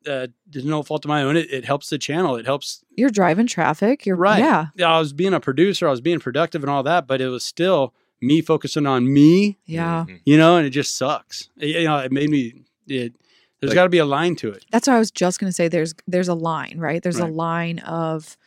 uh, 0.07 0.27
there's 0.45 0.65
no 0.65 0.83
fault 0.83 1.03
of 1.03 1.09
my 1.09 1.23
own 1.23 1.35
it, 1.35 1.51
it 1.51 1.65
helps 1.65 1.89
the 1.89 1.97
channel 1.97 2.35
it 2.35 2.45
helps 2.45 2.83
You're 2.95 3.09
driving 3.09 3.47
traffic. 3.47 4.05
You're 4.05 4.15
Right. 4.15 4.37
Yeah. 4.37 4.67
yeah, 4.75 4.95
i 4.95 4.99
was 4.99 5.13
being 5.13 5.33
a 5.33 5.39
producer 5.39 5.87
i 5.87 5.91
was 5.91 5.99
being 6.01 6.19
productive 6.19 6.61
and 6.63 6.69
all 6.69 6.83
that 6.83 7.07
but 7.07 7.21
it 7.21 7.27
was 7.29 7.43
still 7.43 7.93
me 8.21 8.41
focusing 8.41 8.85
on 8.85 9.11
me 9.11 9.57
Yeah. 9.65 10.05
Mhm. 10.07 10.19
you 10.25 10.37
know 10.37 10.57
and 10.57 10.65
it 10.65 10.71
just 10.71 10.95
sucks 10.97 11.49
It- 11.57 11.81
you 11.81 11.83
know 11.87 11.97
it 11.99 12.11
made 12.11 12.29
me 12.29 12.53
it 12.87 13.13
there's 13.59 13.69
Like- 13.71 13.75
got 13.75 13.83
to 13.83 13.89
be 13.89 13.97
a 13.99 14.05
line 14.05 14.35
to 14.37 14.49
it 14.49 14.65
That's 14.71 14.87
what 14.87 14.95
I 14.95 14.99
was 14.99 15.11
just 15.11 15.39
going 15.39 15.49
to 15.49 15.53
say. 15.53 15.67
There's 15.67 15.93
there's 16.07 16.27
a 16.27 16.33
line, 16.35 16.77
right? 16.77 17.01
There's 17.01 17.17
a 17.19 17.25
line 17.27 17.79
of 17.79 18.37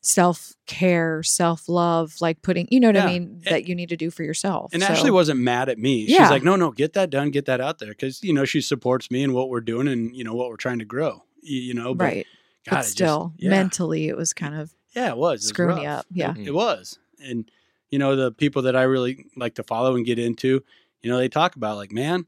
self 0.00 0.54
care, 0.66 1.22
self 1.22 1.68
love, 1.68 2.14
like 2.20 2.40
putting, 2.42 2.68
you 2.70 2.78
know 2.80 2.88
what 2.88 2.94
Yeah. 2.96 3.04
I 3.06 3.12
mean, 3.12 3.22
And- 3.22 3.44
that 3.44 3.68
you 3.68 3.74
need 3.74 3.88
to 3.88 3.96
do 3.96 4.10
for 4.10 4.22
yourself. 4.22 4.72
And 4.72 4.82
So- 4.82 4.88
Ashley 4.88 5.10
wasn't 5.10 5.40
mad 5.40 5.68
at 5.68 5.78
me. 5.78 6.02
She's 6.06 6.12
Yeah. 6.16 6.30
like, 6.30 6.42
no, 6.44 6.54
no, 6.56 6.70
get 6.70 6.92
that 6.94 7.10
done, 7.10 7.30
get 7.30 7.44
that 7.46 7.60
out 7.60 7.78
there. 7.80 7.92
Cause, 7.94 8.20
you 8.22 8.32
know, 8.32 8.44
she 8.44 8.60
supports 8.60 9.10
me 9.10 9.22
and 9.24 9.34
what 9.34 9.48
we're 9.50 9.60
doing 9.60 9.88
and, 9.88 10.14
you 10.14 10.22
know, 10.24 10.34
what 10.34 10.48
we're 10.48 10.56
trying 10.56 10.78
to 10.78 10.84
grow, 10.84 11.24
you, 11.42 11.60
you 11.60 11.74
know, 11.74 11.94
but 11.94 12.04
right. 12.04 12.26
God, 12.66 12.70
but 12.70 12.78
it 12.78 12.80
just- 12.82 12.92
still, 12.92 13.32
yeah. 13.36 13.50
mentally, 13.50 14.08
it 14.08 14.16
was 14.16 14.32
kind 14.32 14.54
of 14.54 14.72
yeah, 14.94 15.10
it 15.10 15.16
was. 15.18 15.40
It 15.40 15.44
was 15.44 15.48
screwing 15.48 15.78
you 15.78 15.84
rough. 15.88 15.98
up. 16.00 16.06
Yeah. 16.12 16.34
It, 16.38 16.46
it 16.48 16.54
was. 16.54 16.98
And, 17.22 17.50
you 17.90 17.98
know, 17.98 18.16
the 18.16 18.32
people 18.32 18.62
that 18.62 18.76
I 18.76 18.82
really 18.82 19.26
like 19.36 19.54
to 19.56 19.62
follow 19.62 19.96
and 19.96 20.04
get 20.06 20.18
into, 20.18 20.62
you 21.02 21.10
know, 21.10 21.18
they 21.18 21.28
talk 21.28 21.56
about 21.56 21.76
like, 21.76 21.92
man, 21.92 22.26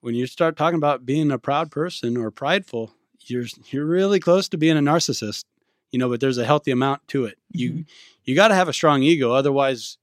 when 0.00 0.14
you 0.14 0.26
start 0.26 0.56
talking 0.56 0.78
about 0.78 1.06
being 1.06 1.30
a 1.32 1.38
proud 1.38 1.70
person 1.70 2.16
or 2.16 2.30
prideful, 2.30 2.92
you're, 3.26 3.46
you're 3.70 3.86
really 3.86 4.20
close 4.20 4.48
to 4.50 4.58
being 4.58 4.76
a 4.78 4.82
narcissist. 4.82 5.44
you 5.92 5.98
know, 5.98 6.08
but 6.08 6.20
there's 6.20 6.38
a 6.38 6.44
healthy 6.46 6.72
amount 6.72 7.06
to 7.08 7.24
it. 7.26 7.38
You 7.52 7.70
Mhm. 7.72 7.86
you 8.24 8.34
got 8.34 8.48
to 8.48 8.54
have 8.56 8.68
a 8.68 8.72
strong 8.72 9.02
ego, 9.04 9.32
otherwise 9.32 9.98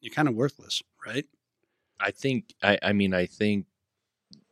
you're 0.00 0.14
kind 0.14 0.28
of 0.28 0.34
worthless, 0.34 0.82
right? 1.06 1.26
I 2.00 2.10
think 2.12 2.54
I 2.62 2.78
I 2.82 2.92
mean 2.94 3.14
I 3.14 3.26
think 3.26 3.66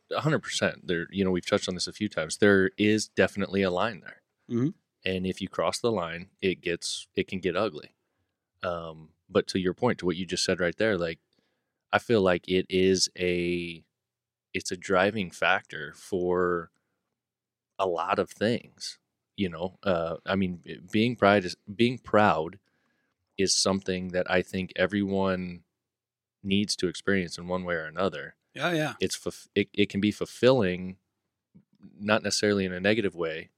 100% 0.09 0.87
there 0.87 1.07
you 1.11 1.25
know 1.25 1.31
we've 1.31 1.45
touched 1.45 1.67
on 1.69 1.75
this 1.75 1.87
a 1.87 1.93
few 1.93 2.09
times 2.09 2.37
there 2.37 2.71
is 2.77 3.07
definitely 3.09 3.61
a 3.63 3.71
line 3.71 4.01
there. 4.01 4.21
Mhm. 4.49 4.73
And 5.05 5.27
if 5.27 5.41
you 5.41 5.49
cross 5.49 5.79
the 5.79 5.91
line 5.91 6.29
it 6.41 6.61
gets 6.61 7.07
it 7.15 7.27
can 7.27 7.39
get 7.39 7.55
ugly. 7.57 7.91
Um 8.63 9.09
but 9.29 9.47
to 9.47 9.59
your 9.59 9.73
point 9.73 9.99
to 9.99 10.05
what 10.05 10.15
you 10.15 10.25
just 10.25 10.45
said 10.45 10.59
right 10.59 10.77
there 10.77 10.97
like 10.97 11.19
I 11.91 11.99
feel 11.99 12.21
like 12.21 12.47
it 12.47 12.65
is 12.69 13.09
a 13.17 13.83
it's 14.53 14.71
a 14.71 14.77
driving 14.77 15.31
factor 15.31 15.93
for 15.95 16.71
a 17.79 17.87
lot 17.87 18.19
of 18.19 18.29
things, 18.29 18.99
you 19.35 19.49
know. 19.49 19.77
Uh 19.83 20.17
I 20.25 20.35
mean 20.35 20.61
being 20.91 21.15
pride 21.15 21.45
is 21.45 21.55
being 21.73 21.97
proud 21.97 22.59
is 23.37 23.55
something 23.55 24.09
that 24.09 24.29
I 24.29 24.41
think 24.41 24.73
everyone 24.75 25.63
needs 26.43 26.75
to 26.77 26.87
experience 26.87 27.37
in 27.37 27.47
one 27.47 27.63
way 27.65 27.75
or 27.75 27.85
another. 27.85 28.35
Yeah, 28.53 28.73
yeah. 28.73 28.93
It's 28.99 29.19
it, 29.55 29.69
it 29.73 29.89
can 29.89 30.01
be 30.01 30.11
fulfilling, 30.11 30.97
not 31.99 32.23
necessarily 32.23 32.65
in 32.65 32.73
a 32.73 32.79
negative 32.79 33.15
way. 33.15 33.49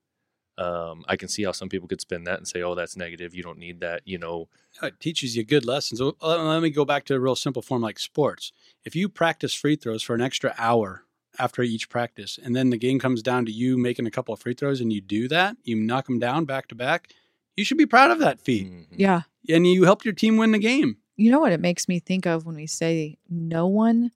Um, 0.59 1.05
I 1.07 1.15
can 1.15 1.29
see 1.29 1.43
how 1.43 1.53
some 1.53 1.69
people 1.69 1.87
could 1.87 2.01
spin 2.01 2.25
that 2.25 2.37
and 2.37 2.47
say, 2.47 2.61
"Oh, 2.61 2.75
that's 2.75 2.97
negative. 2.97 3.33
You 3.33 3.43
don't 3.43 3.57
need 3.57 3.79
that." 3.79 4.01
You 4.05 4.17
know, 4.17 4.49
It 4.83 4.99
teaches 4.99 5.35
you 5.37 5.43
good 5.43 5.65
lessons. 5.65 6.01
Uh, 6.01 6.11
Let 6.21 6.61
me 6.61 6.69
go 6.69 6.85
back 6.85 7.05
to 7.05 7.15
a 7.15 7.19
real 7.19 7.35
simple 7.35 7.61
form 7.61 7.81
like 7.81 7.97
sports. 7.99 8.51
If 8.83 8.95
you 8.95 9.07
practice 9.09 9.53
free 9.53 9.75
throws 9.75 10.03
for 10.03 10.13
an 10.15 10.21
extra 10.21 10.53
hour 10.57 11.05
after 11.37 11.63
each 11.63 11.87
practice, 11.89 12.37
and 12.41 12.55
then 12.55 12.69
the 12.71 12.77
game 12.77 12.99
comes 12.99 13.21
down 13.21 13.45
to 13.45 13.51
you 13.51 13.77
making 13.77 14.05
a 14.05 14.11
couple 14.11 14.33
of 14.33 14.41
free 14.41 14.53
throws, 14.53 14.81
and 14.81 14.91
you 14.91 14.99
do 15.01 15.27
that, 15.29 15.55
you 15.63 15.75
knock 15.75 16.05
them 16.07 16.19
down 16.19 16.43
back 16.45 16.67
to 16.67 16.75
back, 16.75 17.13
you 17.55 17.63
should 17.63 17.77
be 17.77 17.85
proud 17.85 18.11
of 18.11 18.19
that 18.19 18.39
feat, 18.41 18.67
mhm. 18.67 18.85
Yeah. 18.97 19.21
and 19.47 19.65
you 19.65 19.83
helped 19.85 20.03
your 20.05 20.13
team 20.13 20.37
win 20.37 20.51
the 20.51 20.59
game. 20.59 20.97
You 21.15 21.31
know 21.31 21.39
what 21.39 21.51
it 21.53 21.59
makes 21.59 21.87
me 21.87 21.99
think 21.99 22.25
of 22.25 22.45
when 22.45 22.55
we 22.55 22.67
say 22.67 23.17
no 23.29 23.67
one 23.67 24.11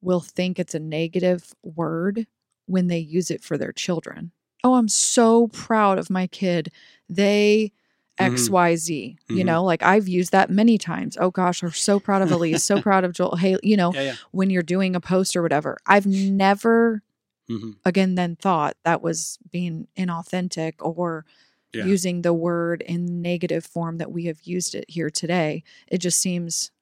will 0.00 0.20
think 0.20 0.58
it's 0.58 0.74
a 0.74 0.78
negative 0.80 1.54
word 1.62 2.26
when 2.66 2.86
they 2.86 2.98
use 2.98 3.30
it 3.30 3.42
for 3.42 3.56
their 3.58 3.72
children. 3.72 4.32
Oh, 4.64 4.74
I'm 4.74 4.88
so 4.88 5.48
proud 5.48 5.98
of 5.98 6.10
my 6.10 6.26
kid. 6.26 6.70
They. 7.08 7.72
XYZ. 8.18 9.16
You 9.28 9.44
Mhm. 9.44 9.46
know, 9.46 9.62
like 9.64 9.80
I've 9.84 10.08
used 10.08 10.32
that 10.32 10.50
many 10.50 10.76
times. 10.76 11.16
Oh 11.20 11.30
gosh, 11.30 11.62
I'm 11.62 11.70
so 11.70 12.00
proud 12.00 12.20
of 12.20 12.32
Elise, 12.32 12.64
so 12.64 12.80
proud 12.82 13.04
of 13.04 13.12
Joel. 13.12 13.36
Hey, 13.36 13.56
you 13.62 13.76
know, 13.76 13.92
Yeah, 13.94 14.02
yeah. 14.02 14.14
when 14.32 14.50
you're 14.50 14.64
doing 14.64 14.96
a 14.96 15.00
post 15.00 15.36
or 15.36 15.42
whatever. 15.42 15.76
I've 15.86 16.04
never 16.04 17.02
hmm 17.48 17.70
again 17.84 18.16
then 18.16 18.34
thought 18.34 18.76
that 18.84 19.02
was 19.02 19.38
being 19.52 19.86
inauthentic 19.96 20.72
or 20.80 21.24
Yeah. 21.72 21.84
using 21.84 22.22
the 22.22 22.32
word 22.34 22.82
in 22.82 23.22
negative 23.22 23.64
form 23.64 23.98
that 23.98 24.10
we 24.10 24.24
have 24.24 24.42
used 24.42 24.74
it 24.74 24.86
here 24.88 25.10
today. 25.10 25.62
It 25.86 25.98
just 25.98 26.18
seems 26.18 26.72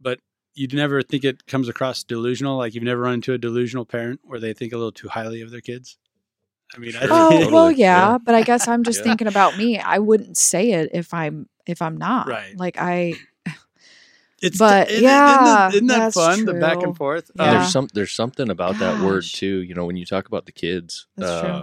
But 0.00 0.20
you'd 0.54 0.72
never 0.72 1.02
think 1.02 1.24
it 1.24 1.46
comes 1.46 1.68
across 1.68 2.04
delusional. 2.04 2.56
Like 2.58 2.74
you've 2.74 2.84
never 2.84 3.00
run 3.02 3.14
into 3.14 3.32
a 3.32 3.38
delusional 3.38 3.86
parent 3.86 4.20
where 4.22 4.38
they 4.38 4.52
think 4.54 4.72
a 4.72 4.76
little 4.76 4.92
too 4.92 5.08
highly 5.08 5.40
of 5.42 5.50
their 5.50 5.60
kids. 5.60 5.98
I 6.74 6.78
mean, 6.78 6.94
I 6.96 7.00
Oh 7.10 7.30
totally. 7.30 7.52
well, 7.52 7.70
yeah, 7.72 8.12
Yeah. 8.12 8.18
but 8.18 8.34
I 8.34 8.42
guess 8.42 8.68
I'm 8.68 8.84
just 8.84 8.98
Yeah. 9.00 9.04
thinking 9.04 9.26
about 9.26 9.56
me. 9.56 9.78
I 9.78 9.98
wouldn't 9.98 10.36
say 10.36 10.72
it 10.72 10.90
if 10.92 11.12
I'm 11.12 11.48
if 11.66 11.82
I'm 11.82 11.96
not 11.96 12.26
Right. 12.28 12.56
Like 12.56 12.76
I, 12.78 13.14
it's 14.42 14.58
but 14.58 14.90
isn't- 14.90 15.02
yeah, 15.02 15.68
isn't, 15.68 15.86
that 15.88 15.98
that's 15.98 16.14
fun? 16.14 16.44
The 16.46 16.54
back 16.54 16.82
and 16.82 16.96
forth. 16.96 17.30
Yeah. 17.36 17.44
Um, 17.44 17.54
there's 17.54 17.72
some 17.72 17.88
there's 17.92 18.12
something 18.12 18.48
about 18.50 18.78
that 18.78 19.04
word 19.04 19.24
too. 19.24 19.62
You 19.62 19.74
know, 19.74 19.84
when 19.84 19.96
you 19.96 20.06
talk 20.06 20.26
about 20.28 20.46
the 20.46 20.52
kids, 20.52 21.06
That's 21.16 21.40
true. 21.40 21.50
uh, 21.50 21.58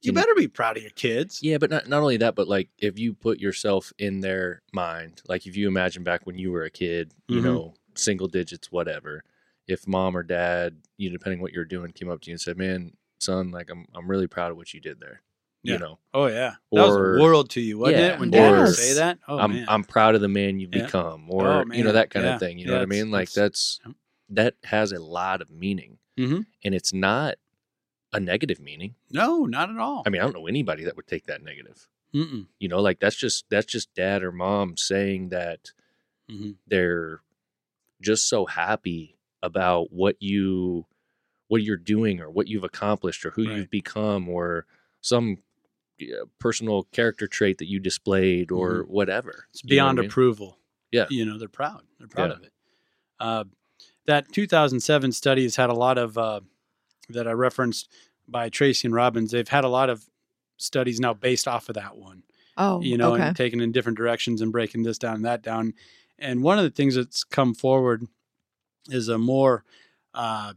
you 0.00 0.08
you 0.08 0.12
know- 0.12 0.20
better 0.22 0.34
be 0.34 0.48
proud 0.48 0.76
of 0.76 0.82
your 0.82 0.92
kids. 0.92 1.40
Yeah, 1.42 1.58
but 1.58 1.70
not 1.70 1.88
not 1.88 2.00
only 2.00 2.16
that, 2.18 2.34
but 2.34 2.48
like 2.48 2.70
if 2.78 2.98
you 2.98 3.12
put 3.14 3.40
yourself 3.40 3.92
in 3.98 4.20
their 4.20 4.62
mind, 4.72 5.20
like 5.28 5.46
if 5.46 5.56
you 5.56 5.68
imagine 5.68 6.02
back 6.04 6.26
when 6.26 6.38
you 6.38 6.50
were 6.52 6.62
a 6.64 6.70
kid, 6.70 7.12
you 7.28 7.40
Mhm. 7.40 7.44
know, 7.44 7.74
single 7.94 8.28
digits, 8.28 8.72
whatever. 8.72 9.24
If 9.66 9.86
mom 9.86 10.16
or 10.16 10.22
dad, 10.22 10.78
you 10.96 11.10
know, 11.10 11.12
depending 11.18 11.40
what 11.42 11.52
you're 11.52 11.66
doing, 11.66 11.92
came 11.92 12.08
up 12.08 12.22
to 12.22 12.30
you 12.30 12.34
and 12.34 12.40
said, 12.40 12.56
"Man, 12.56 12.92
son, 13.18 13.50
like 13.50 13.70
I'm 13.70 13.86
I'm 13.94 14.08
really 14.10 14.26
proud 14.26 14.50
of 14.50 14.56
what 14.56 14.72
you 14.74 14.80
did 14.80 15.00
there." 15.00 15.22
Yeah. 15.64 15.72
You 15.74 15.78
know, 15.80 15.98
Oh 16.14 16.26
yeah, 16.26 16.54
that 16.72 16.82
was 16.82 16.94
Or- 16.96 17.16
a 17.16 17.20
world 17.20 17.50
to 17.50 17.60
you, 17.60 17.78
wasn't 17.78 17.98
Yeah, 17.98 18.14
it? 18.14 18.20
When 18.20 18.30
dad 18.30 18.58
would 18.58 18.74
say 18.74 18.94
that, 18.94 19.18
oh 19.26 19.38
I'm 19.38 19.52
man, 19.52 19.64
I'm 19.68 19.82
proud 19.84 20.14
of 20.14 20.20
the 20.20 20.28
man 20.28 20.60
you've 20.60 20.74
Yeah. 20.74 20.84
become, 20.84 21.28
or 21.30 21.46
Oh, 21.48 21.64
you 21.72 21.82
know 21.84 21.92
that 21.92 22.10
kind 22.10 22.26
of 22.26 22.38
thing. 22.40 22.58
You 22.58 22.66
know 22.66 22.74
what 22.74 22.82
I 22.82 22.86
mean? 22.86 23.10
Like 23.10 23.32
that's 23.32 23.80
that 24.30 24.54
has 24.64 24.92
a 24.92 25.00
lot 25.00 25.40
of 25.42 25.50
meaning, 25.50 25.98
Mhm. 26.16 26.46
and 26.64 26.74
it's 26.74 26.92
not 26.92 27.36
a 28.12 28.20
negative 28.20 28.60
meaning. 28.60 28.94
no, 29.10 29.44
not 29.46 29.68
at 29.68 29.76
all. 29.78 30.02
I 30.06 30.10
mean, 30.10 30.20
I 30.20 30.24
don't 30.24 30.34
know 30.34 30.46
anybody 30.46 30.84
that 30.84 30.96
would 30.96 31.06
take 31.06 31.26
that 31.26 31.42
negative. 31.42 31.88
Mm-mm. 32.14 32.46
You 32.58 32.68
know, 32.68 32.80
like 32.80 33.00
that's 33.00 33.16
just 33.16 33.44
that's 33.50 33.66
just 33.66 33.92
dad 33.94 34.22
or 34.22 34.30
mom 34.32 34.76
saying 34.76 35.28
that 35.30 35.72
Mhm. 36.30 36.54
they're 36.66 37.20
just 38.00 38.28
so 38.28 38.46
happy 38.46 39.18
about 39.42 39.92
what 39.92 40.16
you 40.22 40.86
what 41.48 41.62
you're 41.62 41.76
doing 41.76 42.20
or 42.20 42.30
what 42.30 42.46
you've 42.48 42.64
accomplished 42.64 43.24
or 43.26 43.30
who 43.30 43.46
Right. 43.48 43.56
you've 43.56 43.70
become 43.70 44.28
or 44.28 44.66
some 45.00 45.38
uh, 46.00 46.24
personal 46.38 46.84
character 46.92 47.26
trait 47.26 47.58
that 47.58 47.68
you 47.68 47.80
displayed 47.80 48.50
or 48.52 48.82
whatever. 48.84 49.46
It's 49.50 49.62
You 49.64 49.76
know 49.76 49.82
what 49.84 49.88
I 49.90 49.92
beyond 49.94 49.98
mean? 49.98 50.06
approval. 50.08 50.58
Yeah. 50.92 51.06
you 51.10 51.24
know 51.26 51.38
they're 51.38 51.48
proud. 51.48 51.82
They're 51.98 52.08
proud 52.08 52.30
Yeah. 52.30 52.36
of 52.36 52.42
it. 52.44 52.52
Uh, 53.20 53.44
that 54.06 54.32
2007 54.32 55.12
study 55.12 55.42
has 55.42 55.56
had 55.56 55.68
a 55.70 55.74
lot 55.74 55.98
of 55.98 56.16
uh, 56.16 56.40
that 57.10 57.26
I 57.28 57.32
referenced 57.32 57.90
by 58.26 58.48
Tracy 58.48 58.86
and 58.88 58.94
Robins. 58.94 59.30
They've 59.32 59.46
had 59.48 59.64
a 59.64 59.68
lot 59.68 59.90
of 59.90 60.06
studies 60.56 60.98
now 61.00 61.14
based 61.14 61.46
off 61.48 61.68
of 61.68 61.74
that 61.74 61.96
one. 61.96 62.22
oh, 62.56 62.80
you 62.80 62.96
know, 62.98 63.14
okay, 63.14 63.22
and 63.22 63.36
taken 63.36 63.60
in 63.60 63.70
different 63.72 63.96
directions 63.98 64.40
and 64.40 64.50
breaking 64.52 64.82
this 64.82 64.98
down 64.98 65.16
and 65.16 65.24
that 65.24 65.42
down. 65.42 65.74
And 66.18 66.42
one 66.42 66.58
of 66.58 66.64
the 66.64 66.70
things 66.70 66.94
that's 66.96 67.22
come 67.24 67.54
forward 67.54 68.04
is 68.88 69.08
a 69.08 69.16
more, 69.18 69.64
uh, 70.14 70.54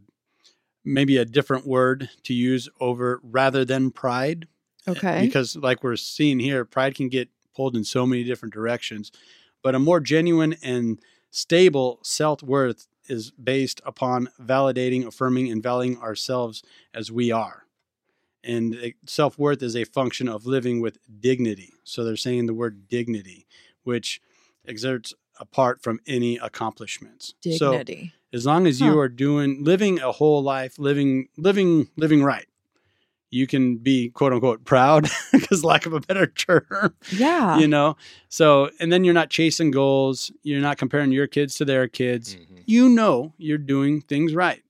maybe 0.84 1.16
a 1.16 1.24
different 1.24 1.66
word 1.66 2.10
to 2.24 2.34
use 2.34 2.68
over 2.80 3.20
rather 3.22 3.64
than 3.64 3.90
pride. 3.90 4.48
okay, 4.88 5.24
Because, 5.26 5.56
like 5.56 5.82
we're 5.82 5.96
seeing 5.96 6.38
here, 6.38 6.64
pride 6.64 6.94
can 6.94 7.08
get 7.08 7.28
pulled 7.54 7.76
in 7.76 7.84
so 7.84 8.06
many 8.06 8.24
different 8.24 8.54
directions. 8.54 9.12
But 9.62 9.74
a 9.74 9.78
more 9.78 10.00
genuine 10.00 10.56
and 10.62 10.98
stable 11.30 12.00
self 12.02 12.42
worth 12.42 12.88
is 13.08 13.30
based 13.30 13.80
upon 13.84 14.28
validating, 14.40 15.06
affirming, 15.06 15.50
and 15.50 15.62
valuing 15.62 15.98
ourselves 15.98 16.62
as 16.94 17.12
we 17.12 17.30
are. 17.30 17.64
And 18.44 18.94
self 19.06 19.38
worth 19.38 19.62
is 19.62 19.76
a 19.76 19.84
function 19.84 20.28
of 20.28 20.46
living 20.46 20.80
with 20.80 20.98
dignity. 21.20 21.72
So 21.84 22.04
they're 22.04 22.16
saying 22.16 22.46
the 22.46 22.54
word 22.54 22.88
dignity, 22.88 23.46
which 23.84 24.20
exerts 24.66 25.14
apart 25.38 25.82
from 25.82 26.00
any 26.06 26.38
accomplishments. 26.38 27.34
So 27.56 27.72
dignity. 27.72 28.12
As 28.32 28.46
long 28.46 28.66
as 28.66 28.80
you 28.80 28.92
Huh. 28.92 28.98
are 28.98 29.08
doing 29.08 29.62
living 29.64 30.00
a 30.00 30.12
whole 30.12 30.42
life, 30.42 30.78
living 30.78 31.28
living 31.36 31.88
living 31.96 32.22
right, 32.22 32.46
you 33.30 33.46
can 33.46 33.76
be 33.76 34.10
quote 34.10 34.32
unquote 34.32 34.64
proud, 34.64 35.08
because 35.32 35.64
lack 35.64 35.86
of 35.86 35.92
a 35.92 36.00
better 36.00 36.26
term 36.26 36.94
yeah, 37.10 37.58
you 37.58 37.66
know 37.68 37.96
so 38.28 38.70
and 38.80 38.92
then 38.92 39.04
you're 39.04 39.14
not 39.14 39.30
chasing 39.30 39.70
goals 39.70 40.30
you're 40.42 40.60
not 40.60 40.78
comparing 40.78 41.12
your 41.12 41.26
kids 41.26 41.54
to 41.56 41.64
their 41.64 41.88
kids 41.88 42.36
Mhm. 42.36 42.62
you 42.66 42.88
know 42.88 43.32
you're 43.38 43.58
doing 43.58 44.00
things 44.00 44.34
right 44.34 44.62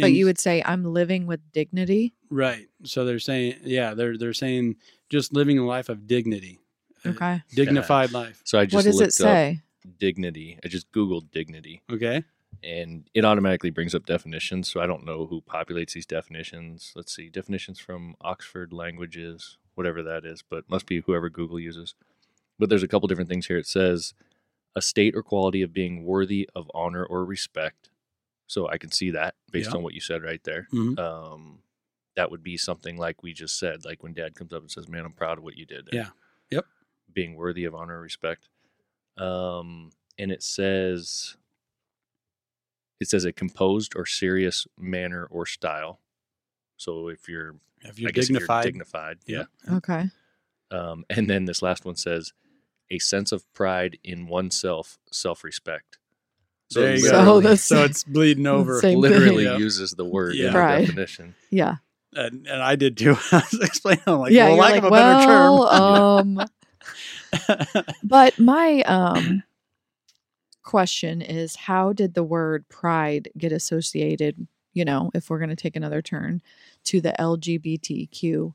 but 0.00 0.12
you 0.12 0.24
would 0.24 0.38
say 0.38 0.62
I'm 0.64 0.84
living 0.84 1.26
with 1.26 1.40
dignity. 1.52 2.14
right 2.30 2.68
so 2.84 3.04
they're 3.04 3.18
saying 3.18 3.56
yeah 3.64 3.94
they're 3.94 4.16
they're 4.16 4.32
saying 4.32 4.76
just 5.10 5.32
living 5.32 5.58
a 5.58 5.64
life 5.66 5.88
of 5.88 6.06
dignity 6.06 6.58
Okay, 7.06 7.42
dignified 7.54 8.12
life 8.12 8.40
So 8.44 8.58
I 8.58 8.64
just 8.66 8.74
what 8.76 8.84
does 8.84 8.96
looked 8.96 9.08
it 9.08 9.12
say? 9.14 9.62
up 9.86 9.98
dignity. 9.98 10.58
I 10.64 10.68
just 10.68 10.90
googled 10.92 11.30
dignity, 11.30 11.82
okay 11.90 12.24
and 12.62 13.08
it 13.14 13.24
automatically 13.24 13.70
brings 13.70 13.94
up 13.94 14.06
definitions. 14.06 14.70
So 14.70 14.80
I 14.80 14.86
don't 14.86 15.04
know 15.04 15.26
who 15.26 15.40
populates 15.40 15.92
these 15.92 16.06
definitions. 16.06 16.92
Let's 16.94 17.14
see 17.14 17.28
definitions 17.30 17.80
from 17.80 18.16
Oxford 18.20 18.72
Languages, 18.72 19.56
whatever 19.74 20.02
that 20.02 20.24
is, 20.24 20.42
but 20.48 20.68
must 20.68 20.86
be 20.86 21.00
whoever 21.00 21.30
Google 21.30 21.58
uses. 21.60 21.94
But 22.58 22.68
there's 22.68 22.82
a 22.82 22.88
couple 22.88 23.08
different 23.08 23.30
things 23.30 23.46
here. 23.46 23.56
It 23.58 23.66
says 23.66 24.12
a 24.76 24.82
state 24.82 25.14
or 25.16 25.22
quality 25.22 25.62
of 25.62 25.72
being 25.72 26.04
worthy 26.04 26.48
of 26.54 26.70
honor 26.74 27.04
or 27.04 27.24
respect. 27.24 27.90
So 28.46 28.68
I 28.68 28.78
can 28.78 28.90
see 28.92 29.10
that 29.12 29.34
based 29.50 29.70
Yeah. 29.70 29.76
on 29.78 29.82
what 29.82 29.94
you 29.94 30.00
said 30.00 30.22
right 30.22 30.42
there. 30.44 30.68
Mhm. 30.72 30.98
Um, 30.98 31.62
that 32.16 32.30
would 32.30 32.42
be 32.42 32.56
something 32.56 32.96
like 32.96 33.22
we 33.22 33.32
just 33.32 33.58
said, 33.58 33.84
like 33.84 34.02
when 34.02 34.12
Dad 34.12 34.34
comes 34.34 34.52
up 34.52 34.60
and 34.60 34.70
says, 34.70 34.88
"Man, 34.88 35.04
I'm 35.06 35.12
proud 35.12 35.38
of 35.38 35.44
what 35.44 35.56
you 35.56 35.64
did." 35.64 35.86
there." 35.86 36.00
Yeah. 36.02 36.10
Yep. 36.50 36.66
Being 37.12 37.36
worthy 37.36 37.64
of 37.64 37.74
honor 37.74 37.98
or 37.98 38.02
respect. 38.02 38.48
Um, 39.16 39.90
and 40.18 40.30
it 40.30 40.42
says 40.42 41.36
it 43.00 43.08
says 43.08 43.24
a 43.24 43.32
composed 43.32 43.94
or 43.96 44.04
serious 44.06 44.66
manner 44.78 45.26
or 45.30 45.46
style. 45.46 46.00
So 46.76 47.08
if 47.08 47.28
you're, 47.28 47.56
if 47.80 47.98
you're 47.98 48.08
I 48.08 48.12
guess 48.12 48.26
dignified 48.28 48.58
if 48.60 48.64
you're 48.66 48.72
dignified, 48.72 49.18
yeah. 49.26 49.44
Yeah. 49.68 49.76
Okay, 49.76 50.10
Um, 50.70 51.04
and 51.10 51.28
then 51.28 51.46
this 51.46 51.62
last 51.62 51.84
one 51.84 51.96
says 51.96 52.32
a 52.90 52.98
sense 52.98 53.32
of 53.32 53.50
pride 53.54 53.98
in 54.04 54.26
oneself, 54.26 54.98
self-respect. 55.10 55.98
So 56.70 56.80
there 56.82 56.92
you 56.92 56.98
So 57.00 57.10
go 57.12 57.18
literally, 57.18 57.42
that's- 57.42 57.64
so 57.64 57.84
it's 57.84 58.04
bleeding 58.04 58.46
over 58.58 58.80
Same 58.80 58.92
thing. 58.94 59.00
literally 59.00 59.44
uses 59.58 59.92
the 59.92 60.04
word 60.04 60.34
Yeah. 60.36 60.46
in 60.48 60.52
Pride. 60.52 60.82
the 60.82 60.86
definition. 60.86 61.34
yeah, 61.50 61.76
and, 62.14 62.46
and 62.46 62.62
I 62.62 62.76
did 62.76 62.96
too. 62.96 63.16
I 63.32 63.42
was 63.52 63.60
explaining, 63.60 64.02
I'm 64.06 64.18
like, 64.20 64.32
yeah, 64.32 64.48
well, 64.48 64.56
lack 64.58 64.70
like, 64.72 64.78
of 64.78 64.84
a 64.84 64.90
well, 64.90 65.64
better 65.66 65.82
um, 66.20 66.36
term. 66.36 67.84
but 68.04 68.38
my 68.38 68.82
um 68.82 69.42
question 70.62 71.22
is 71.22 71.56
how 71.56 71.92
did 71.92 72.14
the 72.14 72.24
word 72.24 72.68
pride 72.68 73.28
get 73.38 73.52
associated 73.52 74.46
you 74.72 74.84
know 74.84 75.10
if 75.14 75.30
we're 75.30 75.38
going 75.38 75.50
to 75.50 75.56
take 75.56 75.76
another 75.76 76.02
turn 76.02 76.40
to 76.84 77.00
the 77.00 77.14
lgbtq 77.18 78.52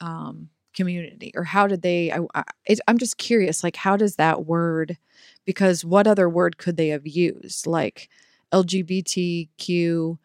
um 0.00 0.48
community? 0.74 1.30
Or 1.36 1.44
how 1.44 1.68
did 1.68 1.82
they 1.82 2.10
I, 2.12 2.20
I, 2.34 2.42
i'm 2.88 2.98
just 2.98 3.16
curious 3.18 3.62
like 3.62 3.76
how 3.76 3.96
does 3.96 4.16
that 4.16 4.44
word 4.46 4.98
because 5.44 5.84
what 5.84 6.06
other 6.08 6.28
word 6.28 6.58
could 6.58 6.76
they 6.76 6.88
have 6.88 7.06
used? 7.06 7.66
Like 7.66 8.08
lgbtq 8.52 10.18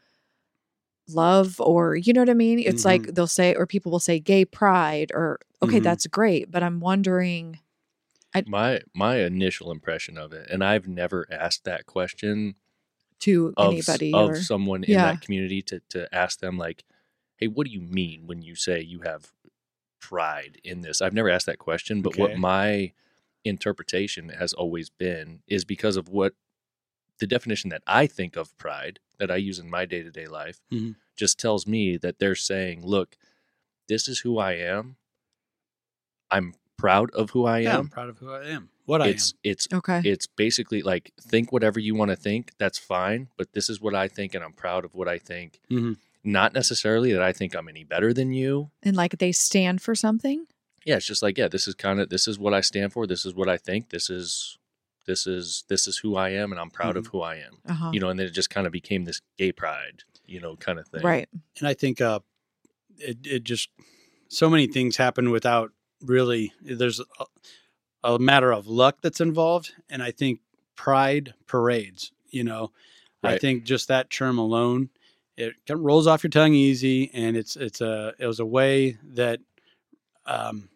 love 1.07 1.59
or 1.59 1.95
you 1.95 2.13
know 2.13 2.21
what 2.21 2.29
i 2.29 2.33
mean? 2.35 2.59
It's 2.59 2.85
like 2.85 3.07
they'll 3.13 3.27
say 3.27 3.55
or 3.55 3.65
people 3.65 3.91
will 3.91 3.99
say 3.99 4.19
gay 4.19 4.45
pride 4.45 5.11
or 5.13 5.39
okay 5.61 5.79
Mhm. 5.79 5.83
that's 5.83 6.07
great 6.07 6.51
but 6.51 6.63
i'm 6.63 6.79
wondering 6.79 7.59
my 8.47 8.81
my 8.93 9.17
initial 9.17 9.71
impression 9.71 10.17
of 10.17 10.33
it, 10.33 10.49
and 10.49 10.63
I've 10.63 10.87
never 10.87 11.27
asked 11.31 11.63
that 11.65 11.85
question 11.85 12.55
to 13.21 13.53
of 13.57 13.71
anybody 13.71 14.13
of 14.13 14.29
or 14.29 14.35
someone 14.37 14.83
in 14.83 14.91
Yeah. 14.91 15.03
that 15.03 15.21
community 15.21 15.61
to 15.63 15.81
to 15.89 16.13
ask 16.15 16.39
them 16.39 16.57
like, 16.57 16.83
"Hey, 17.37 17.47
what 17.47 17.65
do 17.67 17.71
you 17.73 17.81
mean 17.81 18.27
when 18.27 18.41
you 18.41 18.55
say 18.55 18.81
you 18.81 19.01
have 19.01 19.31
pride 20.01 20.59
in 20.63 20.81
this?" 20.81 21.01
I've 21.01 21.13
never 21.13 21.29
asked 21.29 21.47
that 21.47 21.59
question, 21.59 22.01
but 22.01 22.17
what 22.17 22.35
my 22.35 22.93
interpretation 23.45 24.29
has 24.29 24.53
always 24.53 24.89
been 24.89 25.43
is 25.47 25.65
because 25.65 25.97
of 25.97 26.09
what 26.09 26.35
the 27.19 27.27
definition 27.27 27.69
that 27.71 27.83
I 27.87 28.07
think 28.07 28.35
of 28.37 28.57
pride 28.57 28.99
that 29.19 29.31
I 29.31 29.37
use 29.37 29.59
in 29.59 29.69
my 29.69 29.85
day 29.85 30.03
to 30.03 30.11
day 30.11 30.27
life 30.27 30.61
Mhm. 30.71 30.99
just 31.17 31.39
tells 31.39 31.67
me 31.67 31.97
that 31.97 32.19
they're 32.19 32.35
saying, 32.35 32.85
"Look, 32.85 33.17
this 33.89 34.07
is 34.09 34.21
who 34.21 34.39
I 34.39 34.53
am. 34.53 34.97
I'm 36.31 36.53
proud 36.79 37.11
of 37.11 37.29
who 37.31 37.45
I 37.45 37.59
yeah, 37.59 37.73
I'm 37.73 37.79
am. 37.81 37.87
proud 37.89 38.09
of 38.09 38.17
who 38.17 38.31
I 38.31 38.45
am. 38.45 38.69
What 38.85 39.01
I 39.01 39.07
it's 39.09 39.33
it's 39.43 39.67
okay. 39.71 40.01
it's 40.03 40.27
basically 40.27 40.81
like 40.81 41.11
think 41.21 41.51
whatever 41.51 41.79
you 41.79 41.93
want 41.95 42.09
to 42.09 42.15
think 42.15 42.53
that's 42.57 42.79
fine 42.79 43.27
but 43.37 43.53
this 43.53 43.69
is 43.69 43.79
what 43.79 43.93
i 43.93 44.07
think 44.07 44.33
and 44.33 44.43
i'm 44.43 44.53
proud 44.53 44.83
of 44.83 44.95
what 44.95 45.07
i 45.07 45.19
think. 45.19 45.59
I 45.69 45.75
am. 45.75 45.97
not 46.23 46.53
necessarily 46.53 47.13
that 47.13 47.21
i 47.21 47.31
think 47.31 47.55
i'm 47.55 47.69
any 47.69 47.83
better 47.83 48.13
than 48.13 48.33
you. 48.33 48.71
And 48.81 48.95
like 48.95 49.19
they 49.19 49.31
stand 49.31 49.81
for 49.81 49.93
something? 49.93 50.45
Yeah 50.85 50.95
it's 50.97 51.05
just 51.05 51.21
like 51.21 51.37
yeah 51.37 51.47
this 51.47 51.67
is 51.67 51.75
kind 51.75 51.99
of 51.99 52.09
this 52.09 52.27
is 52.27 52.39
what 52.39 52.53
i 52.55 52.61
stand 52.61 52.93
for 52.93 53.05
this 53.05 53.25
is 53.25 53.35
what 53.35 53.47
i 53.47 53.57
think 53.57 53.89
this 53.89 54.09
is 54.09 54.57
this 55.05 55.27
is 55.27 55.63
this 55.67 55.87
is 55.87 55.99
who 55.99 56.15
i 56.15 56.29
am 56.29 56.51
and 56.51 56.59
i'm 56.59 56.71
proud 56.71 56.97
of 56.97 57.07
who 57.07 57.21
i 57.21 57.35
am. 57.35 57.59
Uh-huh. 57.67 57.91
You 57.93 57.99
know 57.99 58.09
and 58.09 58.19
then 58.19 58.25
it 58.27 58.31
just 58.33 58.49
kind 58.49 58.65
of 58.65 58.73
became 58.73 59.05
this 59.05 59.21
gay 59.37 59.51
pride 59.51 60.03
you 60.25 60.39
know 60.39 60.55
kind 60.55 60.79
of 60.79 60.87
thing. 60.87 61.01
Right. 61.01 61.27
And 61.59 61.67
I 61.67 61.73
think 61.73 62.01
uh, 62.01 62.19
it 62.97 63.17
it 63.23 63.43
just 63.43 63.69
so 64.29 64.49
many 64.49 64.67
things 64.67 64.97
happen 64.97 65.31
without 65.31 65.71
really. 66.03 66.53
There's 66.61 66.99
a, 66.99 67.25
a 68.03 68.19
matter 68.19 68.51
of 68.51 68.67
luck 68.67 68.97
that's 69.01 69.21
involved, 69.21 69.73
and 69.89 70.01
I 70.01 70.11
think 70.11 70.39
pride 70.75 71.33
parades. 71.47 72.11
You 72.29 72.43
know, 72.43 72.71
I 73.23 73.37
think 73.37 73.63
just 73.63 73.87
that 73.87 74.09
term 74.09 74.37
alone, 74.37 74.89
it 75.35 75.55
kind 75.67 75.79
of 75.79 75.85
rolls 75.85 76.07
off 76.07 76.23
your 76.23 76.29
tongue 76.29 76.53
easy, 76.53 77.11
and 77.13 77.35
it's 77.35 77.55
it's 77.55 77.81
a 77.81 78.13
it 78.19 78.27
was 78.27 78.39
a 78.39 78.45
way 78.45 78.97
that 79.03 79.39
um, 80.25 80.69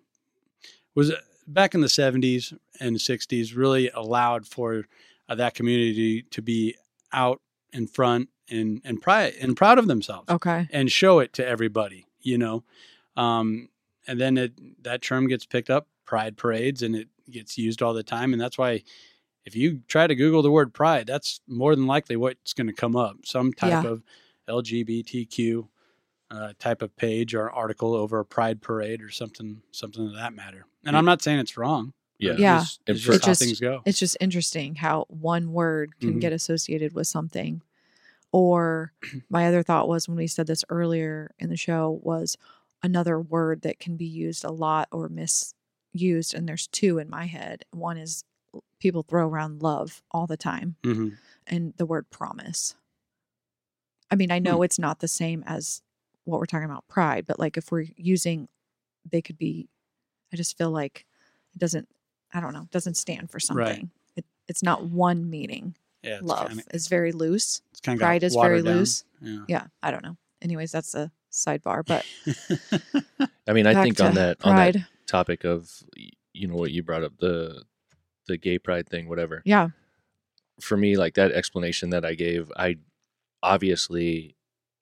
was 0.95 1.11
uh, 1.11 1.15
back 1.47 1.75
in 1.75 1.81
the 1.81 1.87
70s 1.87 2.57
and 2.79 2.95
60s 2.95 3.55
really 3.55 3.89
allowed 3.89 4.47
for 4.47 4.85
uh, 5.29 5.35
that 5.35 5.53
community 5.53 6.23
to 6.23 6.41
be 6.41 6.75
out 7.11 7.41
in 7.71 7.87
front 7.87 8.29
and 8.49 8.81
and 8.83 9.01
pride 9.01 9.33
and 9.41 9.55
proud 9.55 9.79
of 9.79 9.87
themselves 9.87 10.29
okay 10.29 10.67
and 10.71 10.91
show 10.91 11.19
it 11.19 11.33
to 11.33 11.47
everybody, 11.47 12.07
you 12.21 12.37
know. 12.37 12.63
Um, 13.15 13.69
and 14.07 14.19
then 14.19 14.37
it, 14.37 14.83
that 14.83 15.01
term 15.01 15.27
gets 15.27 15.45
picked 15.45 15.69
up, 15.69 15.87
pride 16.05 16.37
parades, 16.37 16.81
and 16.81 16.95
it 16.95 17.07
gets 17.31 17.57
used 17.57 17.81
all 17.81 17.93
the 17.93 18.03
time. 18.03 18.33
And 18.33 18.41
that's 18.41 18.57
why 18.57 18.83
if 19.45 19.55
you 19.55 19.81
try 19.87 20.07
to 20.07 20.15
Google 20.15 20.41
the 20.41 20.51
word 20.51 20.73
pride, 20.73 21.07
that's 21.07 21.41
more 21.47 21.75
than 21.75 21.87
likely 21.87 22.15
what's 22.15 22.53
going 22.53 22.67
to 22.67 22.73
come 22.73 22.95
up 22.95 23.17
some 23.25 23.51
type 23.53 23.83
Yeah. 23.83 23.89
of 23.89 24.03
LGBTQ 24.47 25.67
uh, 26.31 26.53
type 26.57 26.81
of 26.81 26.95
page 26.97 27.35
or 27.35 27.51
article 27.51 27.93
over 27.93 28.19
a 28.19 28.25
pride 28.25 28.59
parade 28.61 29.01
or 29.03 29.09
something, 29.11 29.61
something 29.71 30.07
of 30.07 30.15
that 30.15 30.33
matter. 30.33 30.65
And 30.83 30.97
I'm 30.97 31.05
not 31.05 31.21
saying 31.21 31.39
it's 31.39 31.57
wrong. 31.57 31.93
yeah 32.19 32.33
Yeah. 32.37 32.59
just- 32.59 32.79
And 32.87 32.95
it's 32.97 33.05
for- 33.05 33.11
just 33.13 33.25
how 33.25 33.31
just- 33.31 33.41
things 33.41 33.59
go. 33.59 33.81
it's 33.85 33.99
just 33.99 34.17
interesting 34.21 34.75
how 34.75 35.05
one 35.09 35.51
word 35.53 35.99
can 35.99 36.15
Mhm. 36.15 36.21
get 36.21 36.31
associated 36.33 36.93
with 36.93 37.05
something 37.07 37.61
or 38.31 38.93
my 39.29 39.47
other 39.47 39.61
thought 39.61 39.87
was 39.87 40.07
when 40.07 40.17
we 40.17 40.25
said 40.27 40.47
this 40.47 40.63
earlier 40.69 41.33
in 41.39 41.49
the 41.49 41.57
show 41.57 41.99
was 42.01 42.37
another 42.83 43.19
word 43.19 43.61
that 43.61 43.79
can 43.79 43.95
be 43.97 44.05
used 44.05 44.43
a 44.43 44.51
lot 44.51 44.87
or 44.91 45.09
misused 45.09 46.33
and 46.33 46.47
there's 46.47 46.67
two 46.67 46.97
in 46.99 47.09
my 47.09 47.25
head 47.25 47.63
one 47.71 47.97
is 47.97 48.23
people 48.79 49.03
throw 49.03 49.27
around 49.27 49.61
love 49.63 50.03
all 50.11 50.27
the 50.27 50.37
time 50.37 50.75
hmm 50.83 51.09
and 51.47 51.73
the 51.77 51.85
word 51.85 52.09
promise. 52.09 52.75
I 54.11 54.15
mean, 54.15 54.31
I 54.31 54.39
know 54.39 54.61
it's 54.61 54.79
not 54.79 54.99
the 54.99 55.07
same 55.07 55.43
as 55.45 55.81
what 56.25 56.39
we're 56.39 56.45
talking 56.45 56.69
about 56.69 56.87
pride, 56.87 57.25
but 57.27 57.39
like 57.39 57.57
if 57.57 57.71
we're 57.71 57.85
using, 57.97 58.47
they 59.09 59.21
could 59.21 59.37
be, 59.37 59.67
I 60.31 60.37
just 60.37 60.57
feel 60.57 60.71
like 60.71 61.05
it 61.53 61.59
doesn't, 61.59 61.89
I 62.33 62.39
don't 62.39 62.53
know, 62.53 62.67
doesn't 62.71 62.95
stand 62.95 63.29
for 63.31 63.39
Right. 63.39 63.67
something. 63.67 63.91
It, 64.15 64.25
it's 64.47 64.63
not 64.63 64.85
one 64.85 65.29
meaning. 65.29 65.75
Yeah, 66.01 66.19
Love 66.21 66.47
kinda, 66.49 66.63
is 66.73 66.87
very 66.87 67.11
loose. 67.11 67.61
it's 67.71 67.81
kind 67.81 67.97
of 67.99 68.01
Pride 68.01 68.23
is 68.23 68.35
very 68.35 68.61
down. 68.61 68.75
loose. 68.75 69.03
Yeah. 69.21 69.39
Yeah. 69.47 69.67
I 69.81 69.91
don't 69.91 70.03
know. 70.03 70.17
Anyways, 70.41 70.71
that's 70.71 70.93
a 70.95 71.11
sidebar, 71.33 71.83
but 71.85 72.05
i 73.47 73.53
mean 73.53 73.65
i 73.67 73.73
think 73.83 73.99
on 73.99 74.13
that 74.15 74.37
on 74.45 74.55
that 74.55 74.85
topic 75.07 75.43
of 75.43 75.69
you 76.33 76.47
know 76.47 76.55
what 76.55 76.71
you 76.71 76.81
brought 76.83 77.03
up 77.03 77.13
the 77.19 77.63
the 78.27 78.37
gay 78.37 78.57
pride 78.57 78.87
thing 78.87 79.09
whatever 79.09 79.41
Yeah. 79.45 79.69
for 80.61 80.77
me, 80.77 80.95
like 80.95 81.15
that 81.15 81.31
explanation 81.33 81.89
that 81.89 82.05
I 82.05 82.13
gave, 82.13 82.51
I 82.55 82.77
obviously 83.41 84.35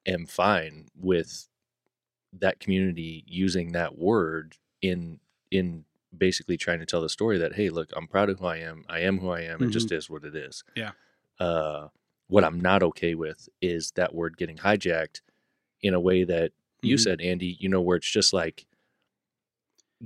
am 0.05 0.25
fine 0.27 0.87
with 0.95 1.47
that 2.33 2.59
community 2.59 3.23
using 3.27 3.71
that 3.71 3.97
word 3.97 4.57
in 4.81 5.19
in 5.49 5.85
basically 6.15 6.57
trying 6.57 6.79
to 6.79 6.85
tell 6.85 7.01
the 7.01 7.09
story 7.09 7.37
that 7.39 7.55
hey, 7.55 7.69
look, 7.69 7.89
I'm 7.95 8.07
proud 8.07 8.29
of 8.29 8.39
who 8.39 8.45
I 8.45 8.57
am. 8.57 8.85
I 8.87 8.99
am 8.99 9.19
who 9.19 9.29
I 9.29 9.41
am. 9.41 9.63
It 9.63 9.69
just 9.71 9.91
is 9.91 10.09
what 10.09 10.23
it 10.23 10.35
is. 10.35 10.63
Yeah. 10.75 10.91
Uh, 11.39 11.87
what 12.27 12.43
I'm 12.43 12.59
not 12.61 12.83
okay 12.83 13.15
with 13.15 13.49
is 13.61 13.91
that 13.95 14.13
word 14.13 14.37
getting 14.37 14.57
hijacked 14.57 15.21
in 15.81 15.93
a 15.93 15.99
way 15.99 16.23
that 16.23 16.51
you 16.81 16.95
Mhm. 16.95 16.99
said, 16.99 17.21
Andy. 17.21 17.57
You 17.59 17.69
know, 17.69 17.81
where 17.81 17.97
it's 17.97 18.09
just 18.11 18.33
like 18.33 18.65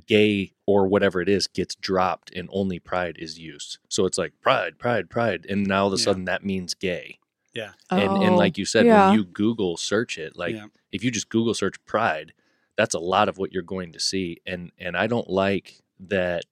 gay 0.07 0.51
or 0.65 0.87
whatever 0.87 1.21
it 1.21 1.29
is 1.29 1.47
gets 1.47 1.75
dropped 1.75 2.29
and 2.35 2.49
only 2.51 2.79
pride 2.79 3.15
is 3.17 3.39
used. 3.39 3.77
So 3.89 4.05
it's 4.05 4.17
like 4.17 4.33
pride, 4.41 4.77
pride, 4.77 5.09
pride. 5.09 5.45
And 5.47 5.65
now 5.65 5.83
all 5.83 5.87
of 5.87 5.93
a 5.93 5.97
Yeah. 5.97 6.03
sudden 6.03 6.25
that 6.25 6.43
means 6.43 6.73
gay. 6.73 7.19
Yeah. 7.53 7.73
And 7.89 8.01
and 8.01 8.33
Oh, 8.33 8.37
like 8.37 8.57
you 8.57 8.65
said, 8.65 8.85
yeah. 8.85 9.07
when 9.09 9.17
you 9.19 9.23
Google 9.25 9.77
search 9.77 10.17
it, 10.17 10.35
like 10.35 10.55
Yeah. 10.55 10.67
if 10.91 11.01
you 11.03 11.11
just 11.11 11.29
Google 11.29 11.53
search 11.53 11.83
pride, 11.85 12.33
that's 12.75 12.93
a 12.93 12.99
lot 12.99 13.29
of 13.29 13.37
what 13.37 13.53
you're 13.53 13.63
going 13.63 13.93
to 13.93 13.99
see. 13.99 14.41
And 14.45 14.71
and 14.77 14.97
I 14.97 15.07
don't 15.07 15.29
like 15.29 15.81
that 15.99 16.43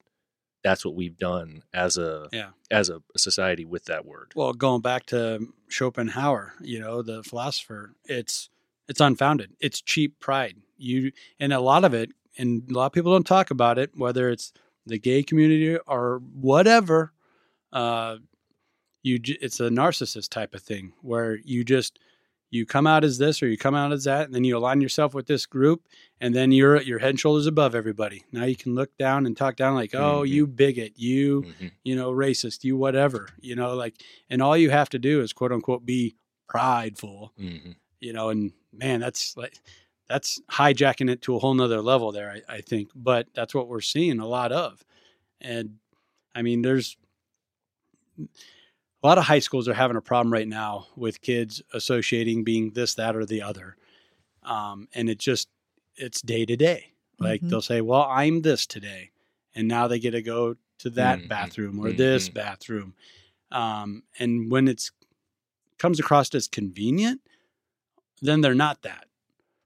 that's 0.64 0.86
what 0.86 0.96
we've 0.96 1.18
done 1.18 1.64
as 1.74 1.98
a 1.98 2.30
Yeah. 2.32 2.52
as 2.72 2.90
a 2.90 3.04
society 3.18 3.66
with 3.66 3.84
that 3.86 4.06
word. 4.06 4.32
Well, 4.36 4.54
going 4.54 4.80
back 4.82 5.06
to 5.08 5.54
Schopenhauer, 5.68 6.54
you 6.62 6.80
know, 6.80 7.02
the 7.02 7.22
philosopher, 7.24 7.96
it's 8.06 8.50
it's 8.88 9.02
unfounded. 9.02 9.52
It's 9.60 9.82
cheap 9.82 10.20
pride. 10.20 10.56
You 10.78 11.12
and 11.40 11.54
a 11.54 11.60
lot 11.60 11.86
of 11.86 11.94
it, 11.94 12.12
and 12.38 12.64
a 12.70 12.74
lot 12.74 12.88
of 12.88 12.92
people 12.94 13.12
don't 13.14 13.26
talk 13.28 13.52
about 13.52 13.78
it, 13.78 13.92
whether 13.96 14.30
it's 14.30 14.52
the 14.86 15.00
gay 15.00 15.24
community 15.24 15.78
or 15.88 16.22
whatever. 16.34 17.14
Uh, 17.72 18.18
you 19.02 19.20
it's 19.24 19.60
a 19.60 19.70
narcissist 19.70 20.30
type 20.30 20.54
of 20.56 20.62
thing 20.62 20.94
where 21.02 21.38
you 21.44 21.64
just 21.64 22.00
you 22.52 22.66
come 22.68 22.86
out 22.86 23.04
as 23.04 23.18
this 23.18 23.42
or 23.42 23.48
you 23.48 23.58
come 23.58 23.74
out 23.76 23.92
as 23.92 24.04
that, 24.04 24.26
and 24.26 24.34
then 24.36 24.44
you 24.44 24.56
align 24.58 24.80
yourself 24.80 25.14
with 25.16 25.26
this 25.26 25.46
group, 25.46 25.88
and 26.22 26.36
then 26.36 26.52
you're 26.52 26.82
you're 26.82 27.00
head 27.00 27.10
and 27.12 27.20
shoulders 27.20 27.48
above 27.48 27.74
everybody. 27.76 28.24
Now 28.32 28.44
you 28.46 28.56
can 28.56 28.76
look 28.76 28.96
down 28.98 29.26
and 29.26 29.36
talk 29.36 29.56
down 29.56 29.74
like, 29.76 29.96
oh, 29.96 30.22
Mhm. 30.24 30.30
you 30.30 30.48
bigot, 30.48 30.94
you 30.96 31.42
Mhm. 31.44 31.72
you 31.84 31.96
know, 31.96 32.12
racist, 32.12 32.64
you 32.64 32.78
whatever, 32.78 33.30
you 33.42 33.56
know, 33.56 33.74
like, 33.76 33.96
and 34.30 34.42
all 34.42 34.56
you 34.56 34.70
have 34.70 34.90
to 34.90 35.00
do 35.00 35.22
is 35.22 35.34
quote 35.34 35.52
unquote 35.52 35.86
be 35.86 36.16
prideful, 36.48 37.34
Mhm. 37.40 37.76
you 38.00 38.14
know, 38.14 38.30
and 38.30 38.52
man, 38.74 39.00
that's 39.00 39.38
like, 39.38 39.56
that's 40.10 40.42
hijacking 40.52 41.10
it 41.10 41.22
to 41.24 41.36
a 41.36 41.40
whole 41.40 41.54
nother 41.54 41.82
level 41.82 42.12
there, 42.12 42.32
I, 42.32 42.56
I 42.56 42.62
think, 42.62 42.90
but 42.96 43.28
that's 43.34 43.56
what 43.56 43.68
we're 43.68 43.82
seeing 43.82 44.20
a 44.20 44.28
lot 44.28 44.52
of. 44.52 44.84
And 45.40 45.78
I 46.36 46.42
mean, 46.42 46.62
there's 46.62 46.98
a 48.20 49.08
lot 49.08 49.18
of 49.18 49.26
high 49.26 49.40
schools 49.40 49.68
are 49.68 49.74
having 49.74 49.98
a 49.98 50.02
problem 50.02 50.32
right 50.32 50.48
now 50.48 50.88
with 50.96 51.22
kids 51.22 51.62
associating 51.74 52.44
being 52.44 52.72
this, 52.72 52.96
that, 52.96 53.16
or 53.16 53.26
the 53.26 53.42
other. 53.42 53.78
Um, 54.44 54.88
and 54.94 55.10
it 55.10 55.20
just, 55.20 55.50
it's 55.96 56.22
day 56.22 56.46
to 56.46 56.56
day. 56.56 56.94
Like 57.20 57.42
Mhm. 57.42 57.50
they'll 57.50 57.62
say, 57.62 57.82
well, 57.82 58.08
I'm 58.10 58.42
this 58.42 58.66
today. 58.66 59.12
And 59.56 59.68
now 59.68 59.88
they 59.88 60.00
get 60.00 60.12
to 60.12 60.22
go 60.22 60.56
to 60.80 60.90
that 60.92 61.20
Mhm. 61.20 61.28
bathroom 61.28 61.80
or 61.80 61.92
this 61.92 62.30
Mhm. 62.30 62.34
bathroom. 62.34 62.96
Um, 63.52 64.04
and 64.20 64.52
when 64.52 64.68
it's 64.68 64.92
comes 65.78 66.00
across 66.00 66.34
as 66.34 66.48
convenient, 66.48 67.22
then 68.24 68.42
they're 68.42 68.56
not 68.56 68.82
that. 68.84 69.06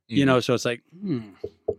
You 0.10 0.26
know, 0.26 0.39
so 0.39 0.53
it's 0.53 0.64
like, 0.64 0.82
hmm, 1.01 1.20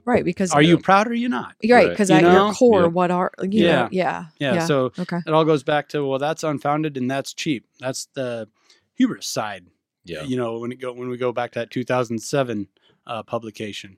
Right. 0.04 0.22
Because 0.24 0.52
are 0.52 0.60
you 0.62 0.74
Yeah. 0.76 0.80
proud 0.82 1.06
or 1.06 1.10
are 1.10 1.14
you 1.14 1.28
not? 1.30 1.54
you're 1.62 1.76
right. 1.78 1.84
Right. 1.84 1.90
Because 1.90 2.10
You 2.10 2.16
at 2.16 2.22
know? 2.22 2.46
your 2.46 2.52
core, 2.54 2.82
Yep. 2.82 2.92
what 2.92 3.10
are 3.10 3.30
you 3.42 3.64
Yeah. 3.64 3.82
know, 3.84 3.88
yeah. 3.90 4.24
Yeah. 4.38 4.66
So 4.66 4.92
okay. 4.98 5.18
it 5.26 5.32
all 5.32 5.44
goes 5.46 5.62
back 5.62 5.88
to 5.90 6.04
well, 6.06 6.18
that's 6.18 6.44
unfounded 6.44 6.96
and 6.98 7.10
that's 7.10 7.32
cheap. 7.32 7.66
That's 7.80 8.06
the 8.14 8.48
hubris 8.96 9.26
side. 9.26 9.66
Yeah. 10.04 10.24
You 10.24 10.36
know, 10.36 10.58
when 10.58 10.72
it 10.72 10.76
go 10.80 10.92
when 10.92 11.08
we 11.08 11.16
go 11.16 11.32
back 11.32 11.52
to 11.52 11.60
that 11.60 11.70
2007 11.70 12.68
uh, 13.06 13.22
publication, 13.22 13.96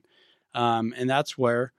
um, 0.53 0.93
and 0.97 1.09
that's 1.09 1.37
where, 1.37 1.73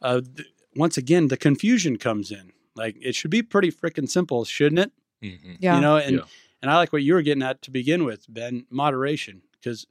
uh, 0.00 0.22
th- 0.22 0.48
once 0.74 0.96
again, 0.96 1.28
the 1.28 1.36
confusion 1.36 1.98
comes 1.98 2.30
in. 2.30 2.52
Like 2.74 2.96
it 3.02 3.14
should 3.14 3.30
be 3.30 3.42
pretty 3.42 3.70
freaking 3.70 4.08
simple, 4.08 4.44
shouldn't 4.46 4.78
it? 4.78 4.92
hmm 5.22 5.52
Yeah. 5.60 5.74
You 5.74 5.80
know, 5.82 5.96
and 5.98 6.16
Yeah. 6.16 6.22
and 6.62 6.70
I 6.70 6.76
like 6.76 6.90
what 6.92 7.02
you 7.02 7.12
were 7.14 7.22
getting 7.22 7.42
at 7.42 7.60
to 7.62 7.70
begin 7.70 8.04
with, 8.04 8.24
Ben. 8.30 8.64
Moderation, 8.70 9.42
because 9.52 9.86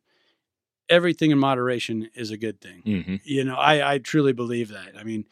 everything 0.91 1.31
in 1.31 1.39
moderation 1.39 2.09
is 2.13 2.29
a 2.31 2.37
good 2.37 2.61
thing. 2.61 2.81
hmm 2.83 3.15
You 3.23 3.43
know, 3.45 3.55
I 3.55 3.93
I 3.93 3.97
truly 3.97 4.33
believe 4.33 4.69
that. 4.69 4.97
I 4.99 5.03
mean, 5.03 5.25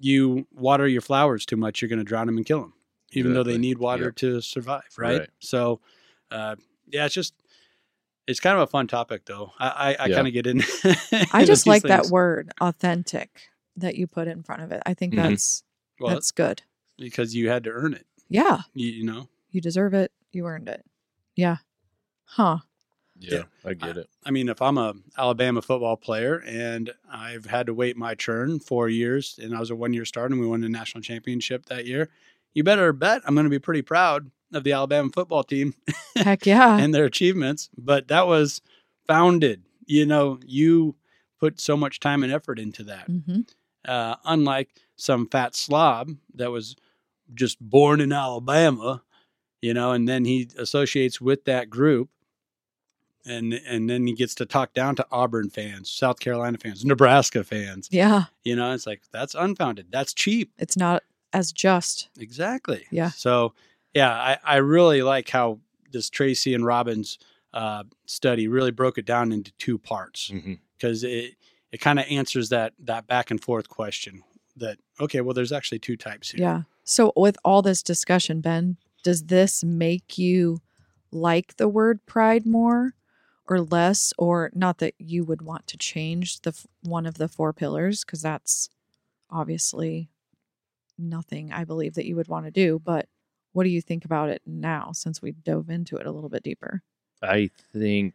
you 0.00 0.46
water 0.54 0.86
your 0.88 1.02
flowers 1.02 1.46
too 1.46 1.56
much, 1.56 1.80
you're 1.80 1.88
going 1.88 1.98
to 2.00 2.04
drown 2.04 2.26
them 2.26 2.36
and 2.36 2.44
kill 2.46 2.60
them, 2.60 2.72
even 3.12 3.32
though 3.34 3.42
they 3.44 3.58
need 3.58 3.78
water 3.78 4.06
Yep. 4.06 4.16
to 4.16 4.40
survive, 4.40 4.82
right? 4.98 5.20
Right. 5.20 5.30
So, 5.40 5.80
uh, 6.30 6.56
yeah, 6.88 7.04
it's 7.06 7.14
just 7.14 7.34
it's 8.26 8.40
kind 8.40 8.56
of 8.56 8.62
a 8.62 8.66
fun 8.66 8.88
topic, 8.88 9.24
though. 9.26 9.52
I 9.58 9.68
I, 9.68 9.88
I 10.04 10.08
Yeah. 10.08 10.14
kind 10.16 10.26
of 10.26 10.32
get 10.32 10.46
in. 10.46 10.60
I 11.32 11.44
just 11.44 11.64
these 11.64 11.66
like 11.66 11.82
that 11.84 12.08
word, 12.08 12.52
authentic, 12.60 13.42
that 13.76 13.94
you 13.96 14.06
put 14.06 14.26
in 14.28 14.42
front 14.42 14.62
of 14.62 14.72
it. 14.72 14.82
I 14.86 14.94
think 14.94 15.12
Mhm. 15.14 15.16
that's 15.16 15.62
Well, 16.00 16.10
that's 16.14 16.30
good. 16.32 16.62
because 16.98 17.34
you 17.34 17.48
had 17.48 17.62
to 17.64 17.70
earn 17.70 17.94
it. 17.94 18.06
Yeah. 18.28 18.62
You, 18.74 18.88
you 18.90 19.04
know, 19.04 19.28
You 19.50 19.60
deserve 19.60 19.94
it. 19.94 20.10
You 20.32 20.46
earned 20.46 20.68
it. 20.68 20.84
Yeah. 21.36 21.58
Huh. 22.24 22.58
Yeah, 23.18 23.44
I 23.64 23.74
get 23.74 23.96
it. 23.96 24.08
I 24.24 24.30
mean, 24.30 24.48
if 24.48 24.60
I'm 24.60 24.78
a 24.78 24.94
Alabama 25.16 25.62
football 25.62 25.96
player 25.96 26.42
and 26.46 26.92
I've 27.10 27.46
had 27.46 27.66
to 27.66 27.74
wait 27.74 27.96
my 27.96 28.14
turn 28.14 28.60
four 28.60 28.88
years, 28.88 29.38
and 29.42 29.54
I 29.54 29.60
was 29.60 29.70
a 29.70 29.76
one 29.76 29.92
year 29.92 30.04
starter, 30.04 30.32
and 30.34 30.40
we 30.40 30.46
won 30.46 30.60
the 30.60 30.68
national 30.68 31.02
championship 31.02 31.66
that 31.66 31.86
year, 31.86 32.10
you 32.54 32.64
better 32.64 32.92
bet 32.92 33.22
I'm 33.24 33.34
going 33.34 33.44
to 33.44 33.50
be 33.50 33.58
pretty 33.58 33.82
proud 33.82 34.30
of 34.52 34.64
the 34.64 34.72
Alabama 34.72 35.10
football 35.12 35.42
team 35.44 35.74
Heck 36.16 36.46
yeah. 36.46 36.76
and 36.80 36.94
their 36.94 37.04
achievements. 37.04 37.68
But 37.76 38.08
that 38.08 38.26
was 38.26 38.60
founded. 39.06 39.62
You 39.86 40.06
know, 40.06 40.38
you 40.44 40.96
put 41.38 41.60
so 41.60 41.76
much 41.76 42.00
time 42.00 42.22
and 42.22 42.32
effort 42.32 42.58
into 42.58 42.82
that. 42.84 43.06
hmm 43.06 43.40
Uh, 43.84 44.16
unlike 44.24 44.70
some 44.96 45.28
fat 45.28 45.54
slob 45.54 46.10
that 46.34 46.50
was 46.50 46.76
just 47.34 47.60
born 47.60 48.00
in 48.00 48.12
Alabama, 48.12 49.02
you 49.60 49.74
know, 49.74 49.92
and 49.92 50.08
then 50.08 50.24
he 50.24 50.48
associates 50.58 51.20
with 51.20 51.44
that 51.44 51.70
group. 51.70 52.08
And, 53.26 53.54
and 53.54 53.90
then 53.90 54.06
he 54.06 54.12
gets 54.12 54.34
to 54.36 54.46
talk 54.46 54.72
down 54.72 54.94
to 54.96 55.06
Auburn 55.10 55.50
fans, 55.50 55.90
South 55.90 56.20
Carolina 56.20 56.58
fans, 56.58 56.84
Nebraska 56.84 57.42
fans. 57.42 57.88
Yeah. 57.90 58.24
You 58.44 58.54
know, 58.56 58.72
it's 58.72 58.86
like 58.86 59.02
that's 59.10 59.34
unfounded. 59.34 59.88
That's 59.90 60.14
cheap. 60.14 60.52
It's 60.58 60.76
not 60.76 61.02
as 61.32 61.52
just. 61.52 62.08
Exactly. 62.18 62.86
Yeah. 62.90 63.10
So, 63.10 63.54
yeah, 63.94 64.12
I, 64.12 64.38
I 64.44 64.56
really 64.56 65.02
like 65.02 65.28
how 65.28 65.58
this 65.90 66.08
Tracy 66.08 66.54
and 66.54 66.64
Robins 66.64 67.18
uh, 67.52 67.84
study 68.06 68.48
really 68.48 68.70
broke 68.70 68.98
it 68.98 69.06
down 69.06 69.32
into 69.32 69.52
two 69.52 69.78
parts 69.78 70.30
because 70.78 71.04
it 71.04 71.34
it 71.72 71.80
kind 71.80 71.98
of 71.98 72.04
answers 72.08 72.50
that 72.50 72.74
that 72.78 73.06
back 73.06 73.30
and 73.30 73.42
forth 73.42 73.68
question 73.68 74.22
that 74.56 74.78
okay, 75.00 75.20
well, 75.20 75.34
there's 75.34 75.52
actually 75.52 75.78
two 75.78 75.96
types 75.96 76.30
here. 76.30 76.40
Yeah. 76.40 76.62
So 76.84 77.12
with 77.16 77.36
all 77.44 77.62
this 77.62 77.82
discussion, 77.82 78.40
Ben, 78.40 78.76
does 79.02 79.24
this 79.24 79.64
make 79.64 80.18
you 80.18 80.60
like 81.10 81.56
the 81.56 81.68
word 81.68 82.04
pride 82.06 82.46
more 82.46 82.94
or 83.48 83.60
less 83.60 84.12
or 84.18 84.50
not 84.54 84.78
that 84.78 84.94
you 84.98 85.24
would 85.24 85.42
want 85.42 85.66
to 85.68 85.76
change 85.76 86.40
the 86.40 86.50
f- 86.50 86.66
one 86.82 87.06
of 87.06 87.14
the 87.18 87.28
four 87.28 87.52
pillars 87.52 88.04
because 88.04 88.22
that's 88.22 88.68
obviously 89.30 90.08
nothing 90.98 91.52
I 91.52 91.64
believe 91.64 91.94
that 91.94 92.06
you 92.06 92.16
would 92.16 92.28
want 92.28 92.46
to 92.46 92.50
do, 92.50 92.80
but 92.82 93.08
what 93.52 93.64
do 93.64 93.70
you 93.70 93.80
think 93.80 94.04
about 94.04 94.28
it 94.28 94.42
now 94.46 94.92
since 94.92 95.22
we 95.22 95.32
dove 95.32 95.70
into 95.70 95.96
it 95.96 96.06
a 96.06 96.10
little 96.10 96.28
bit 96.28 96.42
deeper? 96.42 96.82
I 97.22 97.50
think 97.72 98.14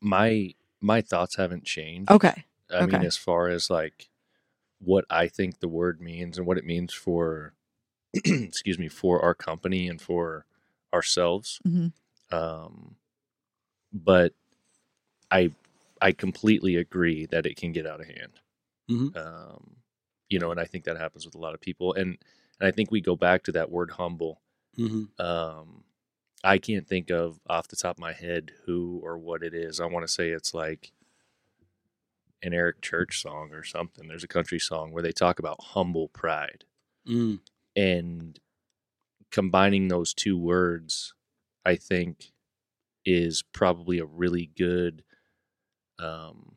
my 0.00 0.54
my 0.80 1.00
thoughts 1.00 1.36
haven't 1.36 1.64
changed. 1.64 2.10
Okay. 2.10 2.44
I 2.70 2.86
mean, 2.86 3.02
as 3.02 3.16
far 3.16 3.48
as 3.48 3.70
like 3.70 4.08
what 4.78 5.04
I 5.08 5.28
think 5.28 5.60
the 5.60 5.68
word 5.68 6.00
means 6.00 6.38
and 6.38 6.46
what 6.46 6.58
it 6.58 6.64
means 6.64 6.92
for, 6.92 7.54
excuse 8.14 8.78
me, 8.78 8.88
for 8.88 9.22
our 9.22 9.34
company 9.34 9.88
and 9.88 10.00
for 10.00 10.46
ourselves. 10.92 11.60
hmm 11.62 11.88
Um, 12.30 12.96
but 13.92 14.32
I 15.32 15.52
I 16.02 16.12
completely 16.12 16.76
agree 16.76 17.26
that 17.28 17.46
it 17.46 17.56
can 17.56 17.72
get 17.72 17.86
out 17.88 18.00
of 18.02 18.08
hand. 18.08 18.40
Mhm. 18.90 19.16
Um, 19.16 19.76
you 20.30 20.38
know, 20.40 20.50
and 20.52 20.60
I 20.60 20.66
think 20.66 20.84
that 20.84 20.98
happens 20.98 21.26
with 21.26 21.34
a 21.36 21.40
lot 21.40 21.54
of 21.54 21.60
people. 21.62 21.94
And 21.94 22.18
and 22.60 22.68
I 22.68 22.72
think 22.72 22.90
we 22.92 23.00
go 23.02 23.16
back 23.16 23.44
to 23.44 23.52
that 23.54 23.70
word 23.72 23.92
humble. 23.92 24.42
hmm 24.76 25.04
Um, 25.18 25.84
I 26.44 26.58
can't 26.58 26.88
think 26.88 27.10
of 27.10 27.40
off 27.48 27.68
the 27.68 27.76
top 27.76 27.96
of 27.98 28.00
my 28.00 28.14
head 28.14 28.52
who 28.66 29.00
or 29.04 29.18
what 29.18 29.44
it 29.44 29.54
is. 29.54 29.80
I 29.80 29.86
want 29.86 30.06
to 30.06 30.12
say 30.12 30.30
it's 30.30 30.54
like 30.54 30.92
an 32.42 32.52
Eric 32.52 32.80
Church 32.82 33.20
song 33.22 33.52
or 33.52 33.62
something. 33.64 34.08
There's 34.08 34.24
a 34.24 34.28
country 34.28 34.58
song 34.58 34.90
where 34.92 35.02
they 35.02 35.12
talk 35.12 35.38
about 35.38 35.62
humble 35.62 36.08
pride 36.08 36.64
Mm. 37.06 37.38
and 37.76 38.38
combining 39.30 39.88
those 39.88 40.14
two 40.14 40.38
words, 40.38 41.14
I 41.64 41.76
think, 41.76 42.32
is 43.04 43.42
probably 43.52 43.98
a 44.00 44.06
really 44.06 44.50
good 44.56 45.04
um, 46.02 46.56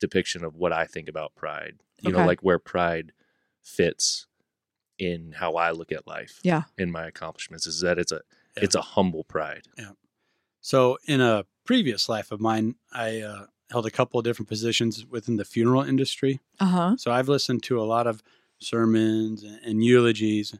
depiction 0.00 0.44
of 0.44 0.54
what 0.56 0.72
I 0.72 0.84
think 0.86 1.08
about 1.08 1.34
pride. 1.34 1.76
You 2.00 2.12
know, 2.12 2.24
like 2.24 2.40
where 2.40 2.60
pride 2.60 3.12
fits 3.62 4.26
in 4.98 5.32
how 5.32 5.54
I 5.54 5.72
look 5.72 5.90
at 5.92 6.06
life. 6.06 6.38
Yeah. 6.44 6.62
In 6.76 6.90
my 6.92 7.06
accomplishments, 7.06 7.66
is 7.66 7.80
that 7.80 7.98
it's 7.98 8.12
a 8.12 8.20
Yeah. 8.56 8.64
it's 8.64 8.74
a 8.76 8.80
humble 8.80 9.24
pride. 9.24 9.66
Yeah. 9.76 9.92
So, 10.60 10.98
in 11.06 11.20
a 11.20 11.44
previous 11.64 12.08
life 12.08 12.30
of 12.30 12.40
mine, 12.40 12.76
I 12.92 13.20
uh, 13.20 13.46
held 13.70 13.86
a 13.86 13.90
couple 13.90 14.18
of 14.18 14.24
different 14.24 14.48
positions 14.48 15.04
within 15.06 15.36
the 15.36 15.44
funeral 15.44 15.82
industry. 15.82 16.40
Uh 16.60 16.66
huh. 16.66 16.96
So 16.96 17.10
I've 17.10 17.28
listened 17.28 17.62
to 17.64 17.80
a 17.80 17.84
lot 17.84 18.06
of 18.06 18.22
sermons 18.60 19.42
and, 19.42 19.60
and 19.64 19.84
eulogies, 19.84 20.54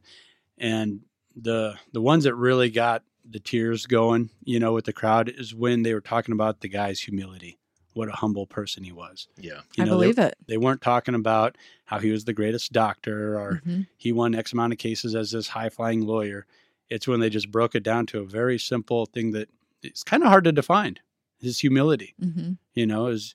and 0.58 1.00
the 1.36 1.76
the 1.92 2.00
ones 2.02 2.24
that 2.24 2.34
really 2.34 2.70
got 2.70 3.02
the 3.30 3.40
tears 3.40 3.86
going, 3.86 4.30
you 4.44 4.58
know, 4.58 4.72
with 4.72 4.86
the 4.86 4.92
crowd 4.92 5.28
is 5.28 5.54
when 5.54 5.82
they 5.82 5.94
were 5.94 6.00
talking 6.00 6.32
about 6.32 6.60
the 6.60 6.68
guy's 6.68 7.00
humility, 7.00 7.58
what 7.98 8.08
a 8.08 8.12
humble 8.12 8.46
person 8.46 8.84
he 8.84 8.92
was. 8.92 9.28
Yeah. 9.36 9.60
You 9.76 9.82
I 9.82 9.86
know, 9.86 9.98
they- 9.98 10.04
believe 10.12 10.18
it. 10.18 10.36
They 10.46 10.56
weren't 10.56 10.80
talking 10.80 11.14
about 11.14 11.56
how 11.84 11.98
he 11.98 12.10
was 12.10 12.24
the 12.24 12.32
greatest 12.32 12.72
doctor 12.72 13.38
or 13.38 13.60
Mhm. 13.66 13.86
he 13.96 14.12
won 14.12 14.34
X 14.34 14.52
amount 14.52 14.72
of 14.72 14.78
cases 14.78 15.14
as 15.14 15.32
this 15.32 15.48
high 15.48 15.68
flying 15.68 16.00
lawyer. 16.06 16.46
It's 16.88 17.06
when 17.06 17.20
they 17.20 17.28
just 17.30 17.50
broke 17.50 17.74
it 17.74 17.82
down 17.82 18.06
to 18.06 18.20
a 18.20 18.24
very 18.24 18.58
simple 18.58 19.04
thing 19.06 19.32
that 19.32 19.50
it's 19.82 20.02
kind 20.02 20.22
of 20.22 20.28
hard 20.30 20.44
to 20.44 20.52
define 20.52 20.98
his 21.40 21.60
humility 21.60 22.14
Mhm. 22.20 22.58
you 22.74 22.86
know 22.86 23.06
is 23.06 23.34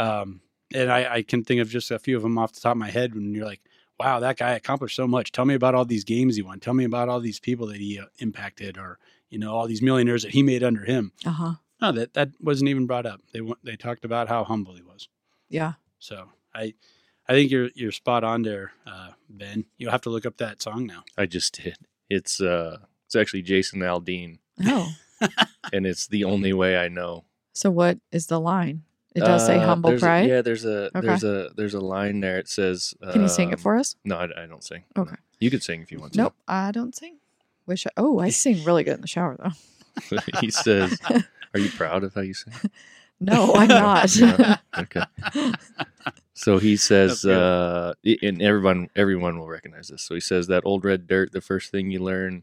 um 0.00 0.40
and 0.74 0.90
I, 0.90 1.16
I 1.16 1.22
can 1.22 1.44
think 1.44 1.60
of 1.60 1.68
just 1.68 1.90
a 1.92 1.98
few 2.00 2.16
of 2.16 2.22
them 2.24 2.36
off 2.36 2.52
the 2.52 2.60
top 2.60 2.72
of 2.72 2.78
my 2.78 2.90
head 2.90 3.14
when 3.14 3.32
you're 3.32 3.44
like 3.44 3.60
wow 4.00 4.18
that 4.20 4.36
guy 4.38 4.52
accomplished 4.54 4.96
so 4.96 5.06
much 5.06 5.30
tell 5.30 5.44
me 5.44 5.54
about 5.54 5.74
all 5.76 5.84
these 5.84 6.02
games 6.02 6.34
he 6.34 6.42
won 6.42 6.58
tell 6.58 6.74
me 6.74 6.82
about 6.84 7.08
all 7.08 7.20
these 7.20 7.38
people 7.38 7.66
that 7.68 7.76
he 7.76 7.96
uh, 7.98 8.06
impacted 8.18 8.76
or 8.76 8.98
you 9.30 9.38
know 9.38 9.54
all 9.54 9.68
these 9.68 9.82
millionaires 9.82 10.22
that 10.24 10.32
he 10.32 10.42
made 10.42 10.64
under 10.64 10.84
him 10.84 11.12
Uh 11.24 11.30
huh. 11.30 11.54
No 11.84 11.92
that 11.92 12.14
that 12.14 12.30
wasn't 12.40 12.68
even 12.68 12.86
brought 12.86 13.06
up 13.06 13.20
they 13.32 13.40
they 13.62 13.76
talked 13.76 14.04
about 14.04 14.28
how 14.28 14.44
humble 14.44 14.74
he 14.74 14.82
was 14.82 15.08
Yeah. 15.48 15.72
so 15.98 16.16
i 16.54 16.74
i 17.28 17.32
think 17.32 17.50
you're 17.50 17.70
you're 17.74 17.92
spot 17.92 18.24
on 18.24 18.42
there 18.42 18.72
uh 18.86 19.10
ben 19.28 19.64
you'll 19.78 19.90
have 19.92 20.02
to 20.02 20.10
look 20.10 20.26
up 20.26 20.36
that 20.38 20.62
song 20.62 20.86
now 20.86 21.02
I 21.18 21.26
just 21.26 21.50
did. 21.62 21.76
It's 22.10 22.40
uh 22.40 22.78
it's 23.06 23.16
actually 23.16 23.42
Jason 23.42 23.80
Aldean 23.80 24.38
Oh. 24.64 24.88
and 25.72 25.86
it's 25.86 26.06
the 26.06 26.24
only 26.24 26.52
way 26.52 26.76
I 26.76 26.88
know. 26.88 27.24
So 27.54 27.70
what 27.70 27.98
is 28.12 28.26
the 28.26 28.40
line? 28.40 28.82
It 29.14 29.20
does 29.20 29.46
say 29.46 29.56
Uh, 29.58 29.66
humble 29.66 29.90
there's 29.90 30.02
a- 30.02 30.06
pride. 30.06 30.28
yeah, 30.28 30.42
there's 30.42 30.64
a 30.64 30.78
Okay. 30.96 31.06
there's 31.06 31.24
a 31.24 31.50
there's 31.56 31.74
a 31.74 31.80
line 31.80 32.20
there. 32.20 32.38
It 32.38 32.48
says 32.48 32.94
Can 33.12 33.22
you 33.22 33.28
sing 33.28 33.50
it 33.50 33.58
um, 33.60 33.64
for 33.64 33.76
us? 33.76 33.96
No, 34.04 34.16
I, 34.16 34.26
I 34.42 34.46
don't 34.46 34.64
sing. 34.64 34.82
No. 34.96 35.02
Okay. 35.02 35.16
You 35.40 35.50
could 35.52 35.62
sing 35.62 35.80
if 35.82 35.90
you 35.92 35.98
want 36.00 36.12
to. 36.14 36.18
Nope, 36.22 36.34
I 36.48 36.72
don't 36.72 36.94
sing. 36.94 37.16
Wish 37.66 37.86
I. 37.86 37.90
Oh, 37.96 38.18
I 38.26 38.30
sing 38.30 38.64
really 38.64 38.84
good 38.84 38.96
in 38.96 39.00
the 39.06 39.06
shower 39.16 39.36
though. 39.38 40.18
he 40.40 40.50
says, 40.50 40.98
"Are 41.54 41.60
you 41.60 41.70
proud 41.70 42.04
of 42.04 42.14
how 42.14 42.20
you 42.20 42.34
sing?" 42.34 42.52
No, 43.20 43.54
I'm 43.54 43.68
not. 43.68 44.14
No? 44.20 44.56
Okay. 44.76 45.02
So 46.36 46.58
he 46.58 46.76
says, 46.76 47.24
uh, 47.24 47.94
and 48.22 48.42
everyone 48.42 48.88
everyone 48.96 49.38
will 49.38 49.46
recognize 49.46 49.86
this. 49.88 50.02
So 50.02 50.14
he 50.14 50.20
says 50.20 50.48
that 50.48 50.64
old 50.66 50.84
red 50.84 51.06
dirt. 51.06 51.30
The 51.30 51.40
first 51.40 51.70
thing 51.70 51.92
you 51.92 52.00
learn 52.00 52.42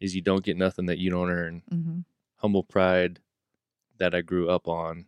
is 0.00 0.14
you 0.16 0.22
don't 0.22 0.42
get 0.44 0.56
nothing 0.56 0.86
that 0.86 0.98
you 0.98 1.10
don't 1.10 1.30
earn. 1.30 1.62
hmm 1.68 1.98
Humble 2.36 2.64
pride 2.64 3.20
that 3.98 4.14
I 4.14 4.22
grew 4.22 4.48
up 4.48 4.66
on. 4.68 5.06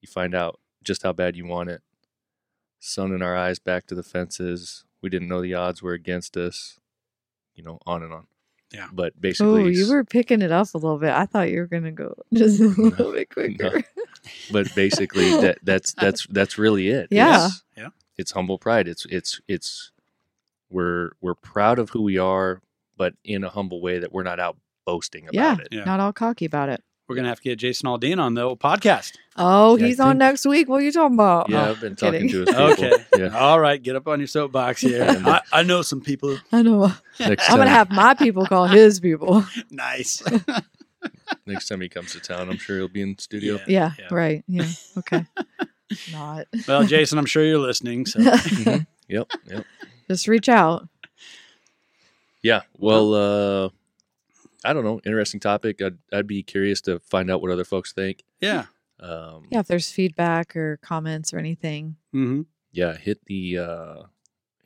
You 0.00 0.08
find 0.08 0.34
out 0.34 0.58
just 0.82 1.02
how 1.02 1.12
bad 1.12 1.36
you 1.36 1.46
want 1.46 1.68
it. 1.70 1.82
Sun 2.78 3.12
in 3.12 3.20
our 3.22 3.36
eyes, 3.36 3.58
back 3.58 3.86
to 3.88 3.94
the 3.94 4.02
fences. 4.02 4.84
We 5.02 5.10
didn't 5.10 5.28
know 5.28 5.42
the 5.42 5.54
odds 5.54 5.82
were 5.82 5.92
against 5.92 6.36
us. 6.38 6.80
You 7.54 7.62
know, 7.62 7.78
on 7.86 8.02
and 8.02 8.12
on. 8.12 8.26
Yeah. 8.72 8.86
But 8.92 9.12
Oh, 9.16 9.20
basically, 9.20 9.74
you 9.74 9.90
were 9.90 10.04
picking 10.04 10.42
it 10.42 10.52
up 10.52 10.68
a 10.74 10.78
little 10.78 10.98
bit. 10.98 11.10
I 11.10 11.26
thought 11.26 11.50
you 11.50 11.58
were 11.60 11.66
gonna 11.66 11.90
go 11.92 12.14
just 12.32 12.60
a 12.60 12.68
little 12.68 13.12
bit 13.12 13.30
quicker. 13.34 13.82
but 14.52 14.72
basically 14.74 15.30
that 15.40 15.58
that's 15.62 15.92
that's 15.94 16.26
that's 16.28 16.56
really 16.58 16.88
it. 16.88 17.08
Yeah. 17.10 17.46
It's, 17.46 17.62
Yeah. 17.76 17.88
It's 18.16 18.32
humble 18.32 18.58
pride. 18.58 18.86
It's 18.88 19.06
it's 19.06 19.40
it's 19.48 19.90
we're 20.70 21.10
we're 21.20 21.34
proud 21.34 21.78
of 21.78 21.90
who 21.90 22.02
we 22.02 22.18
are, 22.18 22.60
but 22.96 23.14
in 23.24 23.42
a 23.44 23.48
humble 23.48 23.80
way 23.80 23.98
that 23.98 24.12
we're 24.12 24.22
not 24.22 24.38
out 24.38 24.56
boasting 24.86 25.24
about 25.24 25.34
Yeah. 25.34 25.56
it. 25.58 25.68
Yeah. 25.72 25.84
Not 25.84 26.00
all 26.00 26.12
cocky 26.12 26.44
about 26.44 26.68
it. 26.68 26.82
We're 27.10 27.16
gonna 27.16 27.28
have 27.28 27.38
to 27.40 27.42
get 27.42 27.58
Jason 27.58 27.88
Aldean 27.88 28.20
on 28.20 28.34
the 28.34 28.42
old 28.42 28.60
podcast. 28.60 29.16
Oh, 29.36 29.76
Yeah, 29.76 29.84
I 29.84 29.88
he's 29.88 29.98
on 29.98 30.16
next 30.16 30.46
week. 30.46 30.68
What 30.68 30.76
are 30.80 30.84
you 30.84 30.92
talking 30.92 31.14
about? 31.16 31.50
Yeah, 31.50 31.66
Oh, 31.66 31.70
I've 31.72 31.80
been 31.80 31.96
talking 31.96 32.28
kidding. 32.28 32.28
to 32.30 32.38
his 32.42 32.48
people. 32.50 32.66
Okay. 32.70 32.92
Yeah. 33.18 33.36
All 33.36 33.58
right, 33.58 33.82
get 33.82 33.96
up 33.96 34.06
on 34.06 34.20
your 34.20 34.28
soapbox 34.28 34.80
here. 34.82 35.04
I, 35.08 35.40
I 35.52 35.62
know 35.64 35.82
some 35.82 36.00
people. 36.00 36.38
I 36.52 36.62
know. 36.62 36.92
Next 37.18 37.50
I'm 37.50 37.56
gonna 37.56 37.68
have 37.68 37.90
my 37.90 38.14
people 38.14 38.46
call 38.46 38.66
his 38.68 39.00
people. 39.00 39.44
Nice. 39.72 40.22
next 41.46 41.66
time 41.66 41.80
he 41.80 41.88
comes 41.88 42.12
to 42.12 42.20
town, 42.20 42.48
I'm 42.48 42.58
sure 42.58 42.76
he'll 42.78 42.86
be 42.86 43.02
in 43.02 43.14
the 43.16 43.22
studio. 43.22 43.58
Yeah, 43.66 43.90
Yeah. 43.98 44.06
right. 44.12 44.44
Yeah. 44.46 44.68
Okay. 44.98 45.26
Not. 46.12 46.46
well, 46.68 46.84
Jason, 46.84 47.18
I'm 47.18 47.26
sure 47.26 47.44
you're 47.44 47.58
listening. 47.58 48.06
So 48.06 48.20
Mhm. 48.20 48.86
Yep. 49.08 49.32
Yep. 49.46 49.66
Just 50.08 50.28
reach 50.28 50.48
out. 50.48 50.88
Yeah. 52.40 52.60
Well, 52.78 53.14
uh, 53.14 53.68
I 54.64 54.72
don't 54.72 54.84
know. 54.84 55.00
Interesting 55.06 55.40
topic. 55.40 55.80
I'd 55.82 55.98
I'd 56.12 56.26
be 56.26 56.42
curious 56.42 56.80
to 56.82 56.98
find 57.00 57.30
out 57.30 57.40
what 57.42 57.50
other 57.50 57.64
folks 57.64 57.92
think. 57.92 58.24
yeah. 58.40 58.66
Um, 59.00 59.46
Yeah, 59.50 59.60
if 59.60 59.66
there's 59.66 59.90
feedback 59.90 60.54
or 60.54 60.76
comments 60.82 61.32
or 61.32 61.38
anything. 61.38 61.96
hmm 62.12 62.42
yeah 62.72 62.96
hit 62.96 63.18
the 63.26 63.58
uh 63.58 64.02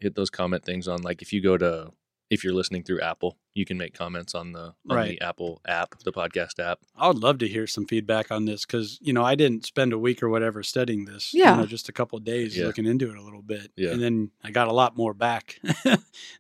hit 0.01 0.15
those 0.15 0.29
comment 0.29 0.63
things 0.65 0.87
on 0.89 1.01
like 1.03 1.23
if 1.23 1.33
you 1.33 1.41
go 1.41 1.57
to 1.57 1.91
if 2.35 2.45
you're 2.45 2.53
listening 2.53 2.83
through 2.83 3.01
apple 3.01 3.37
you 3.55 3.65
can 3.65 3.79
make 3.79 3.95
comments 3.95 4.35
on 4.35 4.53
the 4.53 4.65
on 4.91 4.97
Right. 4.97 5.09
the 5.19 5.21
apple 5.25 5.61
app 5.67 5.99
the 6.05 6.13
podcast 6.13 6.59
app 6.59 6.81
I 6.97 7.07
would 7.09 7.19
love 7.19 7.39
to 7.39 7.49
hear 7.49 7.67
some 7.67 7.87
feedback 7.87 8.31
on 8.31 8.45
this 8.45 8.67
because 8.67 8.99
you 9.01 9.13
know 9.13 9.23
I 9.25 9.35
didn't 9.37 9.65
spend 9.65 9.93
a 9.93 9.99
week 9.99 10.23
or 10.23 10.29
whatever 10.29 10.63
studying 10.63 11.05
this. 11.05 11.33
Yeah. 11.33 11.55
you 11.55 11.61
know, 11.61 11.67
just 11.67 11.89
a 11.89 11.93
couple 11.93 12.19
of 12.19 12.25
days 12.25 12.57
Yeah. 12.57 12.67
looking 12.67 12.87
into 12.87 13.11
it 13.11 13.17
a 13.17 13.23
little 13.23 13.43
bit. 13.43 13.71
Yeah. 13.77 13.93
and 13.93 14.03
then 14.03 14.31
I 14.43 14.51
got 14.51 14.69
a 14.69 14.73
lot 14.73 14.97
more 14.97 15.15
back, 15.15 15.61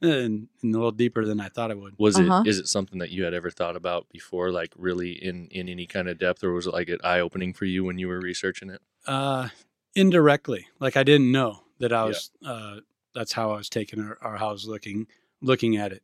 and, 0.02 0.48
and 0.62 0.74
a 0.74 0.78
little 0.78 0.90
deeper 0.92 1.24
than 1.24 1.40
I 1.40 1.48
thought 1.48 1.70
I 1.70 1.74
would. 1.74 1.94
was 1.98 2.18
Uh-huh. 2.18 2.42
it 2.44 2.48
is 2.48 2.58
it 2.58 2.68
something 2.68 2.98
that 2.98 3.10
you 3.10 3.24
had 3.24 3.34
ever 3.34 3.50
thought 3.50 3.76
about 3.76 4.08
before 4.10 4.50
like 4.50 4.72
really 4.76 5.12
in 5.12 5.46
in 5.50 5.68
any 5.68 5.86
kind 5.86 6.08
of 6.08 6.18
depth 6.18 6.42
or 6.44 6.52
was 6.52 6.66
it 6.66 6.72
like 6.72 6.88
an 6.88 6.98
eye-opening 7.04 7.52
for 7.54 7.64
you 7.64 7.84
when 7.84 7.98
you 7.98 8.08
were 8.08 8.20
researching 8.20 8.70
it 8.70 8.80
Uh, 9.06 9.48
indirectly, 9.94 10.66
like 10.80 10.96
I 10.96 11.02
didn't 11.04 11.30
know 11.30 11.62
that 11.78 11.92
I 11.92 12.04
was. 12.04 12.30
Uh, 12.44 12.76
that's 13.14 13.32
how 13.32 13.52
I 13.52 13.56
was 13.58 13.68
taking 13.68 14.00
or, 14.00 14.18
or 14.22 14.36
how 14.36 14.48
I 14.48 14.52
was 14.52 14.66
looking 14.66 15.06
looking 15.44 15.76
at 15.76 15.92
it. 15.92 16.02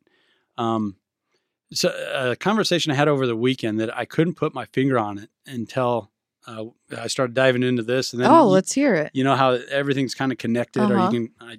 Um, 0.58 0.96
so 1.72 1.88
a 2.14 2.36
conversation 2.36 2.92
I 2.92 2.96
had 2.96 3.08
over 3.08 3.26
the 3.26 3.36
weekend 3.36 3.80
that 3.80 3.96
I 3.96 4.04
couldn't 4.04 4.34
put 4.34 4.54
my 4.54 4.66
finger 4.66 4.98
on 4.98 5.18
it 5.18 5.30
until 5.46 6.10
uh, 6.46 6.64
I 6.96 7.06
started 7.06 7.34
diving 7.34 7.62
into 7.62 7.82
this, 7.82 8.12
and 8.12 8.22
then 8.22 8.30
oh, 8.30 8.44
you- 8.46 8.50
let's 8.50 8.72
hear 8.72 8.94
it. 8.94 9.10
you 9.14 9.22
know 9.24 9.36
how 9.36 9.52
everything's 9.70 10.14
kind 10.14 10.32
of 10.32 10.38
connected 10.38 10.82
or 10.90 10.96
Uh-huh. 10.96 11.10
you 11.12 11.28
can 11.28 11.34
I, 11.40 11.58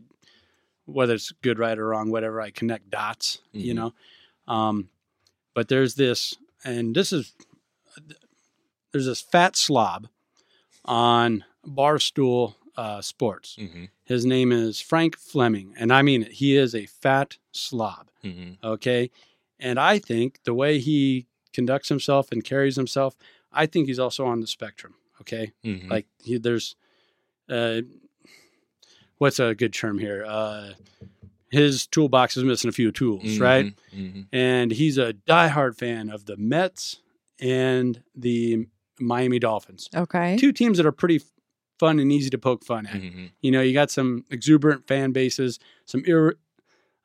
whether 0.85 1.13
it's 1.13 1.31
good 1.41 1.59
right 1.59 1.77
or 1.77 1.87
wrong 1.87 2.09
whatever 2.11 2.41
i 2.41 2.49
connect 2.49 2.89
dots 2.89 3.39
you 3.53 3.73
Mhm. 3.73 3.75
know 3.77 3.93
um 4.53 4.89
but 5.53 5.67
there's 5.69 5.95
this 5.95 6.35
and 6.65 6.93
this 6.95 7.13
is 7.13 7.33
there's 8.91 9.05
this 9.05 9.21
fat 9.21 9.55
slob 9.55 10.07
on 10.83 11.45
barstool 11.65 12.55
uh 12.77 13.01
sports. 13.01 13.57
Mm-hmm, 13.59 13.85
his 14.03 14.25
name 14.25 14.51
is 14.51 14.79
frank 14.79 15.17
fleming 15.17 15.73
and 15.77 15.91
i 15.91 16.01
mean 16.01 16.23
it. 16.23 16.31
He 16.33 16.55
is 16.57 16.73
a 16.75 16.85
fat 16.85 17.37
slob 17.51 18.09
mm-hmm. 18.23 18.53
okay? 18.65 19.09
And 19.59 19.79
i 19.79 19.99
think 19.99 20.39
the 20.43 20.53
way 20.53 20.79
he 20.79 21.27
conducts 21.53 21.89
himself 21.89 22.31
and 22.31 22.43
carries 22.43 22.75
himself 22.75 23.15
i 23.51 23.65
think 23.65 23.87
he's 23.87 23.99
also 23.99 24.25
on 24.25 24.39
the 24.39 24.47
spectrum 24.47 24.95
okay? 25.21 25.51
Mm-hmm. 25.65 25.89
like 25.91 26.07
he, 26.23 26.37
there's 26.37 26.75
uh 27.49 27.81
what's 29.17 29.39
a 29.39 29.53
good 29.55 29.73
term 29.73 29.99
here? 29.99 30.25
Uh 30.27 30.71
his 31.49 31.85
toolbox 31.85 32.37
is 32.37 32.45
missing 32.45 32.69
a 32.69 32.71
few 32.71 32.91
tools 32.91 33.37
right? 33.39 33.73
Mm-hmm. 33.93 34.21
and 34.31 34.71
he's 34.71 34.97
a 34.97 35.13
diehard 35.27 35.75
fan 35.77 36.09
of 36.09 36.25
the 36.25 36.37
mets 36.37 37.01
and 37.39 38.01
the 38.15 38.67
miami 38.99 39.39
dolphins. 39.39 39.89
Okay. 39.95 40.37
two 40.39 40.51
teams 40.53 40.77
that 40.77 40.85
are 40.85 40.91
pretty 40.91 41.17
f- 41.17 41.23
fun 41.81 41.99
and 41.99 42.11
easy 42.11 42.29
to 42.29 42.37
poke 42.37 42.63
fun 42.71 42.85
at 42.85 43.01
Mm-hmm. 43.01 43.25
you 43.45 43.51
know 43.53 43.61
you 43.67 43.73
got 43.81 43.89
some 43.91 44.09
exuberant 44.29 44.81
fan 44.87 45.11
bases 45.11 45.59
some 45.85 46.01
ir- 46.05 46.37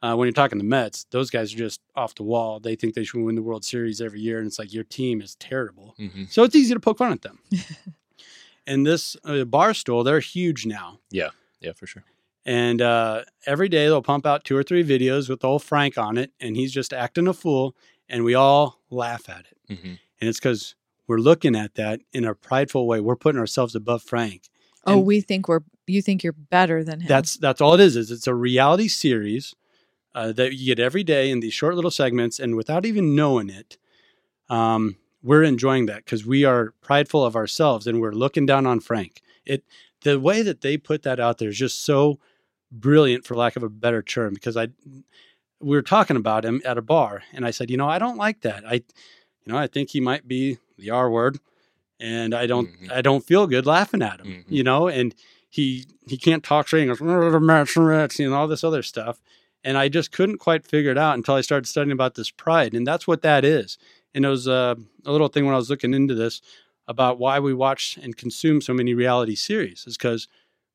uh, 0.02 0.14
when 0.16 0.26
you're 0.26 0.32
talking 0.42 0.58
the 0.58 0.64
Mets, 0.76 1.06
those 1.10 1.30
guys 1.30 1.52
are 1.54 1.56
just 1.66 1.80
off 2.02 2.14
the 2.14 2.22
wall. 2.32 2.60
They 2.60 2.76
think 2.76 2.94
they 2.94 3.02
should 3.02 3.22
win 3.24 3.34
the 3.34 3.42
World 3.48 3.64
Series 3.64 3.98
every 4.06 4.20
year, 4.20 4.38
and 4.38 4.46
it's 4.46 4.58
like 4.58 4.72
your 4.78 4.84
team 4.84 5.22
is 5.22 5.34
terrible. 5.36 5.94
Mm-hmm. 5.98 6.24
So 6.28 6.44
it's 6.44 6.54
easy 6.54 6.74
to 6.74 6.80
poke 6.80 6.98
fun 6.98 7.12
at 7.12 7.22
them. 7.22 7.38
and 8.66 8.86
this 8.86 9.16
uh, 9.24 9.44
Barstool, 9.56 10.04
they're 10.04 10.20
huge 10.20 10.66
now. 10.66 11.00
yeah 11.10 11.30
yeah, 11.60 11.72
for 11.72 11.86
sure 11.86 12.04
And 12.44 12.82
uh, 12.82 13.22
every 13.46 13.68
day 13.70 13.86
they'll 13.86 14.02
pump 14.02 14.26
out 14.26 14.44
two 14.44 14.56
or 14.56 14.62
three 14.62 14.84
videos 14.84 15.28
with 15.30 15.42
old 15.44 15.62
Frank 15.64 15.96
on 15.98 16.18
it, 16.18 16.30
and 16.40 16.56
he's 16.56 16.72
just 16.72 16.92
acting 16.92 17.26
a 17.26 17.32
fool, 17.32 17.74
and 18.08 18.22
we 18.22 18.34
all 18.34 18.80
laugh 18.90 19.28
at 19.30 19.46
it. 19.50 19.56
mm-hmm. 19.72 19.94
And 20.20 20.28
it's 20.28 20.38
because 20.38 20.74
we're 21.08 21.18
looking 21.30 21.56
at 21.56 21.74
that 21.76 22.00
in 22.12 22.24
a 22.24 22.34
prideful 22.34 22.86
way. 22.86 23.00
We're 23.00 23.16
putting 23.16 23.40
ourselves 23.40 23.74
above 23.74 24.02
Frank. 24.02 24.42
Oh, 24.86 24.98
and- 24.98 25.06
we 25.06 25.20
think 25.20 25.48
we're 25.48 25.60
you 25.86 26.02
think 26.02 26.24
you're 26.24 26.32
better 26.32 26.82
than 26.82 27.00
him. 27.00 27.08
That's 27.08 27.36
that's 27.36 27.60
all 27.60 27.74
it 27.74 27.80
is. 27.80 27.96
Is 27.96 28.10
it's 28.10 28.26
a 28.26 28.34
reality 28.34 28.88
series 28.88 29.54
uh, 30.14 30.32
that 30.32 30.54
you 30.54 30.74
get 30.74 30.82
every 30.82 31.04
day 31.04 31.30
in 31.30 31.40
these 31.40 31.54
short 31.54 31.74
little 31.74 31.90
segments, 31.90 32.38
and 32.38 32.56
without 32.56 32.84
even 32.86 33.14
knowing 33.14 33.50
it, 33.50 33.78
um, 34.48 34.96
we're 35.22 35.42
enjoying 35.42 35.86
that 35.86 36.04
because 36.04 36.24
we 36.26 36.44
are 36.44 36.72
prideful 36.80 37.24
of 37.24 37.36
ourselves 37.36 37.86
and 37.86 38.00
we're 38.00 38.12
looking 38.12 38.46
down 38.46 38.66
on 38.66 38.80
Frank. 38.80 39.20
It 39.44 39.64
the 40.02 40.18
way 40.18 40.42
that 40.42 40.60
they 40.60 40.76
put 40.76 41.02
that 41.02 41.20
out 41.20 41.38
there 41.38 41.48
is 41.48 41.58
just 41.58 41.84
so 41.84 42.18
brilliant, 42.70 43.24
for 43.24 43.34
lack 43.34 43.56
of 43.56 43.62
a 43.62 43.68
better 43.68 44.02
term. 44.02 44.34
Because 44.34 44.56
I 44.56 44.68
we 45.60 45.76
were 45.76 45.82
talking 45.82 46.16
about 46.16 46.44
him 46.44 46.60
at 46.64 46.78
a 46.78 46.82
bar, 46.82 47.22
and 47.32 47.46
I 47.46 47.50
said, 47.50 47.70
you 47.70 47.76
know, 47.76 47.88
I 47.88 47.98
don't 47.98 48.18
like 48.18 48.40
that. 48.42 48.64
I 48.66 48.74
you 48.74 49.52
know, 49.52 49.56
I 49.58 49.66
think 49.66 49.90
he 49.90 50.00
might 50.00 50.26
be 50.26 50.58
the 50.78 50.90
R 50.90 51.10
word, 51.10 51.38
and 52.00 52.34
I 52.34 52.46
don't 52.46 52.68
Mhm. 52.68 52.92
I 52.92 53.02
don't 53.02 53.24
feel 53.24 53.46
good 53.46 53.66
laughing 53.66 54.02
at 54.02 54.20
him. 54.20 54.26
Mhm. 54.26 54.44
You 54.48 54.62
know, 54.64 54.88
and 54.88 55.14
he 55.48 55.86
he 56.06 56.16
can't 56.16 56.44
talk 56.44 56.66
straight. 56.66 56.82
He 56.82 56.86
goes, 56.86 57.00
know, 58.30 58.36
all 58.36 58.48
this 58.48 58.64
other 58.64 58.82
stuff. 58.82 59.20
And 59.64 59.76
I 59.76 59.88
just 59.88 60.12
couldn't 60.12 60.38
quite 60.38 60.64
figure 60.64 60.92
it 60.92 60.98
out 60.98 61.16
until 61.16 61.34
I 61.34 61.40
started 61.40 61.66
studying 61.66 61.92
about 61.92 62.14
this 62.14 62.30
pride. 62.30 62.74
And 62.74 62.86
that's 62.86 63.06
what 63.08 63.22
that 63.22 63.44
is. 63.44 63.78
And 64.14 64.24
it 64.24 64.28
was 64.28 64.46
uh, 64.46 64.76
a 65.04 65.10
little 65.12 65.26
thing 65.28 65.44
when 65.44 65.54
I 65.54 65.58
was 65.58 65.68
looking 65.70 65.92
into 65.94 66.14
this 66.14 66.40
about 66.86 67.18
why 67.18 67.40
we 67.40 67.52
watch 67.52 67.98
and 68.00 68.16
consume 68.16 68.60
so 68.60 68.72
many 68.72 68.94
reality 68.94 69.34
series 69.34 69.84
is 69.86 69.96
because 69.96 70.28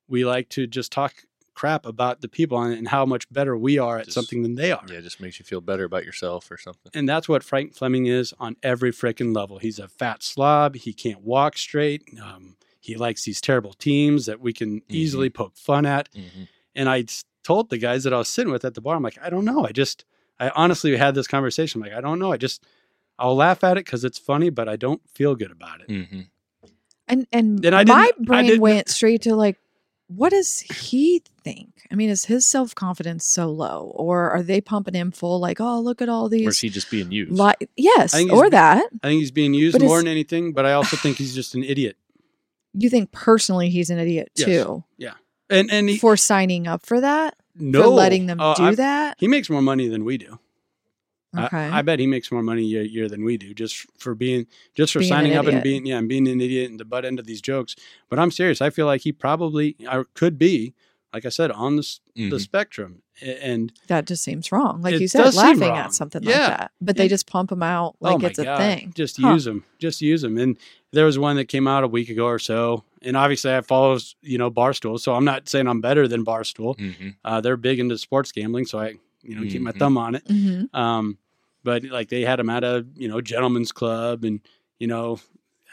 we 0.10 0.26
like 0.26 0.50
to 0.50 0.68
just 0.68 0.92
talk 0.92 1.14
crap 1.54 1.86
about 1.86 2.22
the 2.22 2.28
people 2.28 2.58
on 2.58 2.72
it 2.72 2.78
and 2.78 2.88
how 2.88 3.06
much 3.06 3.32
better 3.32 3.58
we 3.58 3.78
are 3.78 3.98
at 4.00 4.06
Just- 4.06 4.16
something 4.16 4.42
than 4.44 4.56
they 4.56 4.72
are. 4.72 4.84
yeah 4.90 4.98
it 5.00 5.02
just 5.04 5.20
makes 5.20 5.38
you 5.40 5.46
feel 5.46 5.62
better 5.62 5.84
about 5.84 6.06
yourself 6.06 6.50
or 6.50 6.58
something 6.58 6.92
And 6.94 7.08
that's 7.08 7.28
what 7.30 7.44
Frank 7.44 7.76
Fleming 7.76 8.06
is 8.06 8.34
on 8.40 8.56
every 8.64 8.92
freaking 8.92 9.36
level. 9.36 9.58
He's 9.60 9.80
a 9.80 9.88
fat 9.88 10.24
slob. 10.24 10.76
He 10.76 10.94
can't 10.94 11.22
walk 11.22 11.58
straight. 11.58 12.04
Um, 12.22 12.56
he 12.80 12.96
likes 12.96 13.24
these 13.26 13.42
terrible 13.42 13.74
teams 13.74 14.26
that 14.26 14.40
we 14.40 14.54
can 14.54 14.82
easily 14.90 15.30
poke 15.30 15.56
fun 15.56 15.86
at. 15.86 16.10
mm-hmm. 16.14 16.44
And 16.74 16.88
I 16.90 17.06
told 17.44 17.70
the 17.70 17.78
guys 17.78 18.04
that 18.06 18.14
I 18.14 18.18
was 18.18 18.30
sitting 18.30 18.52
with 18.52 18.64
at 18.66 18.74
the 18.76 18.82
bar, 18.82 18.96
I'm 18.96 19.04
like, 19.04 19.18
I 19.22 19.30
don't 19.30 19.46
know. 19.46 19.66
I 19.66 19.72
just, 19.72 20.06
I 20.40 20.50
honestly 20.56 20.96
had 20.96 21.16
this 21.16 21.28
conversation. 21.28 21.82
I'm 21.82 21.90
like, 21.90 21.98
I 21.98 22.02
don't 22.02 22.18
know. 22.18 22.32
I 22.32 22.38
just, 22.38 22.64
I'll 23.20 23.36
laugh 23.36 23.64
at 23.64 23.78
it 23.78 23.86
because 23.86 24.04
it's 24.06 24.18
funny, 24.18 24.50
but 24.50 24.70
I 24.70 24.78
don't 24.78 25.02
feel 25.10 25.36
good 25.36 25.52
about 25.52 25.82
it. 25.82 25.90
Mm-hmm. 25.90 26.22
and 27.08 27.28
and 27.32 27.66
And 27.66 27.76
I 27.76 27.84
my 27.84 28.06
didn't- 28.06 28.32
I 28.32 28.42
brain 28.48 28.62
went 28.62 28.90
straight 28.90 29.22
to 29.24 29.36
like, 29.36 29.58
what 30.16 30.30
does 30.32 30.60
he 30.62 31.22
think? 31.44 31.88
I 31.92 31.96
mean, 31.96 32.10
is 32.10 32.26
his 32.26 32.46
self 32.46 32.74
confidence 32.76 33.26
so 33.26 33.50
low, 33.52 33.92
or 33.96 34.30
are 34.32 34.42
they 34.44 34.62
pumping 34.62 34.94
him 34.94 35.12
full? 35.12 35.40
Like, 35.40 35.60
oh, 35.60 35.80
look 35.80 36.02
at 36.02 36.10
all 36.10 36.30
these. 36.30 36.48
or 36.48 36.50
is 36.52 36.60
he 36.60 36.70
just 36.70 36.90
being 36.92 37.12
used 37.12 37.32
Li- 37.32 37.54
yes, 37.78 38.14
I 38.14 38.18
think 38.20 38.32
or 38.32 38.44
he's- 38.46 38.52
that. 38.52 38.86
I 39.04 39.08
think 39.08 39.20
he's 39.20 39.32
being 39.32 39.54
used 39.54 39.78
But 39.80 39.86
more 39.86 39.98
is- 39.98 40.04
than 40.04 40.12
anything, 40.12 40.54
but 40.54 40.66
I 40.66 40.74
also 40.74 40.98
think 40.98 41.18
he's 41.18 41.34
just 41.36 41.56
an 41.56 41.64
idiot. 41.64 41.98
You 42.74 42.90
think 42.90 43.12
personally 43.12 43.70
he's 43.70 43.90
an 43.90 44.00
idiot 44.00 44.32
Yes. 44.38 44.46
too 44.48 44.84
Yeah, 44.98 45.14
And 45.50 45.70
and 45.72 45.90
he, 45.90 45.98
for 45.98 46.16
signing 46.16 46.68
up 46.68 46.86
for 46.86 47.02
that, 47.02 47.36
no, 47.56 47.84
for 47.84 47.90
letting 47.90 48.28
them 48.28 48.40
Oh, 48.40 48.54
do 48.56 48.64
I- 48.64 48.76
that. 48.76 49.18
He 49.20 49.28
makes 49.28 49.50
more 49.50 49.62
money 49.62 49.88
than 49.90 50.06
we 50.06 50.18
do. 50.18 50.40
I- 51.34 51.46
Okay, 51.46 51.58
I, 51.58 51.82
bet 51.82 52.00
he 52.00 52.08
makes 52.08 52.32
more 52.32 52.44
money 52.44 52.62
a 52.64 52.66
year, 52.66 52.82
year 52.84 53.08
than 53.08 53.24
we 53.24 53.38
do 53.38 53.54
just 53.54 53.76
for 54.00 54.14
being 54.16 54.48
just 54.76 54.92
for 54.94 55.00
Being 55.00 55.12
an 55.12 55.18
signing 55.18 55.34
up 55.38 55.46
and 55.48 55.64
being 55.64 55.86
yeah 55.86 55.98
and 55.98 56.10
being 56.10 56.28
an 56.28 56.42
idiot 56.42 56.70
and 56.70 56.80
the 56.80 56.86
butt 56.86 57.06
end 57.06 57.20
of 57.20 57.26
these 57.26 57.42
jokes. 57.42 57.76
But 58.10 58.20
I'm 58.20 58.32
serious. 58.32 58.62
I 58.62 58.70
feel 58.70 58.86
like 58.86 59.02
he 59.02 59.12
probably 59.12 59.76
I 59.90 60.04
could 60.14 60.38
be, 60.38 60.74
like 61.14 61.26
I 61.26 61.30
said, 61.30 61.50
on 61.52 61.76
the 61.78 61.82
s 61.82 62.00
the 62.16 62.40
spectrum. 62.40 63.02
And 63.24 63.72
that 63.88 64.08
just 64.08 64.24
seems 64.24 64.52
wrong. 64.52 64.82
Like 64.82 65.00
you 65.00 65.08
said, 65.08 65.34
laughing 65.36 65.70
at 65.70 65.94
something 65.94 66.24
Yeah. 66.24 66.30
like 66.48 66.58
that, 66.58 66.72
but 66.82 66.98
they 66.98 67.04
And- 67.04 67.10
just 67.12 67.28
pump 67.28 67.52
him 67.52 67.62
out 67.62 67.96
oh 68.02 68.10
like 68.14 68.22
my 68.24 68.28
it's 68.30 68.40
a 68.40 68.44
God, 68.46 68.58
thing. 68.58 68.94
just 68.96 69.22
Huh. 69.22 69.34
use 69.34 69.46
them, 69.46 69.64
just 69.78 70.02
use 70.02 70.24
them. 70.24 70.38
And 70.40 70.58
there 70.92 71.06
was 71.06 71.20
one 71.20 71.36
that 71.36 71.46
came 71.46 71.68
out 71.68 71.84
a 71.84 71.88
week 71.88 72.10
ago 72.10 72.26
or 72.26 72.40
so. 72.40 72.84
And 73.04 73.16
obviously, 73.16 73.54
I 73.56 73.62
follow 73.62 74.00
you 74.24 74.38
know 74.38 74.50
Barstool, 74.52 75.00
so 75.00 75.14
I'm 75.14 75.24
not 75.26 75.48
saying 75.48 75.68
I'm 75.68 75.82
better 75.82 76.08
than 76.08 76.26
Barstool. 76.26 76.78
Mm-hmm. 76.78 77.10
Uh, 77.24 77.40
they're 77.42 77.58
big 77.58 77.80
into 77.80 77.98
sports 77.98 78.32
gambling, 78.32 78.66
so 78.66 78.80
I 78.80 78.96
you 79.24 79.36
know 79.36 79.44
keep 79.44 79.62
my 79.62 79.72
Mhm. 79.72 79.80
thumb 79.80 79.98
on 79.98 80.16
it. 80.16 80.24
hmm 80.28 80.64
Um, 80.74 81.18
but 81.64 81.84
like 81.84 82.10
they 82.10 82.22
had 82.22 82.40
him 82.40 82.50
at 82.50 82.64
a 82.64 82.86
you 82.96 83.08
know 83.08 83.22
gentleman's 83.22 83.72
club, 83.72 84.24
and 84.24 84.40
you 84.80 84.88
know, 84.88 85.20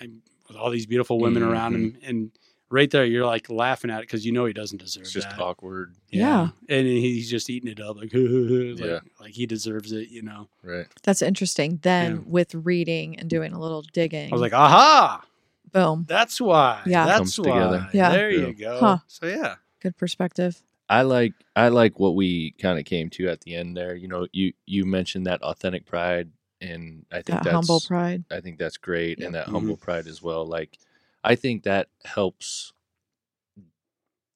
and 0.01 0.21
with 0.49 0.57
all 0.57 0.71
these 0.71 0.87
beautiful 0.87 1.19
women 1.19 1.43
around 1.43 1.75
him, 1.75 1.97
and 2.05 2.31
right 2.71 2.91
there 2.91 3.05
you're 3.07 3.25
like 3.25 3.49
laughing 3.49 3.91
at 3.91 3.99
it 4.01 4.03
because 4.03 4.27
you 4.27 4.33
know 4.33 4.45
he 4.45 4.53
doesn't 4.53 4.77
deserve 4.79 5.03
It's 5.03 5.13
just 5.13 5.31
that. 5.31 5.41
awkward, 5.41 5.95
Yeah. 6.11 6.49
and 6.69 6.87
he's 6.87 7.31
just 7.31 7.49
eating 7.49 7.71
it 7.71 7.81
up 7.81 7.97
like, 7.97 8.11
like, 8.15 8.79
Yeah. 8.79 9.01
like 9.21 9.33
he 9.33 9.47
deserves 9.47 9.91
it, 9.93 10.11
you 10.11 10.21
know. 10.23 10.49
right? 10.63 10.87
That's 11.03 11.23
interesting. 11.23 11.79
Then 11.83 12.13
Yeah. 12.17 12.23
with 12.27 12.55
reading 12.55 13.19
and 13.19 13.31
doing 13.31 13.53
a 13.55 13.59
little 13.59 13.81
digging, 13.95 14.31
I 14.31 14.33
was 14.35 14.43
like, 14.43 14.53
aha, 14.53 15.25
boom, 15.73 16.05
that's 16.07 16.39
why. 16.43 16.83
Yeah. 16.85 17.07
that's 17.07 17.19
Comes 17.37 17.39
why. 17.41 17.45
together. 17.47 17.89
Yeah. 17.95 18.11
there 18.13 18.31
you 18.31 18.53
go. 18.53 18.79
Huh. 18.81 18.99
So 19.07 19.27
yeah, 19.27 19.55
good 19.81 19.97
perspective. 19.97 20.63
I 20.89 21.03
like 21.03 21.35
I 21.55 21.69
like 21.69 21.99
what 21.99 22.15
we 22.15 22.53
kind 22.53 22.79
of 22.79 22.85
came 22.85 23.11
to 23.11 23.29
at 23.29 23.41
the 23.43 23.55
end 23.55 23.77
there. 23.77 23.95
You 23.95 24.09
know, 24.09 24.27
you 24.33 24.53
you 24.67 24.85
mentioned 24.87 25.27
that 25.27 25.43
authentic 25.43 25.85
pride, 25.87 26.31
and 26.61 27.05
I 27.11 27.17
think 27.17 27.27
That 27.27 27.43
that's 27.45 27.55
humble 27.55 27.81
pride. 27.81 28.25
I 28.31 28.41
think 28.41 28.59
that's 28.59 28.77
great, 28.79 29.21
and 29.21 29.35
that 29.35 29.47
Mhm. 29.49 29.53
humble 29.53 29.77
pride 29.77 30.07
as 30.07 30.23
well. 30.23 30.47
Like, 30.47 30.79
I 31.25 31.35
think 31.35 31.65
that 31.65 31.89
helps 32.05 32.73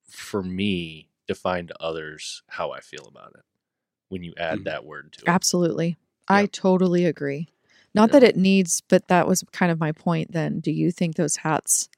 for 0.09 0.43
me 0.43 1.09
define 1.27 1.67
to 1.69 1.83
others 1.83 2.43
how 2.49 2.71
I 2.71 2.81
feel 2.81 3.07
about 3.07 3.35
it 3.35 3.45
when 4.09 4.23
you 4.23 4.35
add 4.37 4.59
Mhm. 4.61 4.65
that 4.65 4.85
word 4.85 5.13
to 5.13 5.25
it. 5.25 5.29
Absolutely. 5.29 5.97
I 6.29 6.47
totally 6.47 7.05
agree. 7.07 7.49
Not 7.95 8.09
Yeah. 8.11 8.21
that 8.21 8.23
it 8.25 8.37
needs, 8.37 8.83
but 8.89 9.09
that 9.09 9.27
was 9.27 9.43
kind 9.53 9.73
of 9.73 9.81
my 9.81 9.93
point 9.93 10.33
then. 10.33 10.61
Do 10.61 10.71
you 10.71 10.93
think 10.93 11.17
those 11.17 11.37
hats, 11.37 11.89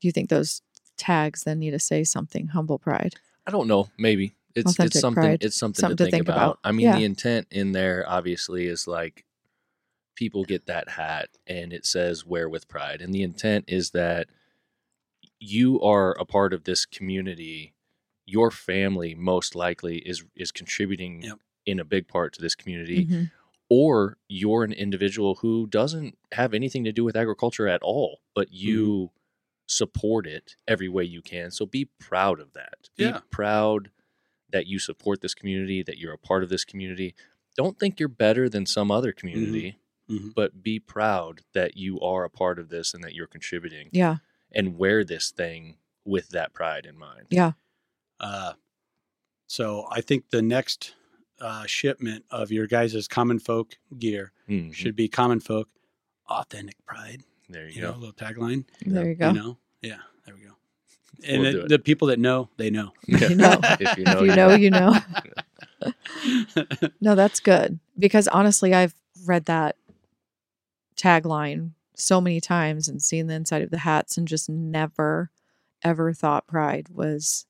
do 0.00 0.08
you 0.08 0.12
think 0.12 0.28
those 0.28 0.60
tags 0.96 1.44
then 1.44 1.58
need 1.58 1.72
to 1.72 1.78
say 1.78 2.04
something 2.04 2.48
humble 2.48 2.78
pride? 2.78 3.16
I 3.46 3.50
don't 3.50 3.68
know. 3.68 3.88
Maybe 3.98 4.34
it's 4.54 4.72
Authentic 4.72 4.94
it's 4.96 5.00
something. 5.00 5.22
pride. 5.22 5.42
It's 5.44 5.56
something, 5.56 5.80
Something 5.80 6.06
to, 6.06 6.10
think, 6.10 6.28
about. 6.28 6.58
I 6.64 6.72
mean, 6.72 6.86
Yeah. 6.86 6.96
the 6.98 7.04
intent 7.04 7.46
in 7.50 7.72
there 7.72 8.04
obviously 8.08 8.66
is 8.66 8.86
like 8.86 9.24
people 10.14 10.44
get 10.44 10.66
that 10.66 10.88
hat 10.90 11.28
and 11.46 11.72
it 11.72 11.84
says 11.86 12.24
"wear 12.24 12.48
with 12.48 12.66
pride," 12.68 13.00
and 13.02 13.14
the 13.14 13.22
intent 13.22 13.66
is 13.68 13.90
that 13.90 14.28
you 15.38 15.80
are 15.82 16.12
a 16.18 16.24
part 16.24 16.52
of 16.52 16.64
this 16.64 16.86
community. 16.86 17.74
Your 18.24 18.50
family 18.50 19.14
most 19.14 19.54
likely 19.54 19.98
is 19.98 20.24
is 20.34 20.50
contributing 20.52 21.22
Yep. 21.22 21.38
in 21.66 21.78
a 21.80 21.84
big 21.84 22.08
part 22.08 22.32
to 22.34 22.40
this 22.42 22.54
community, 22.54 23.04
Mhm. 23.06 23.30
or 23.68 24.16
you're 24.28 24.64
an 24.64 24.72
individual 24.72 25.36
who 25.36 25.66
doesn't 25.66 26.16
have 26.32 26.54
anything 26.54 26.84
to 26.84 26.92
do 26.92 27.04
with 27.04 27.16
agriculture 27.16 27.68
at 27.68 27.82
all, 27.82 28.20
but 28.34 28.52
you 28.52 29.10
support 29.66 30.26
it 30.26 30.56
every 30.68 30.88
way 30.88 31.04
you 31.04 31.20
can. 31.22 31.50
So 31.50 31.66
be 31.66 31.86
proud 31.98 32.40
of 32.40 32.52
that. 32.54 32.88
Be 32.96 33.04
Yeah. 33.04 33.20
proud 33.30 33.90
that 34.50 34.66
you 34.66 34.78
support 34.78 35.20
this 35.20 35.34
community, 35.34 35.82
that 35.82 35.98
you're 35.98 36.12
a 36.14 36.18
part 36.18 36.42
of 36.42 36.48
this 36.48 36.64
community. 36.64 37.14
Don't 37.56 37.78
think 37.78 37.98
you're 37.98 38.08
better 38.08 38.48
than 38.48 38.64
some 38.66 38.90
other 38.90 39.12
community, 39.12 39.78
Mhm. 40.08 40.34
but 40.34 40.62
be 40.62 40.78
proud 40.78 41.40
that 41.52 41.76
you 41.76 42.00
are 42.00 42.24
a 42.24 42.30
part 42.30 42.58
of 42.58 42.68
this 42.68 42.94
and 42.94 43.02
that 43.02 43.14
you're 43.14 43.26
contributing 43.26 43.88
Yeah. 43.92 44.18
and 44.52 44.76
wear 44.78 45.02
this 45.04 45.30
thing 45.30 45.78
with 46.04 46.28
that 46.28 46.52
pride 46.52 46.86
in 46.86 46.96
mind. 46.96 47.26
Yeah. 47.30 47.52
Uh, 48.20 48.54
so 49.48 49.86
I 49.90 50.00
think 50.00 50.30
the 50.30 50.42
next 50.42 50.94
uh, 51.38 51.66
shipment 51.66 52.24
of 52.30 52.50
your 52.50 52.66
guys' 52.66 53.06
common 53.08 53.38
folk 53.38 53.76
gear 53.98 54.32
Mhm. 54.48 54.72
should 54.72 54.96
be 54.96 55.06
common 55.06 55.38
folk, 55.40 55.68
authentic 56.28 56.82
pride. 56.86 57.24
There 57.48 57.66
you, 57.68 57.74
You 57.76 57.82
know, 57.82 57.90
a 57.90 57.92
go. 57.92 57.98
little 57.98 58.14
tagline. 58.14 58.64
There 58.84 59.08
you 59.08 59.14
go. 59.14 59.28
You 59.28 59.32
know, 59.34 59.58
yeah, 59.82 59.98
there 60.24 60.34
we 60.34 60.42
go. 60.42 60.52
And 61.26 61.40
We'll 61.42 61.48
it- 61.50 61.52
do 61.52 61.60
it. 61.62 61.68
the 61.68 61.78
people 61.78 62.08
that 62.08 62.18
know, 62.18 62.48
they 62.56 62.70
know. 62.70 62.92
Yeah. 63.06 63.28
You 63.28 63.36
know. 63.36 63.60
if 63.62 63.96
you 63.98 64.04
know, 64.04 64.18
if 64.18 64.20
you 64.22 64.36
know, 64.36 64.54
you 64.54 64.70
know. 64.70 64.98
No, 67.00 67.14
that's 67.14 67.40
good 67.40 67.78
because 67.98 68.28
honestly, 68.28 68.74
I've 68.74 68.94
read 69.24 69.44
that 69.46 69.76
tagline 70.96 71.70
so 71.94 72.20
many 72.20 72.40
times 72.40 72.88
and 72.88 73.02
seen 73.02 73.26
the 73.26 73.34
inside 73.34 73.62
of 73.62 73.70
the 73.70 73.78
hats 73.78 74.16
and 74.16 74.26
just 74.28 74.48
never, 74.48 75.30
ever 75.82 76.12
thought 76.12 76.46
pride 76.46 76.88
was 76.90 77.46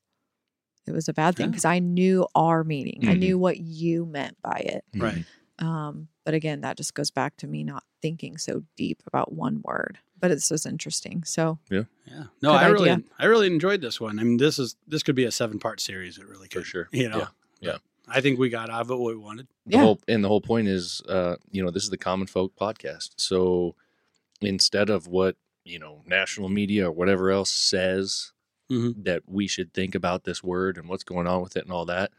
it 0.85 0.91
was 0.93 1.09
a 1.09 1.13
bad 1.13 1.35
thing 1.35 1.47
Yeah. 1.47 1.51
because 1.51 1.65
I 1.65 1.79
knew 1.79 2.27
our 2.33 2.63
meaning. 2.63 2.99
I 3.03 3.15
Mhm. 3.15 3.19
knew 3.19 3.37
what 3.39 3.57
you 3.59 4.05
meant 4.05 4.37
by 4.41 4.57
it. 4.65 4.85
Right. 4.95 5.25
Um, 5.59 6.07
but 6.23 6.33
again, 6.33 6.61
that 6.61 6.77
just 6.77 6.93
goes 6.93 7.11
back 7.11 7.35
to 7.37 7.47
me 7.47 7.63
not 7.65 7.83
thinking 8.07 8.37
so 8.37 8.63
deep 8.77 9.01
about 9.07 9.33
one 9.33 9.61
word. 9.63 9.97
But 10.19 10.31
it's 10.31 10.49
just 10.49 10.65
interesting. 10.65 11.23
So 11.25 11.59
Yeah. 11.69 11.83
Yeah. 12.05 12.23
No, 12.41 12.51
Good 12.53 12.61
I 12.61 12.67
really, 12.67 12.89
idea. 12.89 13.03
I 13.19 13.25
really 13.25 13.47
enjoyed 13.47 13.81
this 13.81 13.99
one. 14.01 14.17
I 14.19 14.23
mean, 14.23 14.37
this 14.37 14.57
is 14.59 14.75
this 14.87 15.03
could 15.03 15.15
be 15.15 15.25
a 15.25 15.31
seven 15.31 15.59
part 15.59 15.79
series. 15.81 16.17
It 16.17 16.25
really 16.27 16.47
For 16.47 16.59
could. 16.59 16.65
sure. 16.67 16.89
You 16.91 17.09
know. 17.09 17.17
Yeah. 17.17 17.27
Yeah. 17.71 17.77
I 18.07 18.21
think 18.21 18.39
we 18.39 18.47
got 18.49 18.69
out 18.69 18.81
of 18.81 18.91
it 18.91 18.95
what 18.97 19.13
we 19.15 19.19
wanted. 19.21 19.47
the 19.65 19.73
yeah, 19.73 19.81
whole 19.83 19.99
and 20.07 20.23
the 20.23 20.29
whole 20.29 20.39
point 20.41 20.67
is 20.69 21.01
uh 21.09 21.35
you 21.51 21.61
know 21.63 21.69
this 21.71 21.83
is 21.83 21.89
the 21.89 21.97
common 21.97 22.25
folk 22.27 22.53
podcast 22.55 23.09
so 23.17 23.75
instead 24.41 24.89
of 24.89 25.07
what 25.07 25.35
you 25.65 25.77
know 25.79 26.01
national 26.05 26.47
media 26.49 26.87
or 26.87 26.91
whatever 26.91 27.29
else 27.31 27.49
says 27.51 28.31
Mhm. 28.71 29.03
that 29.05 29.23
we 29.27 29.47
should 29.47 29.73
think 29.73 29.93
about 29.95 30.23
this 30.23 30.41
word 30.43 30.77
and 30.77 30.87
what's 30.89 31.03
going 31.03 31.27
on 31.27 31.41
with 31.41 31.55
it 31.57 31.63
and 31.63 31.71
all 31.71 31.85
that 31.85 32.11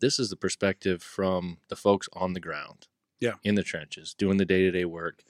this 0.00 0.18
is 0.18 0.28
the 0.30 0.36
perspective 0.36 1.02
from 1.02 1.58
the 1.68 1.76
folks 1.76 2.08
on 2.12 2.32
the 2.34 2.40
ground 2.40 2.86
Yeah. 3.20 3.34
in 3.44 3.54
the 3.54 3.62
trenches 3.62 4.14
doing 4.14 4.38
the 4.38 4.44
day-to-day 4.44 4.84
work 4.86 5.24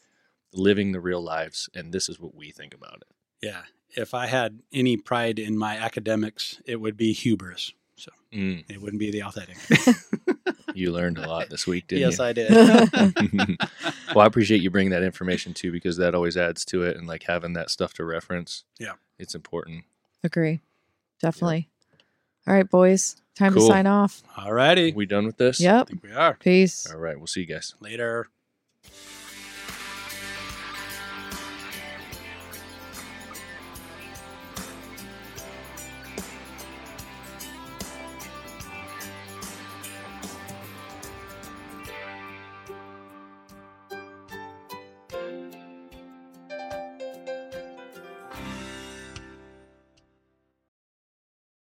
living 0.53 0.93
the 0.93 1.01
real 1.01 1.21
lives 1.23 1.69
and 1.75 1.93
this 1.93 2.09
is 2.09 2.19
what 2.21 2.35
we 2.35 2.51
think 2.51 2.75
about 2.75 3.03
it 3.03 3.47
Yeah. 3.47 3.63
If 3.97 4.15
I 4.15 4.27
had 4.27 4.61
any 4.73 4.97
pride 4.97 5.41
in 5.41 5.59
my 5.59 5.77
academics, 5.77 6.61
it 6.65 6.77
would 6.81 6.97
be 6.97 7.13
hubris. 7.13 7.73
So 7.97 8.13
Mm, 8.33 8.65
it 8.71 8.81
wouldn't 8.81 9.01
be 9.01 9.11
the 9.11 9.25
authentic. 9.25 9.57
you 10.75 10.93
learned 10.93 11.19
a 11.19 11.27
lot 11.29 11.51
this 11.51 11.67
week 11.67 11.89
didn't 11.89 12.01
you? 12.03 12.07
yes, 12.07 12.21
I 12.21 12.33
did. 12.33 12.51
well, 14.15 14.21
I 14.21 14.27
appreciate 14.27 14.63
you 14.63 14.71
bringing 14.71 14.93
that 14.93 15.03
information 15.03 15.53
too, 15.55 15.73
because 15.73 15.97
that 15.97 16.15
always 16.15 16.37
adds 16.37 16.65
to 16.67 16.85
it, 16.85 16.97
and 16.97 17.07
like 17.09 17.25
having 17.25 17.55
that 17.55 17.69
stuff 17.71 17.93
to 17.95 18.05
reference. 18.05 18.63
Yeah. 18.79 18.93
it's 19.19 19.35
important. 19.35 19.85
agree. 20.23 20.61
Definitely. 21.21 21.69
All 22.47 22.55
right, 22.55 22.69
boys. 22.71 23.17
Time 23.41 23.55
Cool. 23.55 23.69
to 23.69 23.73
sign 23.73 23.87
off. 23.87 24.23
All 24.37 24.53
righty. 24.53 24.93
we 24.93 25.07
done 25.07 25.25
with 25.25 25.39
this? 25.39 25.63
I 25.63 25.65
Yep. 25.65 25.89
think 25.89 26.03
we 26.03 26.13
are. 26.13 26.35
Peace. 26.35 26.87
All 26.93 26.99
right, 26.99 27.17
we'll 27.17 27.27
see 27.27 27.41
you 27.41 27.47
guys. 27.47 27.75
Later. 27.81 28.27